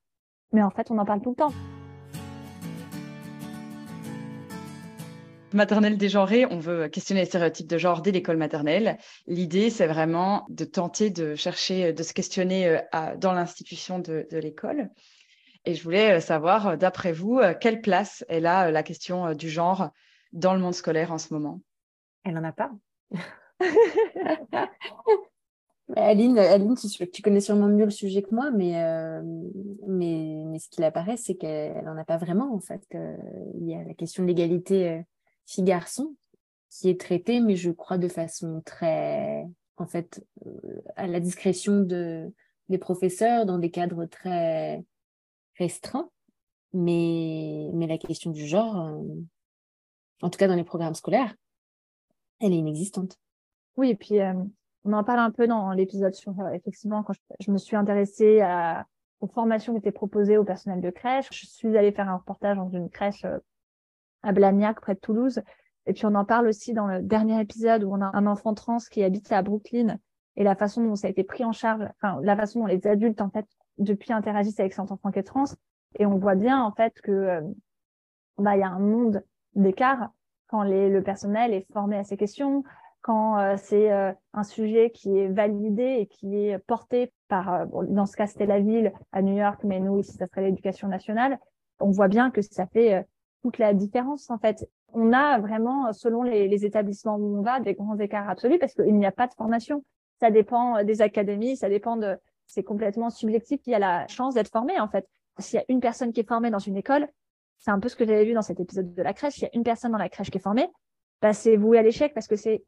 mais 0.51 0.61
en 0.61 0.69
fait, 0.69 0.91
on 0.91 0.97
en 0.97 1.05
parle 1.05 1.21
tout 1.21 1.31
le 1.31 1.35
temps. 1.35 1.53
Maternelle 5.53 5.97
dégenrée, 5.97 6.45
on 6.45 6.59
veut 6.59 6.89
questionner 6.89 7.21
les 7.21 7.25
stéréotypes 7.25 7.67
de 7.67 7.77
genre 7.77 8.01
dès 8.01 8.11
l'école 8.11 8.37
maternelle. 8.37 8.97
L'idée, 9.27 9.69
c'est 9.69 9.87
vraiment 9.87 10.45
de 10.49 10.65
tenter 10.65 11.09
de 11.09 11.35
chercher, 11.35 11.93
de 11.93 12.03
se 12.03 12.13
questionner 12.13 12.67
euh, 12.67 12.81
dans 13.17 13.31
l'institution 13.31 13.99
de, 13.99 14.27
de 14.29 14.37
l'école. 14.37 14.89
Et 15.63 15.73
je 15.73 15.83
voulais 15.83 16.17
euh, 16.17 16.19
savoir, 16.19 16.67
euh, 16.67 16.75
d'après 16.75 17.13
vous, 17.13 17.39
quelle 17.61 17.81
place 17.81 18.25
elle 18.27 18.45
a 18.45 18.71
la 18.71 18.83
question 18.83 19.33
du 19.33 19.49
genre 19.49 19.89
dans 20.33 20.53
le 20.53 20.59
monde 20.59 20.75
scolaire 20.75 21.13
en 21.13 21.17
ce 21.17 21.33
moment? 21.33 21.61
Elle 22.25 22.33
n'en 22.33 22.43
a 22.43 22.51
pas. 22.51 22.71
Aline, 25.95 26.37
Aline 26.37 26.75
tu 26.75 27.21
connais 27.21 27.39
sûrement 27.39 27.67
mieux 27.67 27.85
le 27.85 27.91
sujet 27.91 28.21
que 28.21 28.35
moi, 28.35 28.51
mais, 28.51 28.83
euh, 28.83 29.21
mais, 29.87 30.43
mais, 30.45 30.59
ce 30.59 30.67
qu'il 30.69 30.83
apparaît, 30.83 31.15
c'est 31.15 31.35
qu'elle 31.35 31.83
n'en 31.85 31.97
a 31.97 32.03
pas 32.03 32.17
vraiment, 32.17 32.53
en 32.53 32.59
fait. 32.59 32.85
il 32.91 33.67
y 33.67 33.73
a 33.73 33.83
la 33.83 33.93
question 33.93 34.23
de 34.23 34.27
l'égalité 34.27 34.89
euh, 34.89 35.01
filles-garçons 35.45 36.15
qui 36.69 36.89
est 36.89 36.99
traitée, 36.99 37.39
mais 37.39 37.55
je 37.55 37.71
crois 37.71 37.97
de 37.97 38.09
façon 38.09 38.61
très, 38.65 39.47
en 39.77 39.87
fait, 39.87 40.25
euh, 40.45 40.81
à 40.97 41.07
la 41.07 41.21
discrétion 41.21 41.79
de, 41.79 42.33
des 42.67 42.77
professeurs 42.77 43.45
dans 43.45 43.57
des 43.57 43.71
cadres 43.71 44.05
très 44.05 44.83
restreints. 45.57 46.09
Mais, 46.73 47.69
mais 47.73 47.87
la 47.87 47.97
question 47.97 48.31
du 48.31 48.45
genre, 48.45 48.75
en 50.21 50.29
tout 50.29 50.37
cas 50.37 50.49
dans 50.49 50.55
les 50.55 50.65
programmes 50.65 50.95
scolaires, 50.95 51.33
elle 52.41 52.51
est 52.51 52.57
inexistante. 52.57 53.17
Oui, 53.77 53.91
et 53.91 53.95
puis 53.95 54.19
on 54.87 54.93
en 54.93 55.03
parle 55.03 55.19
un 55.19 55.31
peu 55.31 55.47
dans 55.47 55.71
l'épisode 55.71 56.13
sur, 56.13 56.39
euh, 56.39 56.51
effectivement, 56.51 57.03
quand 57.03 57.13
je, 57.39 57.51
me 57.51 57.57
suis 57.57 57.75
intéressée 57.75 58.39
à, 58.41 58.85
aux 59.19 59.27
formations 59.27 59.73
qui 59.73 59.79
étaient 59.79 59.91
proposées 59.91 60.37
au 60.37 60.45
personnel 60.45 60.79
de 60.79 60.89
crèche. 60.89 61.27
Je 61.31 61.45
suis 61.45 61.77
allée 61.77 61.91
faire 61.91 62.09
un 62.09 62.17
reportage 62.17 62.55
dans 62.55 62.69
une 62.69 62.89
crèche 62.89 63.25
euh, 63.25 63.37
à 64.23 64.31
Blagnac, 64.31 64.79
près 64.79 64.95
de 64.95 64.99
Toulouse. 64.99 65.41
Et 65.85 65.93
puis 65.93 66.05
on 66.05 66.15
en 66.15 66.25
parle 66.25 66.47
aussi 66.47 66.73
dans 66.73 66.87
le 66.87 67.01
dernier 67.01 67.39
épisode 67.41 67.83
où 67.83 67.93
on 67.93 68.01
a 68.01 68.11
un 68.13 68.27
enfant 68.27 68.53
trans 68.53 68.77
qui 68.91 69.03
habite 69.03 69.31
à 69.31 69.41
Brooklyn 69.41 69.97
et 70.35 70.43
la 70.43 70.55
façon 70.55 70.83
dont 70.83 70.95
ça 70.95 71.07
a 71.07 71.09
été 71.09 71.23
pris 71.23 71.43
en 71.45 71.53
charge, 71.53 71.87
enfin 71.95 72.19
la 72.21 72.35
façon 72.35 72.59
dont 72.59 72.65
les 72.65 72.85
adultes 72.87 73.21
en 73.21 73.29
fait 73.29 73.45
depuis 73.77 74.11
interagissent 74.11 74.59
avec 74.59 74.73
cet 74.73 74.91
enfant 74.91 75.11
qui 75.11 75.19
est 75.19 75.23
trans. 75.23 75.45
Et 75.97 76.05
on 76.05 76.17
voit 76.17 76.35
bien 76.35 76.61
en 76.61 76.73
fait 76.73 76.99
que 77.01 77.11
euh, 77.11 77.41
bah 78.37 78.57
il 78.57 78.59
y 78.59 78.63
a 78.63 78.69
un 78.69 78.79
monde 78.79 79.23
d'écart 79.55 80.11
quand 80.47 80.63
le 80.63 80.99
personnel 81.01 81.53
est 81.53 81.65
formé 81.71 81.97
à 81.97 82.03
ces 82.03 82.17
questions, 82.17 82.63
quand 83.07 83.39
euh, 83.39 83.55
c'est 83.55 83.89
euh, 83.89 84.11
un 84.33 84.43
sujet 84.43 84.91
qui 84.91 85.17
est 85.17 85.29
validé 85.29 85.99
et 85.99 86.07
qui 86.07 86.35
est 86.35 86.59
porté 86.59 87.13
par, 87.29 87.53
euh, 87.53 87.65
dans 87.87 88.05
ce 88.05 88.17
cas, 88.17 88.27
c'était 88.27 88.45
la 88.45 88.59
ville 88.59 88.91
à 89.13 89.21
New 89.21 89.33
York, 89.33 89.61
mais 89.63 89.79
nous, 89.79 89.97
ici, 89.99 90.11
ça 90.11 90.27
serait 90.27 90.41
l'éducation 90.41 90.89
nationale, 90.89 91.39
on 91.79 91.89
voit 91.89 92.09
bien 92.09 92.31
que 92.31 92.41
ça 92.41 92.67
fait 92.67 93.07
toute 93.43 93.59
la 93.59 93.73
différence, 93.73 94.29
en 94.29 94.37
fait. 94.37 94.67
On 94.91 95.13
a 95.13 95.39
vraiment, 95.39 95.93
selon 95.93 96.21
les, 96.21 96.49
les 96.49 96.65
établissements 96.65 97.15
où 97.15 97.37
on 97.37 97.41
va, 97.41 97.61
des 97.61 97.75
grands 97.75 97.97
écarts 97.97 98.29
absolus 98.29 98.59
parce 98.59 98.73
qu'il 98.73 98.97
n'y 98.97 99.05
a 99.05 99.11
pas 99.13 99.27
de 99.27 99.33
formation. 99.35 99.85
Ça 100.19 100.29
dépend 100.29 100.83
des 100.83 101.01
académies, 101.01 101.55
ça 101.55 101.69
dépend 101.69 101.95
de... 101.95 102.17
C'est 102.45 102.63
complètement 102.63 103.09
subjectif 103.09 103.61
qui 103.61 103.73
a 103.73 103.79
la 103.79 104.05
chance 104.07 104.33
d'être 104.33 104.51
formé, 104.51 104.77
en 104.81 104.89
fait. 104.89 105.07
S'il 105.39 105.59
y 105.59 105.61
a 105.61 105.65
une 105.69 105.79
personne 105.79 106.11
qui 106.11 106.19
est 106.19 106.27
formée 106.27 106.49
dans 106.49 106.59
une 106.59 106.75
école, 106.75 107.07
c'est 107.57 107.71
un 107.71 107.79
peu 107.79 107.87
ce 107.87 107.95
que 107.95 108.05
j'avais 108.05 108.25
vu 108.25 108.33
dans 108.33 108.41
cet 108.41 108.59
épisode 108.59 108.93
de 108.93 109.01
la 109.01 109.13
crèche, 109.13 109.35
s'il 109.35 109.43
y 109.43 109.45
a 109.45 109.55
une 109.55 109.63
personne 109.63 109.93
dans 109.93 109.97
la 109.97 110.09
crèche 110.09 110.29
qui 110.29 110.39
est 110.39 110.41
formée, 110.41 110.67
bah, 111.21 111.31
c'est 111.31 111.55
voué 111.55 111.77
à 111.77 111.83
l'échec 111.83 112.13
parce 112.13 112.27
que 112.27 112.35
c'est 112.35 112.63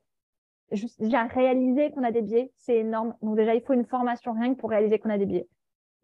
juste 0.72 1.02
déjà 1.02 1.24
réaliser 1.24 1.92
qu'on 1.92 2.04
a 2.04 2.12
des 2.12 2.22
biais, 2.22 2.52
c'est 2.58 2.78
énorme. 2.78 3.16
Donc 3.22 3.36
déjà, 3.36 3.56
il 3.56 3.62
faut 3.62 3.74
une 3.74 3.86
formation 3.86 4.34
rien 4.34 4.54
que 4.54 4.60
pour 4.60 4.70
réaliser 4.70 5.00
qu'on 5.00 5.10
a 5.10 5.18
des 5.18 5.26
biais. 5.26 5.48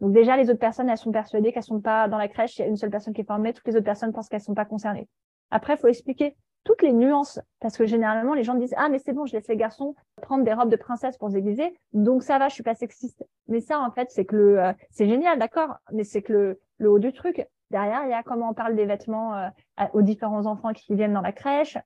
Donc 0.01 0.11
déjà, 0.11 0.35
les 0.37 0.49
autres 0.49 0.59
personnes, 0.59 0.89
elles 0.89 0.97
sont 0.97 1.11
persuadées 1.11 1.53
qu'elles 1.53 1.63
sont 1.63 1.81
pas 1.81 2.07
dans 2.07 2.17
la 2.17 2.27
crèche. 2.27 2.57
Il 2.57 2.61
y 2.61 2.65
a 2.65 2.67
une 2.67 2.75
seule 2.75 2.89
personne 2.89 3.13
qui 3.13 3.21
est 3.21 3.27
formée. 3.27 3.53
Toutes 3.53 3.67
les 3.67 3.75
autres 3.75 3.85
personnes 3.85 4.11
pensent 4.11 4.29
qu'elles 4.29 4.41
sont 4.41 4.53
pas 4.53 4.65
concernées. 4.65 5.07
Après, 5.51 5.73
il 5.73 5.77
faut 5.77 5.87
expliquer 5.87 6.35
toutes 6.65 6.81
les 6.81 6.91
nuances 6.91 7.39
parce 7.61 7.77
que 7.77 7.85
généralement, 7.85 8.33
les 8.33 8.43
gens 8.43 8.55
disent 8.55 8.73
ah 8.75 8.89
mais 8.89 8.99
c'est 8.99 9.13
bon, 9.13 9.25
je 9.25 9.33
laisse 9.33 9.47
les 9.47 9.55
garçons 9.55 9.95
prendre 10.21 10.43
des 10.43 10.53
robes 10.53 10.69
de 10.69 10.75
princesse 10.75 11.15
pour 11.17 11.29
se 11.29 11.35
déguiser, 11.35 11.77
donc 11.93 12.23
ça 12.23 12.39
va, 12.39 12.49
je 12.49 12.55
suis 12.55 12.63
pas 12.63 12.73
sexiste. 12.73 13.23
Mais 13.47 13.61
ça, 13.61 13.79
en 13.79 13.91
fait, 13.91 14.09
c'est 14.09 14.25
que 14.25 14.35
le 14.35 14.59
euh, 14.59 14.73
c'est 14.89 15.07
génial, 15.07 15.39
d'accord, 15.39 15.77
mais 15.93 16.03
c'est 16.03 16.23
que 16.23 16.33
le, 16.33 16.59
le 16.79 16.89
haut 16.89 16.99
du 16.99 17.13
truc. 17.13 17.45
Derrière, 17.71 18.03
il 18.05 18.09
y 18.09 18.13
a 18.13 18.23
comment 18.23 18.49
on 18.49 18.53
parle 18.53 18.75
des 18.75 18.85
vêtements 18.85 19.35
euh, 19.35 19.49
aux 19.93 20.01
différents 20.01 20.45
enfants 20.47 20.73
qui 20.73 20.95
viennent 20.95 21.13
dans 21.13 21.21
la 21.21 21.31
crèche. 21.31 21.77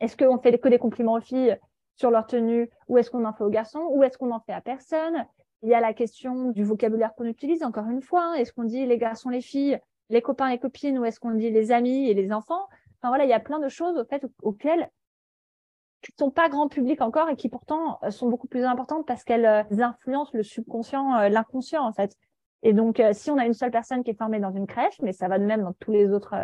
Est-ce 0.00 0.16
qu'on 0.16 0.38
fait 0.38 0.58
que 0.58 0.68
des 0.68 0.78
compliments 0.78 1.14
aux 1.14 1.20
filles 1.20 1.56
sur 2.02 2.10
leur 2.10 2.26
tenue, 2.26 2.68
ou 2.88 2.98
est-ce 2.98 3.12
qu'on 3.12 3.24
en 3.24 3.32
fait 3.32 3.44
aux 3.44 3.48
garçons, 3.48 3.86
ou 3.92 4.02
est-ce 4.02 4.18
qu'on 4.18 4.32
en 4.32 4.40
fait 4.40 4.52
à 4.52 4.60
personne. 4.60 5.24
Il 5.62 5.68
y 5.68 5.74
a 5.74 5.78
la 5.78 5.94
question 5.94 6.50
du 6.50 6.64
vocabulaire 6.64 7.14
qu'on 7.14 7.26
utilise, 7.26 7.62
encore 7.62 7.88
une 7.88 8.02
fois. 8.02 8.24
Hein. 8.24 8.34
Est-ce 8.34 8.52
qu'on 8.52 8.64
dit 8.64 8.84
les 8.86 8.98
garçons, 8.98 9.28
les 9.28 9.40
filles, 9.40 9.78
les 10.10 10.20
copains 10.20 10.48
et 10.48 10.58
copines, 10.58 10.98
ou 10.98 11.04
est-ce 11.04 11.20
qu'on 11.20 11.30
dit 11.30 11.50
les 11.50 11.70
amis 11.70 12.10
et 12.10 12.14
les 12.14 12.32
enfants? 12.32 12.66
Enfin 12.98 13.10
voilà, 13.10 13.22
il 13.22 13.30
y 13.30 13.32
a 13.32 13.38
plein 13.38 13.60
de 13.60 13.68
choses 13.68 13.96
au 13.96 14.04
fait 14.04 14.26
auxquelles 14.42 14.90
qui 16.02 16.10
ne 16.10 16.24
sont 16.24 16.32
pas 16.32 16.48
grand 16.48 16.66
public 16.66 17.00
encore 17.00 17.28
et 17.28 17.36
qui 17.36 17.48
pourtant 17.48 18.00
euh, 18.02 18.10
sont 18.10 18.28
beaucoup 18.28 18.48
plus 18.48 18.64
importantes 18.64 19.06
parce 19.06 19.22
qu'elles 19.22 19.46
euh, 19.46 19.62
influencent 19.80 20.32
le 20.34 20.42
subconscient, 20.42 21.14
euh, 21.14 21.28
l'inconscient 21.28 21.86
en 21.86 21.92
fait. 21.92 22.16
Et 22.64 22.72
donc, 22.72 23.00
si 23.12 23.30
on 23.30 23.38
a 23.38 23.46
une 23.46 23.54
seule 23.54 23.70
personne 23.70 24.02
qui 24.02 24.10
est 24.10 24.18
formée 24.18 24.40
dans 24.40 24.52
une 24.52 24.66
crèche, 24.66 25.00
mais 25.02 25.12
ça 25.12 25.28
va 25.28 25.38
de 25.38 25.44
même 25.44 25.62
dans 25.62 25.72
tous 25.74 25.92
les 25.92 26.10
autres, 26.12 26.36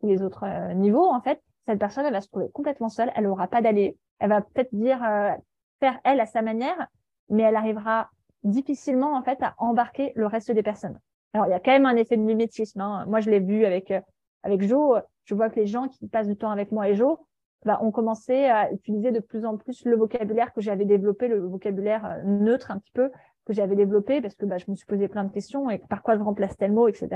tous 0.00 0.08
les 0.08 0.22
autres 0.22 0.44
niveaux 0.74 1.08
en 1.08 1.20
fait, 1.20 1.40
cette 1.66 1.78
personne 1.78 2.06
elle 2.06 2.12
va 2.12 2.20
se 2.20 2.28
trouver 2.28 2.48
complètement 2.52 2.88
seule, 2.88 3.10
elle 3.14 3.24
n'aura 3.24 3.48
pas 3.48 3.60
d'allié, 3.60 3.96
elle 4.18 4.30
va 4.30 4.40
peut-être 4.40 4.74
dire 4.74 5.02
euh, 5.02 5.32
faire 5.80 5.98
elle 6.04 6.20
à 6.20 6.26
sa 6.26 6.42
manière, 6.42 6.86
mais 7.28 7.42
elle 7.42 7.56
arrivera 7.56 8.10
difficilement 8.44 9.16
en 9.16 9.22
fait 9.22 9.42
à 9.42 9.54
embarquer 9.58 10.12
le 10.14 10.26
reste 10.26 10.52
des 10.52 10.62
personnes. 10.62 10.98
Alors 11.32 11.46
il 11.46 11.50
y 11.50 11.54
a 11.54 11.60
quand 11.60 11.72
même 11.72 11.86
un 11.86 11.96
effet 11.96 12.16
de 12.16 12.22
mimétisme. 12.22 12.80
Hein. 12.80 13.04
Moi 13.08 13.20
je 13.20 13.30
l'ai 13.30 13.40
vu 13.40 13.64
avec 13.64 13.90
euh, 13.90 14.00
avec 14.42 14.62
Jo. 14.62 14.96
Je 15.24 15.34
vois 15.34 15.50
que 15.50 15.56
les 15.56 15.66
gens 15.66 15.88
qui 15.88 16.06
passent 16.06 16.28
du 16.28 16.36
temps 16.36 16.50
avec 16.50 16.70
moi 16.70 16.88
et 16.88 16.94
Jo 16.94 17.18
bah, 17.64 17.80
ont 17.82 17.90
commencé 17.90 18.44
à 18.44 18.70
utiliser 18.72 19.10
de 19.10 19.18
plus 19.18 19.44
en 19.44 19.56
plus 19.56 19.84
le 19.84 19.96
vocabulaire 19.96 20.52
que 20.52 20.60
j'avais 20.60 20.84
développé, 20.84 21.26
le 21.26 21.40
vocabulaire 21.40 22.06
euh, 22.06 22.22
neutre 22.24 22.70
un 22.70 22.78
petit 22.78 22.92
peu 22.92 23.10
que 23.44 23.52
j'avais 23.52 23.76
développé 23.76 24.20
parce 24.20 24.34
que 24.34 24.46
bah, 24.46 24.58
je 24.58 24.70
me 24.70 24.76
suis 24.76 24.86
posé 24.86 25.08
plein 25.08 25.24
de 25.24 25.32
questions 25.32 25.68
et 25.68 25.78
par 25.78 26.02
quoi 26.02 26.16
je 26.16 26.22
remplace 26.22 26.56
tel 26.56 26.72
mot, 26.72 26.88
etc. 26.88 27.08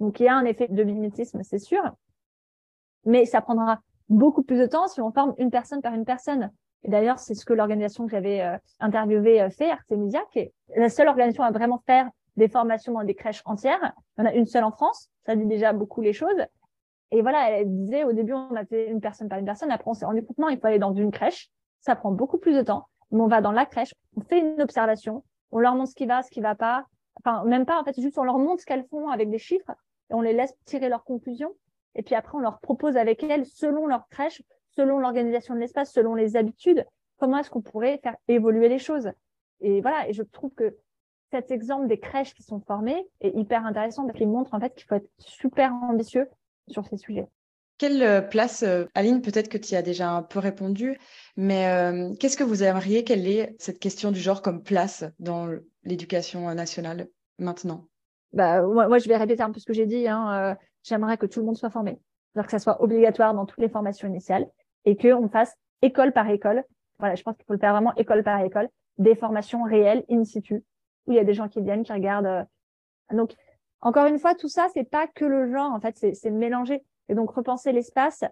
Donc 0.00 0.18
il 0.18 0.24
y 0.24 0.28
a 0.28 0.34
un 0.34 0.44
effet 0.44 0.68
de 0.68 0.82
mimétisme, 0.82 1.42
c'est 1.42 1.58
sûr, 1.58 1.82
mais 3.04 3.24
ça 3.24 3.40
prendra 3.40 3.80
beaucoup 4.08 4.42
plus 4.42 4.58
de 4.58 4.66
temps 4.66 4.88
si 4.88 5.00
on 5.00 5.12
forme 5.12 5.34
une 5.38 5.50
personne 5.50 5.80
par 5.82 5.94
une 5.94 6.04
personne. 6.04 6.50
Et 6.84 6.90
d'ailleurs, 6.90 7.18
c'est 7.18 7.34
ce 7.34 7.44
que 7.44 7.52
l'organisation 7.52 8.06
que 8.06 8.10
j'avais 8.10 8.40
euh, 8.42 8.56
interviewée 8.80 9.40
euh, 9.40 9.50
fait, 9.50 9.70
Artemisia, 9.70 10.20
qui 10.32 10.40
est 10.40 10.52
la 10.76 10.88
seule 10.88 11.08
organisation 11.08 11.44
à 11.44 11.50
vraiment 11.50 11.82
faire 11.86 12.08
des 12.36 12.48
formations 12.48 12.92
dans 12.94 13.04
des 13.04 13.14
crèches 13.14 13.42
entières. 13.44 13.92
Il 14.16 14.24
y 14.24 14.26
en 14.26 14.30
a 14.30 14.34
une 14.34 14.46
seule 14.46 14.64
en 14.64 14.72
France, 14.72 15.08
ça 15.26 15.36
dit 15.36 15.46
déjà 15.46 15.72
beaucoup 15.72 16.00
les 16.00 16.12
choses. 16.12 16.44
Et 17.12 17.22
voilà, 17.22 17.50
elle 17.50 17.70
disait 17.70 18.04
au 18.04 18.12
début, 18.12 18.32
on 18.32 18.56
a 18.56 18.64
fait 18.64 18.88
une 18.88 19.00
personne 19.00 19.28
par 19.28 19.38
une 19.38 19.44
personne, 19.44 19.70
après 19.70 19.90
on 19.90 19.94
s'est 19.94 20.06
rendu 20.06 20.24
compte, 20.24 20.38
non, 20.38 20.48
il 20.48 20.58
faut 20.58 20.66
aller 20.66 20.78
dans 20.78 20.94
une 20.94 21.10
crèche, 21.10 21.50
ça 21.80 21.94
prend 21.94 22.10
beaucoup 22.10 22.38
plus 22.38 22.56
de 22.56 22.62
temps, 22.62 22.86
mais 23.10 23.20
on 23.20 23.26
va 23.26 23.42
dans 23.42 23.52
la 23.52 23.66
crèche, 23.66 23.92
on 24.16 24.22
fait 24.22 24.38
une 24.38 24.62
observation, 24.62 25.22
on 25.50 25.58
leur 25.58 25.74
montre 25.74 25.90
ce 25.90 25.94
qui 25.94 26.06
va, 26.06 26.22
ce 26.22 26.30
qui 26.30 26.40
va 26.40 26.54
pas, 26.54 26.86
enfin, 27.22 27.44
même 27.44 27.66
pas, 27.66 27.78
en 27.78 27.84
fait, 27.84 28.00
juste 28.00 28.16
on 28.16 28.24
leur 28.24 28.38
montre 28.38 28.62
ce 28.62 28.66
qu'elles 28.66 28.86
font 28.86 29.08
avec 29.08 29.28
des 29.28 29.38
chiffres, 29.38 29.72
et 30.10 30.14
on 30.14 30.22
les 30.22 30.32
laisse 30.32 30.54
tirer 30.64 30.88
leurs 30.88 31.04
conclusions. 31.04 31.52
Et 31.94 32.02
puis 32.02 32.14
après, 32.14 32.36
on 32.36 32.40
leur 32.40 32.60
propose 32.60 32.96
avec 32.96 33.22
elles, 33.22 33.46
selon 33.46 33.86
leur 33.86 34.08
crèche, 34.08 34.42
selon 34.70 34.98
l'organisation 34.98 35.54
de 35.54 35.60
l'espace, 35.60 35.92
selon 35.92 36.14
les 36.14 36.36
habitudes, 36.36 36.86
comment 37.18 37.38
est-ce 37.38 37.50
qu'on 37.50 37.60
pourrait 37.60 38.00
faire 38.02 38.16
évoluer 38.28 38.68
les 38.68 38.78
choses. 38.78 39.10
Et 39.60 39.80
voilà, 39.80 40.08
et 40.08 40.12
je 40.12 40.22
trouve 40.22 40.52
que 40.54 40.76
cet 41.30 41.50
exemple 41.50 41.86
des 41.88 41.98
crèches 41.98 42.34
qui 42.34 42.42
sont 42.42 42.60
formées 42.60 43.06
est 43.20 43.34
hyper 43.36 43.64
intéressant 43.64 44.06
parce 44.06 44.18
qu'il 44.18 44.28
montre 44.28 44.54
en 44.54 44.60
fait 44.60 44.74
qu'il 44.74 44.86
faut 44.86 44.96
être 44.96 45.10
super 45.18 45.72
ambitieux 45.72 46.28
sur 46.68 46.86
ces 46.86 46.96
sujets. 46.96 47.26
Quelle 47.78 48.02
euh, 48.02 48.20
place, 48.20 48.62
euh, 48.62 48.84
Aline, 48.94 49.22
peut-être 49.22 49.48
que 49.48 49.58
tu 49.58 49.72
y 49.72 49.76
as 49.76 49.82
déjà 49.82 50.10
un 50.10 50.22
peu 50.22 50.38
répondu, 50.38 50.98
mais 51.36 51.68
euh, 51.68 52.14
qu'est-ce 52.20 52.36
que 52.36 52.44
vous 52.44 52.62
aimeriez? 52.62 53.02
Qu'elle 53.02 53.26
ait 53.26 53.56
cette 53.58 53.78
question 53.78 54.12
du 54.12 54.20
genre 54.20 54.42
comme 54.42 54.62
place 54.62 55.04
dans 55.18 55.48
l'éducation 55.84 56.54
nationale 56.54 57.08
maintenant? 57.38 57.88
Bah, 58.32 58.62
moi, 58.62 58.98
je 58.98 59.08
vais 59.08 59.16
répéter 59.16 59.42
un 59.42 59.50
peu 59.50 59.58
ce 59.58 59.66
que 59.66 59.72
j'ai 59.72 59.86
dit. 59.86 60.06
Hein, 60.06 60.56
J'aimerais 60.82 61.16
que 61.16 61.26
tout 61.26 61.40
le 61.40 61.46
monde 61.46 61.56
soit 61.56 61.70
formé, 61.70 61.98
c'est-à-dire 62.32 62.46
que 62.46 62.50
ça 62.50 62.58
soit 62.58 62.82
obligatoire 62.82 63.34
dans 63.34 63.46
toutes 63.46 63.60
les 63.60 63.68
formations 63.68 64.08
initiales 64.08 64.48
et 64.84 64.96
qu'on 64.96 65.28
fasse 65.28 65.54
école 65.80 66.12
par 66.12 66.28
école. 66.28 66.64
Voilà, 66.98 67.14
je 67.14 67.22
pense 67.22 67.36
qu'il 67.36 67.44
faut 67.44 67.52
le 67.52 67.58
faire 67.58 67.72
vraiment 67.72 67.94
école 67.96 68.22
par 68.22 68.40
école, 68.40 68.68
des 68.98 69.14
formations 69.14 69.62
réelles 69.62 70.04
in 70.10 70.24
situ 70.24 70.64
où 71.06 71.12
il 71.12 71.16
y 71.16 71.20
a 71.20 71.24
des 71.24 71.34
gens 71.34 71.48
qui 71.48 71.60
viennent, 71.60 71.82
qui 71.82 71.92
regardent. 71.92 72.46
Donc, 73.10 73.34
encore 73.80 74.06
une 74.06 74.18
fois, 74.18 74.34
tout 74.34 74.48
ça, 74.48 74.68
c'est 74.72 74.88
pas 74.88 75.06
que 75.06 75.24
le 75.24 75.50
genre. 75.50 75.72
En 75.72 75.80
fait, 75.80 75.96
c'est 75.96 76.30
mélangé. 76.30 76.84
Et 77.08 77.14
donc, 77.14 77.30
repenser 77.32 77.72
l'espace, 77.72 78.24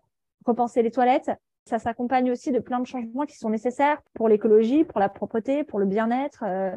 repenser 0.46 0.82
les 0.82 0.90
toilettes, 0.90 1.30
ça 1.64 1.78
s'accompagne 1.78 2.30
aussi 2.30 2.52
de 2.52 2.60
plein 2.60 2.80
de 2.80 2.86
changements 2.86 3.26
qui 3.26 3.36
sont 3.36 3.50
nécessaires 3.50 4.00
pour 4.14 4.28
l'écologie, 4.28 4.84
pour 4.84 5.00
la 5.00 5.08
propreté, 5.08 5.64
pour 5.64 5.78
le 5.78 5.86
bien-être. 5.86 6.44
Euh, 6.46 6.74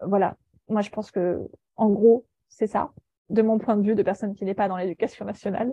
voilà. 0.00 0.36
Moi, 0.68 0.80
je 0.80 0.90
pense 0.90 1.10
que, 1.10 1.40
en 1.76 1.90
gros, 1.90 2.24
c'est 2.48 2.66
ça, 2.66 2.92
de 3.30 3.42
mon 3.42 3.58
point 3.58 3.76
de 3.76 3.86
vue 3.86 3.94
de 3.94 4.02
personne 4.02 4.34
qui 4.34 4.44
n'est 4.44 4.54
pas 4.54 4.68
dans 4.68 4.76
l'éducation 4.76 5.24
nationale. 5.24 5.72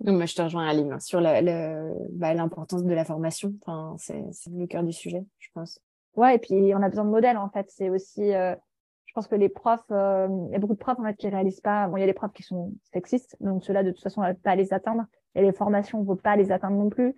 Donc, 0.00 0.16
moi, 0.16 0.26
je 0.26 0.34
te 0.34 0.42
rejoins, 0.42 0.66
Aline, 0.66 0.92
hein, 0.92 1.00
sur 1.00 1.20
bah, 1.20 2.34
l'importance 2.34 2.84
de 2.84 2.94
la 2.94 3.04
formation. 3.04 3.52
Enfin, 3.62 3.96
c'est 3.98 4.22
le 4.50 4.66
cœur 4.66 4.84
du 4.84 4.92
sujet, 4.92 5.24
je 5.38 5.48
pense. 5.52 5.80
Ouais, 6.16 6.36
et 6.36 6.38
puis 6.38 6.72
on 6.74 6.82
a 6.82 6.88
besoin 6.88 7.04
de 7.04 7.10
modèles, 7.10 7.36
en 7.36 7.48
fait. 7.48 7.66
C'est 7.70 7.90
aussi, 7.90 8.32
euh, 8.32 8.54
je 9.06 9.12
pense 9.12 9.26
que 9.26 9.34
les 9.34 9.48
profs, 9.48 9.80
euh, 9.90 10.28
il 10.48 10.52
y 10.52 10.56
a 10.56 10.58
beaucoup 10.58 10.74
de 10.74 10.78
profs 10.78 10.98
en 10.98 11.04
fait 11.04 11.16
qui 11.16 11.28
réalisent 11.28 11.60
pas. 11.60 11.88
Bon, 11.88 11.96
il 11.96 12.00
y 12.00 12.04
a 12.04 12.06
des 12.06 12.12
profs 12.12 12.32
qui 12.32 12.42
sont 12.42 12.72
sexistes, 12.92 13.36
donc 13.40 13.64
ceux-là 13.64 13.82
de 13.82 13.90
toute 13.90 14.02
façon 14.02 14.20
on 14.20 14.24
va 14.24 14.34
pas 14.34 14.54
les 14.54 14.72
atteindre. 14.72 15.04
Et 15.34 15.42
les 15.42 15.52
formations, 15.52 15.98
on 15.98 16.02
ne 16.02 16.06
peut 16.08 16.16
pas 16.16 16.36
les 16.36 16.52
atteindre 16.52 16.76
non 16.76 16.88
plus. 16.88 17.14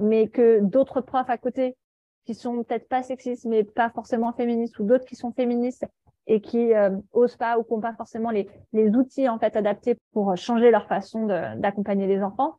Mais 0.00 0.28
que 0.28 0.60
d'autres 0.60 1.00
profs 1.00 1.30
à 1.30 1.38
côté 1.38 1.76
qui 2.24 2.34
sont 2.34 2.64
peut-être 2.64 2.88
pas 2.88 3.02
sexistes, 3.02 3.44
mais 3.44 3.64
pas 3.64 3.90
forcément 3.90 4.32
féministes, 4.32 4.78
ou 4.78 4.84
d'autres 4.84 5.04
qui 5.04 5.16
sont 5.16 5.32
féministes 5.32 5.86
et 6.26 6.40
qui 6.40 6.74
euh, 6.74 6.90
osent 7.12 7.36
pas 7.36 7.58
ou 7.58 7.64
qui 7.64 7.72
n'ont 7.72 7.80
pas 7.80 7.94
forcément 7.94 8.30
les, 8.30 8.48
les 8.72 8.90
outils 8.90 9.28
en 9.28 9.38
fait 9.38 9.56
adaptés 9.56 9.98
pour 10.12 10.36
changer 10.36 10.70
leur 10.70 10.86
façon 10.86 11.26
d'accompagner 11.26 12.06
les 12.06 12.22
enfants. 12.22 12.58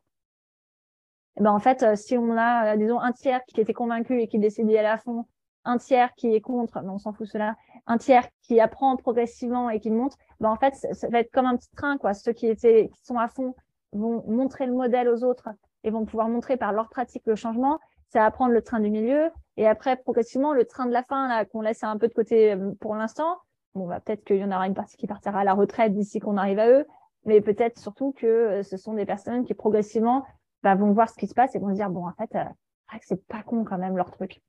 Et 1.38 1.42
ben 1.42 1.52
en 1.52 1.58
fait, 1.58 1.82
euh, 1.82 1.96
si 1.96 2.16
on 2.16 2.36
a 2.36 2.76
disons 2.76 3.00
un 3.00 3.12
tiers 3.12 3.44
qui 3.44 3.60
était 3.60 3.74
convaincu 3.74 4.20
et 4.20 4.28
qui 4.28 4.38
aller 4.38 4.78
à 4.86 4.96
fond, 4.96 5.26
un 5.64 5.78
tiers 5.78 6.14
qui 6.14 6.34
est 6.34 6.40
contre, 6.40 6.80
mais 6.82 6.90
on 6.90 6.98
s'en 6.98 7.12
fout 7.12 7.26
cela, 7.26 7.56
un 7.86 7.98
tiers 7.98 8.26
qui 8.42 8.60
apprend 8.60 8.96
progressivement 8.96 9.68
et 9.68 9.80
qui 9.80 9.90
monte, 9.90 10.14
ben 10.40 10.50
en 10.50 10.56
fait, 10.56 10.74
ça, 10.74 11.08
va 11.08 11.20
être 11.20 11.30
comme 11.32 11.46
un 11.46 11.56
petit 11.56 11.70
train, 11.76 11.98
quoi. 11.98 12.14
Ceux 12.14 12.32
qui 12.32 12.46
étaient, 12.46 12.88
qui 12.92 13.04
sont 13.04 13.18
à 13.18 13.28
fond 13.28 13.54
vont 13.92 14.24
montrer 14.28 14.66
le 14.66 14.72
modèle 14.72 15.08
aux 15.08 15.24
autres 15.24 15.48
et 15.82 15.90
vont 15.90 16.04
pouvoir 16.04 16.28
montrer 16.28 16.56
par 16.56 16.72
leur 16.72 16.88
pratique 16.88 17.24
le 17.26 17.34
changement. 17.34 17.80
Ça 18.10 18.20
va 18.20 18.30
prendre 18.30 18.52
le 18.52 18.62
train 18.62 18.80
du 18.80 18.90
milieu 18.90 19.30
et 19.56 19.66
après, 19.66 19.96
progressivement, 19.96 20.52
le 20.52 20.64
train 20.64 20.86
de 20.86 20.92
la 20.92 21.02
fin, 21.02 21.28
là, 21.28 21.44
qu'on 21.44 21.60
laisse 21.60 21.82
un 21.82 21.98
peu 21.98 22.08
de 22.08 22.14
côté 22.14 22.52
euh, 22.52 22.72
pour 22.80 22.94
l'instant. 22.94 23.36
Bon, 23.76 23.86
bah, 23.86 24.00
peut-être 24.00 24.24
qu'il 24.24 24.36
y 24.36 24.44
en 24.44 24.50
aura 24.50 24.66
une 24.66 24.74
partie 24.74 24.96
qui 24.96 25.06
partira 25.06 25.40
à 25.40 25.44
la 25.44 25.54
retraite 25.54 25.92
d'ici 25.94 26.18
qu'on 26.18 26.36
arrive 26.36 26.58
à 26.58 26.68
eux, 26.68 26.86
mais 27.24 27.40
peut-être 27.40 27.78
surtout 27.78 28.12
que 28.12 28.26
euh, 28.26 28.62
ce 28.62 28.76
sont 28.76 28.94
des 28.94 29.06
personnes 29.06 29.44
qui 29.44 29.54
progressivement 29.54 30.24
bah, 30.62 30.74
vont 30.74 30.92
voir 30.92 31.08
ce 31.08 31.16
qui 31.16 31.26
se 31.26 31.34
passe 31.34 31.54
et 31.54 31.58
vont 31.58 31.70
se 31.70 31.74
dire, 31.74 31.90
bon, 31.90 32.06
en 32.06 32.12
fait, 32.12 32.34
euh, 32.36 32.44
c'est 33.02 33.24
pas 33.26 33.42
con 33.42 33.64
quand 33.64 33.78
même 33.78 33.96
leur 33.96 34.10
truc. 34.10 34.40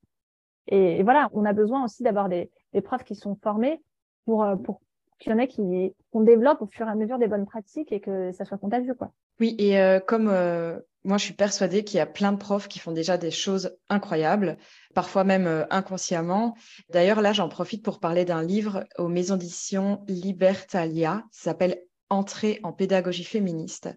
Et, 0.67 1.03
voilà, 1.03 1.29
on 1.33 1.45
a 1.45 1.53
besoin 1.53 1.83
aussi 1.83 2.03
d'avoir 2.03 2.29
des, 2.29 2.51
des, 2.73 2.81
profs 2.81 3.03
qui 3.03 3.15
sont 3.15 3.35
formés 3.35 3.81
pour, 4.25 4.43
euh, 4.43 4.55
pour 4.55 4.81
qu'il 5.19 5.31
y 5.31 5.35
en 5.35 5.39
ait 5.39 5.47
qui 5.47 5.95
qu'on 6.11 6.21
développe 6.21 6.61
au 6.61 6.67
fur 6.67 6.87
et 6.87 6.91
à 6.91 6.95
mesure 6.95 7.17
des 7.17 7.27
bonnes 7.27 7.45
pratiques 7.45 7.91
et 7.91 7.99
que 7.99 8.31
ça 8.31 8.45
soit 8.45 8.57
contagieux, 8.57 8.93
quoi. 8.93 9.11
Oui, 9.39 9.55
et 9.59 9.79
euh, 9.79 9.99
comme 9.99 10.29
euh, 10.29 10.79
moi, 11.07 11.17
je 11.17 11.23
suis 11.25 11.33
persuadée 11.33 11.83
qu'il 11.83 11.97
y 11.97 12.01
a 12.01 12.05
plein 12.05 12.31
de 12.31 12.37
profs 12.37 12.67
qui 12.67 12.79
font 12.79 12.91
déjà 12.91 13.17
des 13.17 13.31
choses 13.31 13.77
incroyables, 13.89 14.57
parfois 14.93 15.23
même 15.23 15.65
inconsciemment. 15.69 16.55
D'ailleurs, 16.89 17.21
là, 17.21 17.33
j'en 17.33 17.49
profite 17.49 17.83
pour 17.83 17.99
parler 17.99 18.25
d'un 18.25 18.43
livre 18.43 18.85
aux 18.97 19.07
maisons 19.07 19.37
d'édition 19.37 20.03
Libertalia, 20.07 21.23
qui 21.31 21.39
s'appelle 21.39 21.81
Entrée 22.09 22.59
en 22.63 22.71
pédagogie 22.71 23.25
féministe. 23.25 23.89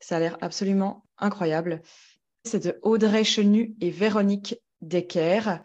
Ça 0.00 0.16
a 0.16 0.20
l'air 0.20 0.36
absolument 0.40 1.04
incroyable. 1.18 1.82
C'est 2.44 2.64
de 2.64 2.78
Audrey 2.82 3.24
Chenu 3.24 3.74
et 3.80 3.90
Véronique 3.90 4.56
Decker. 4.80 5.62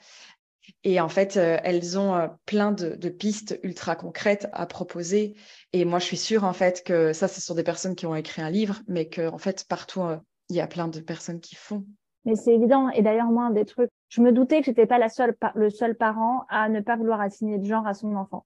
Et 0.84 1.00
en 1.02 1.10
fait, 1.10 1.36
euh, 1.38 1.58
elles 1.64 1.98
ont 1.98 2.16
euh, 2.16 2.28
plein 2.46 2.72
de, 2.72 3.10
pistes 3.10 3.60
ultra 3.64 3.96
concrètes 3.96 4.48
à 4.54 4.66
proposer. 4.66 5.36
Et 5.74 5.84
moi, 5.84 6.00
je 6.00 6.06
suis 6.06 6.18
sûre, 6.18 6.44
en 6.44 6.54
fait, 6.54 6.84
que 6.84 7.12
ça, 7.12 7.28
ce 7.28 7.42
sont 7.42 7.56
des 7.56 7.64
personnes 7.64 7.96
qui 7.96 8.06
ont 8.06 8.16
écrit 8.16 8.42
un 8.42 8.50
livre, 8.50 8.82
mais 8.88 9.10
qu'en 9.10 9.34
en 9.34 9.38
fait, 9.38 9.66
partout, 9.68 10.04
euh, 10.04 10.18
il 10.50 10.56
y 10.56 10.62
a 10.62 10.68
plein 10.68 10.88
de 10.88 11.00
personnes 11.00 11.40
qui 11.40 11.56
font. 11.56 11.86
Mais 12.26 12.36
c'est 12.36 12.54
évident. 12.54 12.90
Et 12.90 13.02
d'ailleurs, 13.02 13.28
moi, 13.32 13.50
des 13.52 13.66
trucs, 13.66 13.90
je 14.10 14.22
me 14.22 14.32
doutais 14.32 14.60
que 14.60 14.66
j'étais 14.66 14.86
pas 14.86 14.98
la 14.98 15.10
seule, 15.10 15.36
le 15.56 15.70
seul 15.70 15.96
parent 15.96 16.46
à 16.50 16.70
ne 16.70 16.82
pas 16.82 16.98
vouloir 16.98 17.22
assigner 17.22 17.58
de 17.58 17.66
genre 17.66 17.88
à 17.88 17.94
son 17.94 18.16
enfant. 18.16 18.46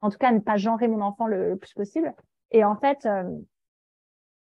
En 0.00 0.10
tout 0.10 0.18
cas, 0.18 0.32
ne 0.32 0.40
pas 0.40 0.56
genrer 0.56 0.88
mon 0.88 1.00
enfant 1.00 1.26
le, 1.26 1.56
plus 1.56 1.72
possible. 1.72 2.14
Et 2.50 2.64
en 2.64 2.76
fait, 2.76 3.08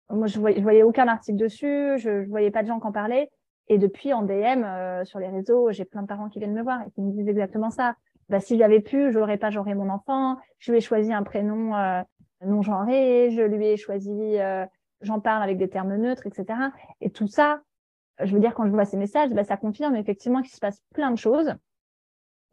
moi, 0.09 0.27
je 0.27 0.39
voyais, 0.39 0.61
voyais 0.61 0.83
aucun 0.83 1.07
article 1.07 1.37
dessus, 1.37 1.97
je, 1.97 2.23
je 2.23 2.29
voyais 2.29 2.51
pas 2.51 2.63
de 2.63 2.67
gens 2.67 2.79
qui 2.79 2.87
en 2.87 2.91
parlaient. 2.91 3.29
Et 3.67 3.77
depuis, 3.77 4.11
en 4.11 4.23
DM, 4.23 4.65
euh, 4.65 5.05
sur 5.05 5.19
les 5.19 5.29
réseaux, 5.29 5.71
j'ai 5.71 5.85
plein 5.85 6.01
de 6.01 6.07
parents 6.07 6.27
qui 6.27 6.39
viennent 6.39 6.53
me 6.53 6.61
voir 6.61 6.81
et 6.81 6.91
qui 6.91 7.01
me 7.01 7.11
disent 7.11 7.29
exactement 7.29 7.69
ça. 7.69 7.95
Bah, 8.27 8.41
si 8.41 8.57
j'avais 8.57 8.81
pu, 8.81 9.11
j'aurais 9.13 9.37
pas 9.37 9.49
genré 9.49 9.75
mon 9.75 9.89
enfant. 9.89 10.37
Je 10.59 10.71
lui 10.71 10.79
ai 10.79 10.81
choisi 10.81 11.13
un 11.13 11.23
prénom 11.23 11.73
euh, 11.75 12.01
non 12.45 12.61
genré. 12.61 13.29
Je 13.31 13.41
lui 13.41 13.67
ai 13.67 13.77
choisi, 13.77 14.11
euh, 14.11 14.65
j'en 15.01 15.19
parle 15.19 15.43
avec 15.43 15.57
des 15.57 15.69
termes 15.69 15.95
neutres, 15.95 16.27
etc. 16.27 16.59
Et 16.99 17.09
tout 17.09 17.27
ça, 17.27 17.61
je 18.21 18.33
veux 18.33 18.39
dire, 18.39 18.53
quand 18.53 18.65
je 18.65 18.71
vois 18.71 18.85
ces 18.85 18.97
messages, 18.97 19.31
bah, 19.31 19.43
ça 19.43 19.57
confirme 19.57 19.95
effectivement 19.95 20.41
qu'il 20.41 20.51
se 20.51 20.59
passe 20.59 20.81
plein 20.93 21.11
de 21.11 21.17
choses, 21.17 21.53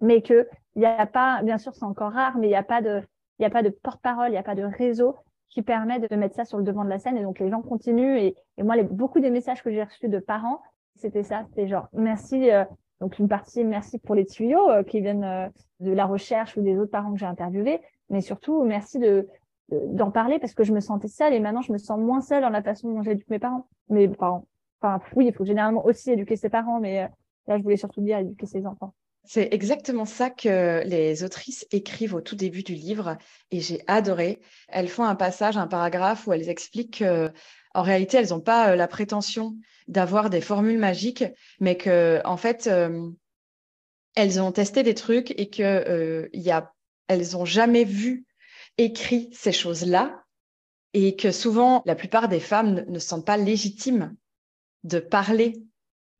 mais 0.00 0.22
que 0.22 0.48
il 0.76 0.80
n'y 0.80 0.86
a 0.86 1.06
pas, 1.06 1.42
bien 1.42 1.58
sûr, 1.58 1.74
c'est 1.74 1.84
encore 1.84 2.12
rare, 2.12 2.38
mais 2.38 2.46
il 2.46 2.50
n'y 2.50 2.56
a 2.56 2.62
pas 2.62 2.82
de, 2.82 3.02
a 3.42 3.50
pas 3.50 3.62
de 3.62 3.70
porte-parole, 3.70 4.28
il 4.28 4.32
n'y 4.32 4.38
a 4.38 4.42
pas 4.42 4.54
de 4.54 4.62
réseau 4.62 5.16
qui 5.48 5.62
permet 5.62 5.98
de 5.98 6.14
mettre 6.14 6.36
ça 6.36 6.44
sur 6.44 6.58
le 6.58 6.64
devant 6.64 6.84
de 6.84 6.90
la 6.90 6.98
scène. 6.98 7.16
Et 7.16 7.22
donc, 7.22 7.38
les 7.38 7.50
gens 7.50 7.62
continuent. 7.62 8.18
Et, 8.18 8.36
moi, 8.58 8.80
beaucoup 8.82 9.18
des 9.18 9.30
messages 9.30 9.62
que 9.62 9.70
j'ai 9.70 9.82
reçus 9.82 10.08
de 10.08 10.18
parents, 10.18 10.62
c'était 10.94 11.22
ça, 11.22 11.44
c'était 11.48 11.66
genre 11.66 11.88
merci. 11.92 12.50
Euh, 12.50 12.64
donc 13.00 13.18
une 13.18 13.28
partie 13.28 13.64
merci 13.64 13.98
pour 13.98 14.14
les 14.14 14.26
tuyaux 14.26 14.70
euh, 14.70 14.82
qui 14.82 15.00
viennent 15.00 15.24
euh, 15.24 15.48
de 15.80 15.92
la 15.92 16.06
recherche 16.06 16.56
ou 16.56 16.62
des 16.62 16.78
autres 16.78 16.90
parents 16.90 17.12
que 17.12 17.18
j'ai 17.18 17.26
interviewés, 17.26 17.80
mais 18.10 18.20
surtout 18.20 18.64
merci 18.64 18.98
de 18.98 19.28
d'en 19.70 20.10
parler 20.10 20.38
parce 20.38 20.54
que 20.54 20.64
je 20.64 20.72
me 20.72 20.80
sentais 20.80 21.08
seule 21.08 21.34
et 21.34 21.40
maintenant 21.40 21.62
je 21.62 21.72
me 21.72 21.78
sens 21.78 21.98
moins 21.98 22.20
seule 22.20 22.42
dans 22.42 22.48
la 22.48 22.62
façon 22.62 22.92
dont 22.92 23.02
j'éduque 23.02 23.28
mes 23.28 23.38
parents. 23.38 23.68
Mes 23.88 24.08
parents. 24.08 24.46
Enfin 24.80 25.02
oui, 25.14 25.26
il 25.26 25.34
faut 25.34 25.44
généralement 25.44 25.84
aussi 25.84 26.10
éduquer 26.10 26.36
ses 26.36 26.48
parents, 26.48 26.80
mais 26.80 27.08
là 27.46 27.58
je 27.58 27.62
voulais 27.62 27.76
surtout 27.76 28.00
dire 28.00 28.18
éduquer 28.18 28.46
ses 28.46 28.66
enfants. 28.66 28.94
C'est 29.24 29.52
exactement 29.52 30.06
ça 30.06 30.30
que 30.30 30.82
les 30.86 31.22
autrices 31.22 31.66
écrivent 31.70 32.14
au 32.14 32.22
tout 32.22 32.36
début 32.36 32.62
du 32.62 32.74
livre 32.74 33.18
et 33.50 33.60
j'ai 33.60 33.82
adoré. 33.86 34.40
Elles 34.68 34.88
font 34.88 35.04
un 35.04 35.16
passage, 35.16 35.58
un 35.58 35.66
paragraphe 35.66 36.26
où 36.26 36.32
elles 36.32 36.48
expliquent 36.48 37.00
que 37.00 37.30
en 37.74 37.82
réalité, 37.82 38.16
elles 38.16 38.30
n'ont 38.30 38.40
pas 38.40 38.74
la 38.74 38.88
prétention 38.88 39.54
d'avoir 39.86 40.30
des 40.30 40.40
formules 40.40 40.78
magiques, 40.78 41.24
mais 41.60 41.76
que 41.76 42.20
en 42.24 42.36
fait, 42.36 42.66
euh, 42.66 43.10
elles 44.14 44.40
ont 44.40 44.50
testé 44.50 44.82
des 44.82 44.94
trucs 44.94 45.30
et 45.38 45.50
que 45.50 45.62
euh, 45.62 46.28
elles 47.08 47.36
ont 47.36 47.44
jamais 47.44 47.84
vu 47.84 48.24
écrit 48.78 49.28
ces 49.32 49.52
choses-là, 49.52 50.24
et 50.94 51.16
que 51.16 51.32
souvent, 51.32 51.82
la 51.84 51.94
plupart 51.94 52.28
des 52.28 52.40
femmes 52.40 52.84
ne, 52.88 52.98
sentent 52.98 53.26
pas 53.26 53.36
légitimes 53.36 54.16
de 54.84 54.98
parler 54.98 55.62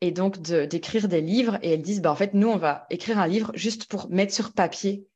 et 0.01 0.13
donc 0.13 0.41
d'écrire 0.41 1.09
des 1.09 1.21
livres. 1.21 1.59
Et 1.63 1.73
elles 1.73 1.83
disent, 1.83 2.03
bah, 2.03 2.13
en 2.13 2.17
fait, 2.17 2.35
nous, 2.35 2.49
on 2.49 2.59
va 2.59 2.87
écrire 2.91 3.19
un 3.19 3.27
livre 3.27 3.51
juste 3.55 3.87
pour 3.87 4.11
mettre 4.11 4.35
sur 4.35 4.53
papier 4.53 5.07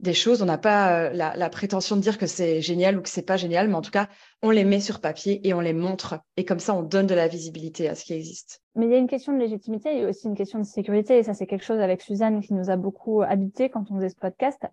des 0.00 0.14
choses. 0.14 0.42
On 0.42 0.46
n'a 0.46 0.58
pas 0.58 1.04
euh, 1.04 1.12
la, 1.12 1.50
prétention 1.50 1.96
de 1.96 2.00
dire 2.00 2.18
que 2.18 2.26
c'est 2.26 2.60
génial 2.60 2.98
ou 2.98 3.02
que 3.02 3.08
c'est 3.08 3.22
pas 3.22 3.36
génial, 3.36 3.68
mais 3.68 3.74
en 3.74 3.82
tout 3.82 3.90
cas, 3.90 4.08
on 4.42 4.50
les 4.50 4.64
met 4.64 4.80
sur 4.80 5.00
papier 5.00 5.46
et 5.46 5.54
on 5.54 5.60
les 5.60 5.74
montre. 5.74 6.20
Et 6.36 6.44
comme 6.44 6.58
ça, 6.58 6.74
on 6.74 6.82
donne 6.82 7.06
de 7.06 7.14
la 7.14 7.28
visibilité 7.28 7.88
à 7.88 7.94
ce 7.94 8.04
qui 8.04 8.14
existe. 8.14 8.62
Mais 8.74 8.86
il 8.86 8.90
y 8.90 8.94
a 8.94 8.98
une 8.98 9.08
question 9.08 9.32
de 9.32 9.38
légitimité 9.38 9.98
et 9.98 10.06
aussi 10.06 10.26
une 10.26 10.36
question 10.36 10.58
de 10.58 10.64
sécurité. 10.64 11.18
Et 11.18 11.22
ça, 11.22 11.34
c'est 11.34 11.46
quelque 11.46 11.64
chose 11.64 11.80
avec 11.80 12.00
Suzanne 12.00 12.40
qui 12.40 12.54
nous 12.54 12.70
a 12.70 12.76
beaucoup 12.76 13.22
habité 13.22 13.68
quand 13.68 13.90
on 13.90 13.96
faisait 13.96 14.08
ce 14.08 14.16
podcast. 14.16 14.66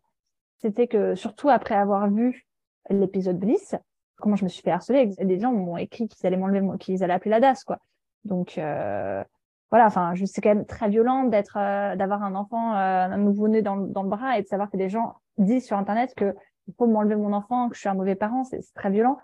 C'était 0.58 0.88
que, 0.88 1.16
surtout 1.16 1.50
après 1.50 1.76
avoir 1.76 2.10
vu 2.10 2.48
l'épisode 2.90 3.38
Bliss, 3.38 3.76
comment 4.18 4.36
je 4.36 4.44
me 4.44 4.50
suis 4.50 4.62
fait 4.62 4.72
harceler, 4.72 5.06
des 5.06 5.40
gens 5.40 5.52
m'ont 5.52 5.78
écrit 5.78 6.08
qu'ils 6.08 6.26
allaient 6.26 6.38
m'enlever, 6.38 6.62
qu'ils 6.80 7.04
allaient 7.04 7.14
appeler 7.14 7.32
la 7.32 7.40
DAS, 7.40 7.64
quoi. 7.64 7.78
Donc, 8.24 8.58
euh, 8.58 9.24
voilà, 9.70 9.88
enfin, 9.88 10.14
c'est 10.26 10.42
quand 10.42 10.54
même 10.54 10.66
très 10.66 10.90
violent 10.90 11.26
d'être, 11.26 11.58
euh, 11.58 11.96
d'avoir 11.96 12.24
un 12.24 12.36
enfant, 12.36 12.74
euh, 12.74 13.06
un 13.06 13.18
nouveau-né 13.18 13.62
dans, 13.62 13.78
dans, 13.78 14.04
le 14.04 14.10
bras 14.10 14.38
et 14.38 14.42
de 14.42 14.48
savoir 14.48 14.70
que 14.70 14.78
des 14.78 14.90
gens 14.90 15.16
disent 15.38 15.66
sur 15.66 15.78
Internet 15.78 16.14
que 16.16 16.36
il 16.68 16.74
faut 16.78 16.88
m'enlever 16.88 17.16
mon 17.16 17.34
enfant, 17.34 17.70
que 17.70 17.76
je 17.76 17.82
suis 17.82 17.90
un 17.90 17.94
mauvais 17.94 18.16
parent, 18.16 18.44
c'est 18.44 18.62
très 18.74 18.90
violent. 18.90 19.18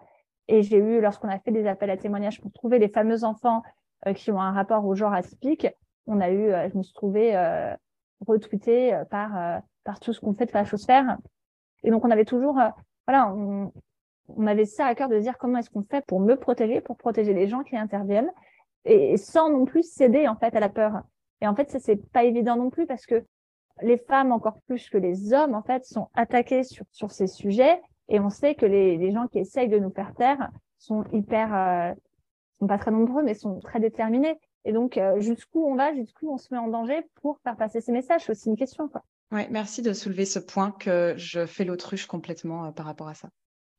Et 0.47 0.63
j'ai 0.63 0.77
eu, 0.77 1.01
lorsqu'on 1.01 1.29
a 1.29 1.39
fait 1.39 1.51
des 1.51 1.65
appels 1.67 1.89
à 1.89 1.97
témoignages 1.97 2.41
pour 2.41 2.51
trouver 2.51 2.79
les 2.79 2.89
fameux 2.89 3.23
enfants 3.23 3.63
euh, 4.07 4.13
qui 4.13 4.31
ont 4.31 4.39
un 4.39 4.51
rapport 4.51 4.86
au 4.86 4.95
genre 4.95 5.13
atypique, 5.13 5.67
on 6.07 6.19
a 6.19 6.29
eu, 6.29 6.51
je 6.69 6.77
me 6.77 6.84
suis 6.84 6.93
trouvée 6.93 7.34
retweetée 8.27 9.01
par 9.09 9.61
par 9.84 9.99
tout 9.99 10.13
ce 10.13 10.19
qu'on 10.19 10.34
fait 10.34 10.45
de 10.45 10.53
la 10.53 10.65
chose 10.65 10.86
faire. 10.86 11.17
Et 11.84 11.91
donc, 11.91 12.05
on 12.05 12.11
avait 12.11 12.25
toujours, 12.25 12.59
euh, 12.59 12.69
voilà, 13.07 13.34
on, 13.34 13.71
on, 14.29 14.47
avait 14.47 14.65
ça 14.65 14.86
à 14.86 14.95
cœur 14.95 15.09
de 15.09 15.19
dire 15.19 15.38
comment 15.38 15.57
est-ce 15.57 15.69
qu'on 15.69 15.84
fait 15.84 16.05
pour 16.05 16.19
me 16.19 16.36
protéger, 16.36 16.81
pour 16.81 16.97
protéger 16.97 17.34
les 17.34 17.47
gens 17.47 17.63
qui 17.63 17.75
interviennent, 17.75 18.31
et, 18.86 19.17
sans 19.17 19.49
non 19.49 19.65
plus 19.65 19.84
céder 19.84 20.27
en 20.27 20.36
fait 20.36 20.55
à 20.55 20.59
la 20.59 20.69
peur. 20.69 21.03
Et 21.41 21.47
en 21.47 21.55
fait, 21.55 21.69
ça 21.69 21.79
c'est 21.79 21.97
pas 22.11 22.23
évident 22.23 22.55
non 22.55 22.69
plus 22.69 22.86
parce 22.86 23.05
que 23.05 23.23
les 23.81 23.97
femmes 23.97 24.31
encore 24.31 24.61
plus 24.67 24.89
que 24.89 24.97
les 24.97 25.34
hommes 25.34 25.55
en 25.55 25.63
fait 25.63 25.86
sont 25.86 26.07
attaquées 26.13 26.63
sur 26.63 26.86
sur 26.91 27.11
ces 27.11 27.27
sujets, 27.27 27.81
et 28.09 28.19
on 28.19 28.29
sait 28.29 28.55
que 28.55 28.65
les, 28.65 28.97
les 28.97 29.11
gens 29.11 29.27
qui 29.27 29.39
essayent 29.39 29.69
de 29.69 29.79
nous 29.79 29.89
faire 29.89 30.13
taire 30.13 30.49
sont 30.77 31.03
hyper, 31.13 31.53
euh, 31.55 31.93
sont 32.59 32.67
pas 32.67 32.77
très 32.77 32.91
nombreux, 32.91 33.23
mais 33.23 33.34
sont 33.34 33.59
très 33.59 33.79
déterminés. 33.79 34.39
Et 34.65 34.73
donc, 34.73 34.97
euh, 34.97 35.19
jusqu'où 35.19 35.65
on 35.65 35.75
va, 35.75 35.93
jusqu'où 35.93 36.29
on 36.31 36.38
se 36.38 36.53
met 36.53 36.59
en 36.59 36.67
danger 36.67 37.01
pour 37.21 37.39
faire 37.39 37.55
passer 37.55 37.81
ces 37.81 37.91
messages, 37.91 38.21
c'est 38.25 38.31
aussi 38.31 38.49
une 38.49 38.55
question. 38.55 38.88
Quoi. 38.88 39.03
Ouais, 39.32 39.47
merci 39.49 39.82
de 39.82 39.93
soulever 39.93 40.26
ce 40.26 40.39
point 40.39 40.71
que 40.71 41.13
je 41.17 41.45
fais 41.45 41.63
l'autruche 41.63 42.05
complètement 42.05 42.65
euh, 42.65 42.71
par 42.71 42.86
rapport 42.86 43.07
à 43.07 43.13
ça. 43.13 43.30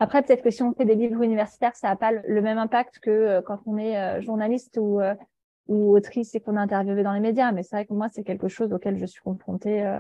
Après, 0.01 0.23
peut-être 0.23 0.43
que 0.43 0.51
si 0.51 0.63
on 0.63 0.73
fait 0.75 0.85
des 0.85 0.97
livres 0.97 1.23
universitaires, 1.23 1.77
ça 1.77 1.89
n'a 1.89 1.97
pas 1.97 2.11
le 2.11 2.43
même 2.43 2.59
impact 2.59 2.99
que 2.99 3.11
euh, 3.11 3.43
quand 3.43 3.61
on 3.67 3.79
est 3.79 3.97
euh, 3.97 4.21
journaliste 4.21 4.79
ou, 4.81 5.01
ou 5.69 5.97
autrice 5.97 6.35
et 6.35 6.41
qu'on 6.41 6.57
a 6.57 6.61
interviewé 6.61 7.03
dans 7.03 7.13
les 7.13 7.21
médias. 7.21 7.53
Mais 7.53 7.63
c'est 7.63 7.77
vrai 7.77 7.87
que 7.87 7.95
moi, 7.95 8.09
c'est 8.13 8.25
quelque 8.25 8.49
chose 8.49 8.73
auquel 8.73 8.99
je 8.99 9.07
suis 9.07 9.23
confrontée 9.23 9.99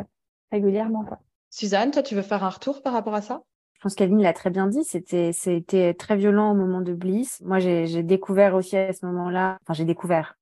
régulièrement. 0.50 1.04
Quoi. 1.04 1.20
Suzanne, 1.50 1.92
toi, 1.92 2.02
tu 2.02 2.16
veux 2.16 2.22
faire 2.22 2.42
un 2.42 2.50
retour 2.50 2.82
par 2.82 2.92
rapport 2.92 3.14
à 3.14 3.22
ça? 3.22 3.42
Je 3.74 3.80
pense 3.80 3.94
qu'Aline 3.94 4.22
l'a 4.22 4.32
très 4.32 4.50
bien 4.50 4.66
dit, 4.66 4.82
c'était 4.82 5.32
c'était 5.32 5.92
très 5.94 6.16
violent 6.16 6.50
au 6.50 6.54
moment 6.54 6.80
de 6.80 6.94
Bliss. 6.94 7.40
Moi, 7.42 7.58
j'ai 7.58 8.02
découvert 8.02 8.54
aussi 8.54 8.76
à 8.76 8.92
ce 8.92 9.04
moment-là, 9.06 9.58
enfin 9.62 9.74
j'ai 9.74 9.84
découvert, 9.84 10.36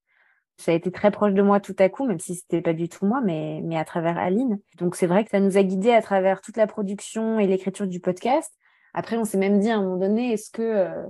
ça 0.62 0.72
a 0.72 0.74
été 0.74 0.90
très 0.90 1.10
proche 1.10 1.32
de 1.32 1.42
moi 1.42 1.60
tout 1.60 1.74
à 1.78 1.88
coup, 1.88 2.06
même 2.06 2.20
si 2.20 2.36
c'était 2.36 2.62
pas 2.62 2.72
du 2.72 2.88
tout 2.88 3.04
moi, 3.04 3.20
mais, 3.22 3.60
mais 3.64 3.76
à 3.76 3.84
travers 3.84 4.16
Aline. 4.16 4.58
Donc 4.78 4.94
c'est 4.94 5.06
vrai 5.06 5.24
que 5.24 5.30
ça 5.30 5.40
nous 5.40 5.58
a 5.58 5.62
guidés 5.62 5.92
à 5.92 6.02
travers 6.02 6.40
toute 6.40 6.56
la 6.56 6.66
production 6.66 7.38
et 7.38 7.46
l'écriture 7.46 7.86
du 7.86 8.00
podcast. 8.00 8.52
Après, 8.94 9.16
on 9.16 9.24
s'est 9.24 9.38
même 9.38 9.58
dit 9.58 9.70
à 9.70 9.76
un 9.76 9.82
moment 9.82 9.96
donné, 9.96 10.32
est-ce 10.32 10.50
que 10.50 10.62
euh, 10.62 11.06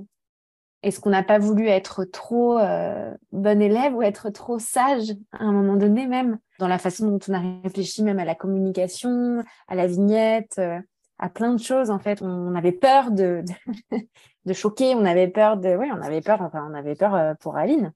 est-ce 0.82 1.00
qu'on 1.00 1.11
n'a 1.11 1.22
pas 1.22 1.38
voulu 1.38 1.68
être 1.68 2.05
trop 2.05 2.59
euh, 2.59 3.12
bon 3.30 3.61
élève 3.61 3.94
ou 3.94 4.03
être 4.03 4.30
trop 4.30 4.59
sage 4.59 5.11
à 5.32 5.44
un 5.44 5.53
moment 5.53 5.76
donné 5.76 6.07
même 6.07 6.38
dans 6.59 6.68
la 6.68 6.78
façon 6.78 7.09
dont 7.09 7.18
on 7.28 7.34
a 7.34 7.61
réfléchi 7.62 8.03
même 8.03 8.18
à 8.18 8.24
la 8.24 8.34
communication, 8.34 9.44
à 9.68 9.74
la 9.74 9.86
vignette, 9.86 10.57
euh, 10.59 10.80
à 11.18 11.28
plein 11.28 11.53
de 11.53 11.61
choses 11.61 11.90
en 11.90 11.98
fait. 11.98 12.22
On 12.22 12.55
avait 12.55 12.72
peur 12.72 13.11
de, 13.11 13.44
de, 13.92 13.98
de 14.46 14.53
choquer, 14.53 14.94
on 14.94 15.05
avait 15.05 15.28
peur 15.28 15.57
de, 15.57 15.76
oui, 15.76 15.88
on 15.92 16.03
avait 16.03 16.22
peur, 16.22 16.40
enfin 16.40 16.66
on 16.70 16.74
avait 16.74 16.96
peur 16.96 17.36
pour 17.38 17.57
Aline. 17.57 17.92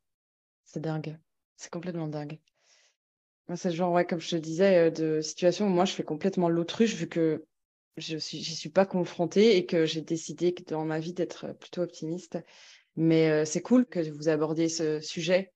C'est 0.64 0.80
dingue. 0.80 1.16
C'est 1.57 1.70
complètement 1.70 2.09
dingue. 2.09 2.38
C'est 3.54 3.70
genre, 3.72 3.92
ouais, 3.92 4.04
comme 4.04 4.20
je 4.20 4.30
te 4.30 4.36
disais, 4.36 4.90
de 4.90 5.20
situation 5.20 5.66
où 5.66 5.70
moi, 5.70 5.84
je 5.84 5.92
fais 5.92 6.02
complètement 6.02 6.48
l'autruche 6.48 6.94
vu 6.94 7.09
que 7.09 7.44
je 7.96 8.18
suis, 8.18 8.42
suis 8.42 8.70
pas 8.70 8.86
confrontée 8.86 9.57
et 9.57 9.66
que 9.66 9.86
j'ai 9.86 10.02
décidé 10.02 10.54
dans 10.66 10.84
ma 10.84 10.98
vie 10.98 11.12
d'être 11.14 11.52
plutôt 11.59 11.82
optimiste. 11.82 12.38
Mais 12.96 13.44
c'est 13.44 13.62
cool 13.62 13.86
que 13.86 14.00
vous 14.11 14.28
abordiez 14.28 14.68
ce 14.68 15.00
sujet 15.00 15.52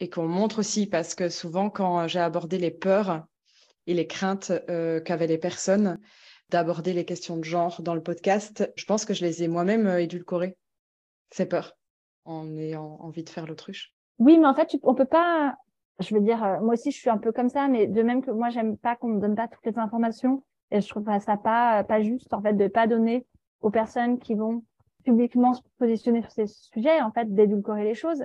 et 0.00 0.08
qu'on 0.08 0.26
montre 0.26 0.60
aussi 0.60 0.86
parce 0.86 1.14
que 1.14 1.28
souvent, 1.28 1.70
quand 1.70 2.08
j'ai 2.08 2.20
abordé 2.20 2.58
les 2.58 2.70
peurs 2.70 3.24
et 3.86 3.94
les 3.94 4.06
craintes 4.06 4.52
qu'avaient 5.04 5.26
les 5.26 5.38
personnes 5.38 6.00
d'aborder 6.50 6.92
les 6.92 7.04
questions 7.04 7.36
de 7.36 7.44
genre 7.44 7.82
dans 7.82 7.94
le 7.94 8.02
podcast, 8.02 8.70
je 8.76 8.84
pense 8.86 9.04
que 9.04 9.14
je 9.14 9.24
les 9.24 9.42
ai 9.42 9.48
moi-même 9.48 9.86
édulcorées, 9.98 10.56
ces 11.30 11.46
peurs, 11.46 11.76
en 12.24 12.56
ayant 12.56 12.96
envie 13.00 13.24
de 13.24 13.30
faire 13.30 13.46
l'autruche. 13.46 13.93
Oui, 14.18 14.38
mais 14.38 14.46
en 14.46 14.54
fait, 14.54 14.76
on 14.82 14.94
peut 14.94 15.04
pas. 15.04 15.56
Je 16.00 16.14
veux 16.14 16.20
dire, 16.20 16.42
euh, 16.44 16.60
moi 16.60 16.74
aussi, 16.74 16.90
je 16.90 16.98
suis 16.98 17.10
un 17.10 17.18
peu 17.18 17.32
comme 17.32 17.48
ça, 17.48 17.68
mais 17.68 17.86
de 17.86 18.02
même 18.02 18.22
que 18.22 18.30
moi, 18.30 18.50
j'aime 18.50 18.76
pas 18.76 18.96
qu'on 18.96 19.08
me 19.08 19.20
donne 19.20 19.36
pas 19.36 19.48
toutes 19.48 19.64
les 19.66 19.78
informations, 19.78 20.42
et 20.70 20.80
je 20.80 20.88
trouve 20.88 21.04
ça 21.20 21.36
pas 21.36 21.84
pas 21.84 22.00
juste 22.02 22.32
en 22.34 22.42
fait 22.42 22.54
de 22.54 22.66
pas 22.68 22.86
donner 22.86 23.26
aux 23.60 23.70
personnes 23.70 24.18
qui 24.18 24.34
vont 24.34 24.62
publiquement 25.04 25.54
se 25.54 25.62
positionner 25.78 26.22
sur 26.22 26.30
ces 26.32 26.46
sujets, 26.46 27.00
en 27.02 27.12
fait, 27.12 27.32
d'édulcorer 27.32 27.84
les 27.84 27.94
choses, 27.94 28.24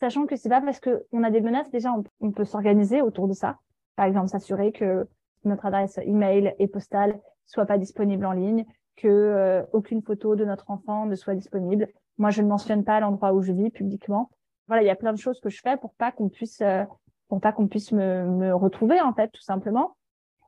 sachant 0.00 0.26
que 0.26 0.36
c'est 0.36 0.48
pas 0.48 0.60
parce 0.60 0.80
que 0.80 1.04
on 1.12 1.22
a 1.22 1.30
des 1.30 1.40
menaces 1.40 1.70
déjà, 1.70 1.92
on, 2.20 2.30
peut 2.32 2.44
s'organiser 2.44 3.02
autour 3.02 3.28
de 3.28 3.34
ça. 3.34 3.58
Par 3.96 4.06
exemple, 4.06 4.28
s'assurer 4.28 4.72
que 4.72 5.06
notre 5.44 5.66
adresse 5.66 5.98
email 5.98 6.54
et 6.58 6.68
postale 6.68 7.20
soit 7.46 7.66
pas 7.66 7.78
disponible 7.78 8.24
en 8.24 8.32
ligne, 8.32 8.64
que 8.96 9.08
euh, 9.08 9.62
aucune 9.72 10.02
photo 10.02 10.36
de 10.36 10.44
notre 10.44 10.70
enfant 10.70 11.06
ne 11.06 11.14
soit 11.16 11.34
disponible. 11.34 11.88
Moi, 12.18 12.30
je 12.30 12.42
ne 12.42 12.48
mentionne 12.48 12.84
pas 12.84 13.00
l'endroit 13.00 13.32
où 13.32 13.42
je 13.42 13.52
vis 13.52 13.70
publiquement 13.70 14.30
voilà, 14.70 14.84
il 14.84 14.86
y 14.86 14.90
a 14.90 14.94
plein 14.94 15.12
de 15.12 15.18
choses 15.18 15.40
que 15.40 15.50
je 15.50 15.60
fais 15.60 15.76
pour 15.76 15.92
pas 15.94 16.12
qu'on 16.12 16.28
puisse, 16.28 16.60
euh, 16.60 16.84
pour 17.26 17.40
pas 17.40 17.50
qu'on 17.50 17.66
puisse 17.66 17.90
me, 17.90 18.24
me, 18.24 18.54
retrouver 18.54 19.00
en 19.00 19.12
fait, 19.12 19.26
tout 19.32 19.42
simplement. 19.42 19.96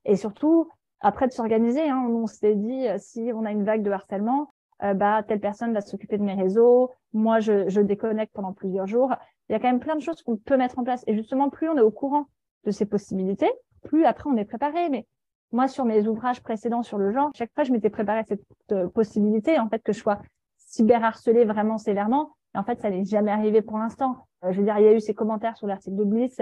Et 0.04 0.14
surtout, 0.14 0.70
après 1.00 1.26
de 1.26 1.32
s'organiser, 1.32 1.88
hein, 1.88 2.06
on 2.08 2.28
s'est 2.28 2.54
dit 2.54 2.86
euh, 2.86 2.98
si 3.00 3.32
on 3.34 3.44
a 3.44 3.50
une 3.50 3.64
vague 3.64 3.82
de 3.82 3.90
harcèlement, 3.90 4.52
euh, 4.84 4.94
bah 4.94 5.24
telle 5.26 5.40
personne 5.40 5.74
va 5.74 5.80
s'occuper 5.80 6.18
de 6.18 6.22
mes 6.22 6.34
réseaux, 6.34 6.92
moi 7.12 7.40
je, 7.40 7.68
je 7.68 7.80
déconnecte 7.80 8.32
pendant 8.32 8.52
plusieurs 8.52 8.86
jours. 8.86 9.12
Il 9.48 9.54
y 9.54 9.56
a 9.56 9.58
quand 9.58 9.66
même 9.66 9.80
plein 9.80 9.96
de 9.96 10.02
choses 10.02 10.22
qu'on 10.22 10.36
peut 10.36 10.56
mettre 10.56 10.78
en 10.78 10.84
place. 10.84 11.02
Et 11.08 11.16
justement, 11.16 11.50
plus 11.50 11.68
on 11.68 11.76
est 11.76 11.80
au 11.80 11.90
courant 11.90 12.26
de 12.64 12.70
ces 12.70 12.86
possibilités, 12.86 13.50
plus 13.82 14.04
après 14.04 14.30
on 14.30 14.36
est 14.36 14.44
préparé. 14.44 14.88
Mais 14.88 15.04
moi, 15.50 15.66
sur 15.66 15.84
mes 15.84 16.06
ouvrages 16.06 16.44
précédents 16.44 16.84
sur 16.84 16.96
le 16.96 17.10
genre, 17.10 17.32
chaque 17.34 17.50
fois 17.56 17.64
je 17.64 17.72
m'étais 17.72 17.90
préparé 17.90 18.20
à 18.20 18.24
cette 18.24 18.92
possibilité 18.94 19.58
en 19.58 19.68
fait 19.68 19.82
que 19.82 19.92
je 19.92 19.98
sois 19.98 20.20
cyberharcelée 20.58 21.44
vraiment 21.44 21.76
sévèrement 21.76 22.36
en 22.54 22.64
fait, 22.64 22.80
ça 22.80 22.90
n'est 22.90 23.04
jamais 23.04 23.30
arrivé 23.30 23.62
pour 23.62 23.78
l'instant. 23.78 24.26
Euh, 24.44 24.52
je 24.52 24.58
veux 24.58 24.64
dire, 24.64 24.78
il 24.78 24.84
y 24.84 24.88
a 24.88 24.94
eu 24.94 25.00
ces 25.00 25.14
commentaires 25.14 25.56
sur 25.56 25.66
l'article 25.66 25.96
de 25.96 26.04
Bliss. 26.04 26.40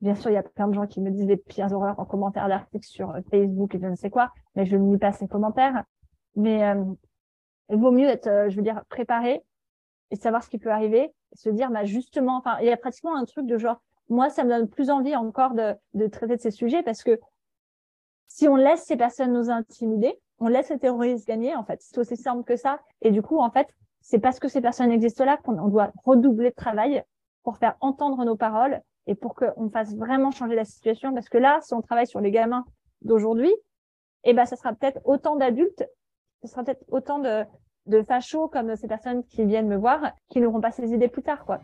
Bien 0.00 0.14
sûr, 0.14 0.30
il 0.30 0.34
y 0.34 0.38
a 0.38 0.42
plein 0.42 0.68
de 0.68 0.74
gens 0.74 0.86
qui 0.86 1.00
me 1.00 1.10
disent 1.10 1.26
des 1.26 1.36
pires 1.36 1.72
horreurs 1.72 1.98
en 1.98 2.04
commentaire 2.04 2.48
d'articles 2.48 2.86
sur 2.86 3.10
euh, 3.10 3.20
Facebook 3.30 3.74
et 3.74 3.80
je 3.80 3.86
ne 3.86 3.96
sais 3.96 4.10
quoi, 4.10 4.32
mais 4.54 4.64
je 4.64 4.76
ne 4.76 4.92
lis 4.92 4.98
pas 4.98 5.12
ces 5.12 5.26
commentaires. 5.26 5.82
Mais 6.36 6.64
euh, 6.64 6.84
il 7.70 7.78
vaut 7.78 7.90
mieux 7.90 8.08
être, 8.08 8.48
je 8.48 8.56
veux 8.56 8.62
dire, 8.62 8.82
préparé 8.88 9.42
et 10.10 10.16
savoir 10.16 10.42
ce 10.42 10.48
qui 10.48 10.58
peut 10.58 10.70
arriver, 10.70 11.12
se 11.34 11.50
dire, 11.50 11.70
bah 11.70 11.84
justement, 11.84 12.36
enfin, 12.36 12.56
il 12.60 12.66
y 12.66 12.72
a 12.72 12.76
pratiquement 12.76 13.16
un 13.16 13.24
truc 13.24 13.46
de 13.46 13.58
genre, 13.58 13.82
moi, 14.08 14.30
ça 14.30 14.44
me 14.44 14.48
donne 14.48 14.68
plus 14.68 14.88
envie 14.88 15.14
encore 15.16 15.52
de, 15.54 15.74
de 15.94 16.06
traiter 16.06 16.36
de 16.36 16.40
ces 16.40 16.50
sujets 16.50 16.82
parce 16.82 17.02
que 17.02 17.18
si 18.28 18.46
on 18.46 18.56
laisse 18.56 18.84
ces 18.84 18.96
personnes 18.96 19.32
nous 19.32 19.50
intimider, 19.50 20.18
on 20.38 20.48
laisse 20.48 20.70
les 20.70 20.78
terroristes 20.78 21.26
gagner, 21.26 21.56
en 21.56 21.64
fait. 21.64 21.80
C'est 21.82 21.98
aussi 21.98 22.16
simple 22.16 22.44
que 22.44 22.56
ça. 22.56 22.80
Et 23.02 23.10
du 23.10 23.22
coup, 23.22 23.38
en 23.38 23.50
fait, 23.50 23.68
c'est 24.10 24.18
parce 24.18 24.40
que 24.40 24.48
ces 24.48 24.62
personnes 24.62 24.90
existent 24.90 25.26
là 25.26 25.36
qu'on 25.36 25.68
doit 25.68 25.92
redoubler 26.02 26.48
de 26.48 26.54
travail 26.54 27.04
pour 27.42 27.58
faire 27.58 27.76
entendre 27.82 28.24
nos 28.24 28.36
paroles 28.36 28.80
et 29.06 29.14
pour 29.14 29.34
qu'on 29.34 29.68
fasse 29.68 29.94
vraiment 29.94 30.30
changer 30.30 30.54
la 30.54 30.64
situation. 30.64 31.12
Parce 31.12 31.28
que 31.28 31.36
là, 31.36 31.58
si 31.60 31.74
on 31.74 31.82
travaille 31.82 32.06
sur 32.06 32.20
les 32.20 32.30
gamins 32.30 32.64
d'aujourd'hui, 33.02 33.54
eh 34.24 34.32
ben, 34.32 34.46
ça 34.46 34.56
sera 34.56 34.72
peut-être 34.72 34.98
autant 35.04 35.36
d'adultes, 35.36 35.84
ce 36.40 36.48
sera 36.48 36.64
peut-être 36.64 36.82
autant 36.88 37.18
de, 37.18 37.44
fachos 38.04 38.48
comme 38.48 38.76
ces 38.76 38.88
personnes 38.88 39.24
qui 39.24 39.44
viennent 39.44 39.68
me 39.68 39.76
voir, 39.76 40.00
qui 40.30 40.40
n'auront 40.40 40.62
pas 40.62 40.70
ces 40.70 40.90
idées 40.94 41.08
plus 41.08 41.22
tard, 41.22 41.44
quoi. 41.44 41.60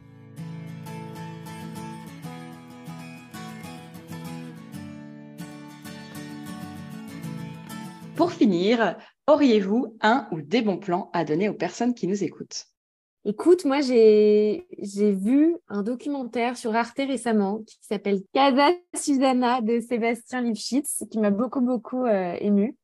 Pour 8.17 8.33
finir, 8.33 8.99
auriez-vous 9.27 9.97
un 10.01 10.29
ou 10.31 10.41
des 10.41 10.63
bons 10.63 10.79
plans 10.79 11.11
à 11.13 11.25
donner 11.25 11.49
aux 11.49 11.55
personnes 11.55 11.95
qui 11.95 12.07
nous 12.07 12.23
écoutent? 12.25 12.67
Écoute, 13.27 13.65
moi 13.65 13.81
j'ai 13.81 14.67
vu 14.81 15.57
un 15.69 15.83
documentaire 15.83 16.59
sur 16.59 16.75
Arte 16.75 16.99
récemment 16.99 17.61
qui 17.63 17.79
s'appelle 17.81 18.21
Casa 18.35 18.71
Susanna 18.95 19.63
de 19.63 19.81
Sébastien 19.81 20.43
Lifshitz 20.43 21.05
qui 21.11 21.19
m'a 21.19 21.31
beaucoup 21.31 21.63
beaucoup 21.63 22.05
euh, 22.05 22.37
ému 22.41 22.77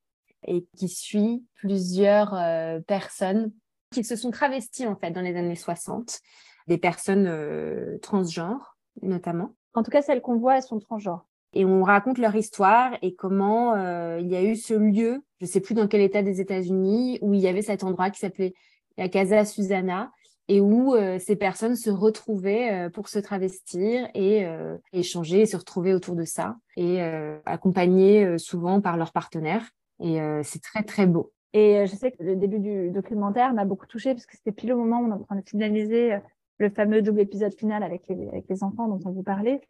et 0.46 0.64
qui 0.78 0.88
suit 0.88 1.44
plusieurs 1.56 2.32
euh, 2.34 2.80
personnes 2.80 3.52
qui 3.92 4.02
se 4.02 4.16
sont 4.16 4.30
travesties 4.30 4.86
en 4.86 4.96
fait 4.96 5.10
dans 5.10 5.20
les 5.20 5.36
années 5.36 5.56
60, 5.56 6.20
des 6.68 6.78
personnes 6.78 7.26
euh, 7.26 7.98
transgenres 7.98 8.78
notamment. 9.02 9.54
En 9.74 9.82
tout 9.82 9.90
cas, 9.90 10.02
celles 10.02 10.20
qu'on 10.20 10.36
voit, 10.36 10.56
elles 10.56 10.62
sont 10.62 10.80
transgenres 10.80 11.26
et 11.52 11.64
on 11.64 11.82
raconte 11.82 12.18
leur 12.18 12.34
histoire 12.36 12.92
et 13.02 13.14
comment 13.14 13.74
euh, 13.74 14.18
il 14.20 14.28
y 14.28 14.36
a 14.36 14.42
eu 14.42 14.56
ce 14.56 14.74
lieu, 14.74 15.22
je 15.40 15.46
sais 15.46 15.60
plus 15.60 15.74
dans 15.74 15.88
quel 15.88 16.00
état 16.00 16.22
des 16.22 16.40
États-Unis, 16.40 17.18
où 17.22 17.34
il 17.34 17.40
y 17.40 17.48
avait 17.48 17.62
cet 17.62 17.82
endroit 17.82 18.10
qui 18.10 18.20
s'appelait 18.20 18.54
la 18.96 19.08
Casa 19.08 19.44
Susana 19.44 20.12
et 20.48 20.60
où 20.60 20.94
euh, 20.94 21.18
ces 21.18 21.36
personnes 21.36 21.76
se 21.76 21.90
retrouvaient 21.90 22.86
euh, 22.86 22.90
pour 22.90 23.08
se 23.08 23.18
travestir 23.18 24.08
et 24.14 24.46
échanger 24.92 25.40
et 25.40 25.46
se 25.46 25.56
retrouver 25.56 25.94
autour 25.94 26.14
de 26.14 26.24
ça 26.24 26.56
et 26.76 27.00
accompagnées 27.46 28.38
souvent 28.38 28.80
par 28.80 28.96
leurs 28.96 29.12
partenaires 29.12 29.68
et 30.00 30.18
c'est 30.42 30.62
très 30.62 30.82
très 30.82 31.06
beau. 31.06 31.32
Et 31.52 31.84
je 31.86 31.94
sais 31.94 32.12
que 32.12 32.22
le 32.22 32.36
début 32.36 32.60
du 32.60 32.90
documentaire 32.90 33.52
m'a 33.52 33.64
beaucoup 33.64 33.86
touchée 33.86 34.14
parce 34.14 34.24
que 34.24 34.36
c'était 34.36 34.52
pile 34.52 34.72
au 34.72 34.78
moment 34.78 35.00
où 35.00 35.06
on 35.06 35.10
est 35.10 35.20
en 35.20 35.24
train 35.24 35.36
de 35.36 35.48
finaliser 35.48 36.16
le 36.58 36.70
fameux 36.70 37.02
double 37.02 37.20
épisode 37.20 37.54
final 37.54 37.82
avec 37.82 38.06
les, 38.08 38.28
avec 38.28 38.44
les 38.48 38.62
enfants 38.62 38.88
dont 38.88 39.00
on 39.04 39.10
vous 39.10 39.22
parlait. 39.22 39.60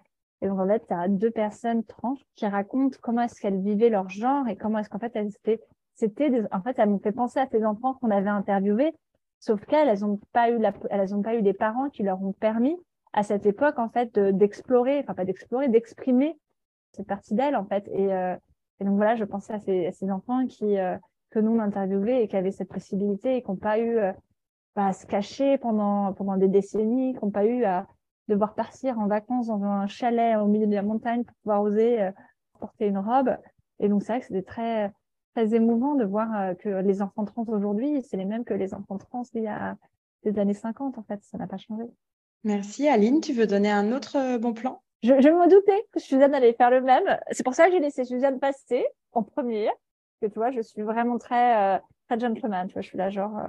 Et 0.43 0.49
donc, 0.49 0.59
en 0.59 0.66
fait, 0.66 0.86
tu 0.86 0.95
as 0.95 1.09
deux 1.09 1.30
personnes 1.30 1.84
trans 1.84 2.16
qui 2.34 2.47
racontent 2.47 2.97
comment 3.03 3.22
est-ce 3.22 3.41
qu'elles 3.41 3.61
vivaient 3.61 3.91
leur 3.91 4.09
genre 4.09 4.49
et 4.49 4.57
comment 4.57 4.78
est-ce 4.78 4.88
qu'en 4.88 4.99
fait, 4.99 5.12
elles 5.14 5.28
étaient, 5.28 5.61
c'était 5.95 6.30
en 6.53 6.62
fait, 6.62 6.78
elles 6.78 6.88
m'ont 6.88 6.99
fait 6.99 7.12
penser 7.12 7.41
à 7.41 7.47
ces 7.47 7.64
enfants 7.64 7.95
qu'on 7.95 8.11
avait 8.11 8.30
interviewés, 8.30 8.95
sauf 9.38 9.64
qu'elles, 9.66 9.88
elles 9.88 10.05
ont 10.05 10.18
pas 10.32 10.51
eu 10.51 10.59
la, 10.59 10.72
elles 10.91 11.14
ont 11.14 11.22
pas 11.22 11.36
eu 11.36 11.43
des 11.43 11.53
parents 11.53 11.91
qui 11.91 12.03
leur 12.03 12.22
ont 12.22 12.32
permis 12.32 12.76
à 13.12 13.22
cette 13.22 13.45
époque, 13.45 13.78
en 13.78 13.88
fait, 13.88 14.18
d'explorer, 14.18 15.01
enfin, 15.01 15.14
pas 15.14 15.24
d'explorer, 15.24 15.68
d'exprimer 15.68 16.38
cette 16.93 17.07
partie 17.07 17.34
d'elles, 17.34 17.57
en 17.57 17.64
fait. 17.64 17.88
Et, 17.93 18.12
euh, 18.12 18.36
et, 18.80 18.84
donc, 18.84 18.97
voilà, 18.97 19.16
je 19.16 19.24
pensais 19.24 19.53
à 19.53 19.59
ces, 19.59 19.86
à 19.86 19.93
ces 19.93 20.11
enfants 20.11 20.47
qui, 20.47 20.78
euh, 20.78 20.97
que 21.30 21.38
nous 21.38 21.53
on 21.53 21.61
interviewait 21.61 22.24
et 22.24 22.28
qui 22.28 22.36
avaient 22.36 22.51
cette 22.51 22.68
possibilité 22.68 23.36
et 23.36 23.43
qui 23.43 23.51
n'ont 23.51 23.57
pas 23.57 23.78
eu 23.78 23.99
euh, 23.99 24.12
bah, 24.76 24.86
à 24.86 24.93
se 24.93 25.07
cacher 25.07 25.59
pendant 25.59 26.12
pendant 26.12 26.36
des 26.36 26.49
décennies, 26.49 27.14
qui 27.14 27.24
n'ont 27.24 27.30
pas 27.30 27.45
eu 27.45 27.64
à 27.64 27.86
devoir 28.31 28.55
partir 28.55 28.99
en 28.99 29.07
vacances 29.07 29.49
dans 29.49 29.62
un 29.62 29.87
chalet 29.87 30.37
au 30.39 30.47
milieu 30.47 30.66
de 30.66 30.74
la 30.74 30.83
montagne 30.83 31.24
pour 31.24 31.37
pouvoir 31.43 31.62
oser 31.62 32.01
euh, 32.01 32.11
porter 32.59 32.87
une 32.87 32.99
robe. 32.99 33.37
Et 33.78 33.89
donc 33.89 34.03
c'est 34.03 34.12
vrai 34.12 34.20
que 34.20 34.26
c'était 34.26 34.43
très 34.43 34.93
très 35.35 35.55
émouvant 35.55 35.95
de 35.95 36.05
voir 36.05 36.35
euh, 36.35 36.55
que 36.55 36.68
les 36.68 37.03
enfants 37.03 37.24
trans 37.24 37.45
aujourd'hui, 37.49 38.03
c'est 38.03 38.16
les 38.16 38.24
mêmes 38.24 38.45
que 38.45 38.55
les 38.55 38.74
enfants 38.74 38.99
trans 38.99 39.22
il 39.35 39.43
y 39.43 39.49
a 39.49 39.76
des 40.24 40.39
années 40.39 40.55
50 40.55 40.99
en 40.99 41.03
fait, 41.03 41.20
ça 41.22 41.39
n'a 41.39 41.47
pas 41.47 41.57
changé. 41.57 41.85
Merci 42.45 42.89
Aline, 42.89 43.20
tu 43.20 43.33
veux 43.33 43.47
donner 43.47 43.70
un 43.70 43.93
autre 43.93 44.39
bon 44.39 44.55
plan? 44.55 44.83
Je, 45.03 45.14
je 45.20 45.28
me 45.28 45.49
doutais 45.49 45.87
que 45.93 46.01
Suzanne 46.01 46.35
allait 46.35 46.53
faire 46.53 46.70
le 46.70 46.83
même. 46.83 47.18
C'est 47.31 47.43
pour 47.43 47.55
ça 47.55 47.66
que 47.66 47.72
j'ai 47.72 47.81
laissé 47.81 48.05
Suzanne 48.05 48.39
passer 48.39 48.87
en 49.12 49.22
premier. 49.22 49.70
Que 50.20 50.26
tu 50.26 50.35
vois, 50.35 50.51
je 50.51 50.61
suis 50.61 50.83
vraiment 50.83 51.18
très, 51.18 51.76
euh, 51.76 51.78
très 52.09 52.20
gentleman. 52.20 52.66
Tu 52.68 52.74
vois, 52.74 52.83
je 52.83 52.89
suis 52.89 52.99
là 52.99 53.09
genre, 53.09 53.39
euh, 53.39 53.47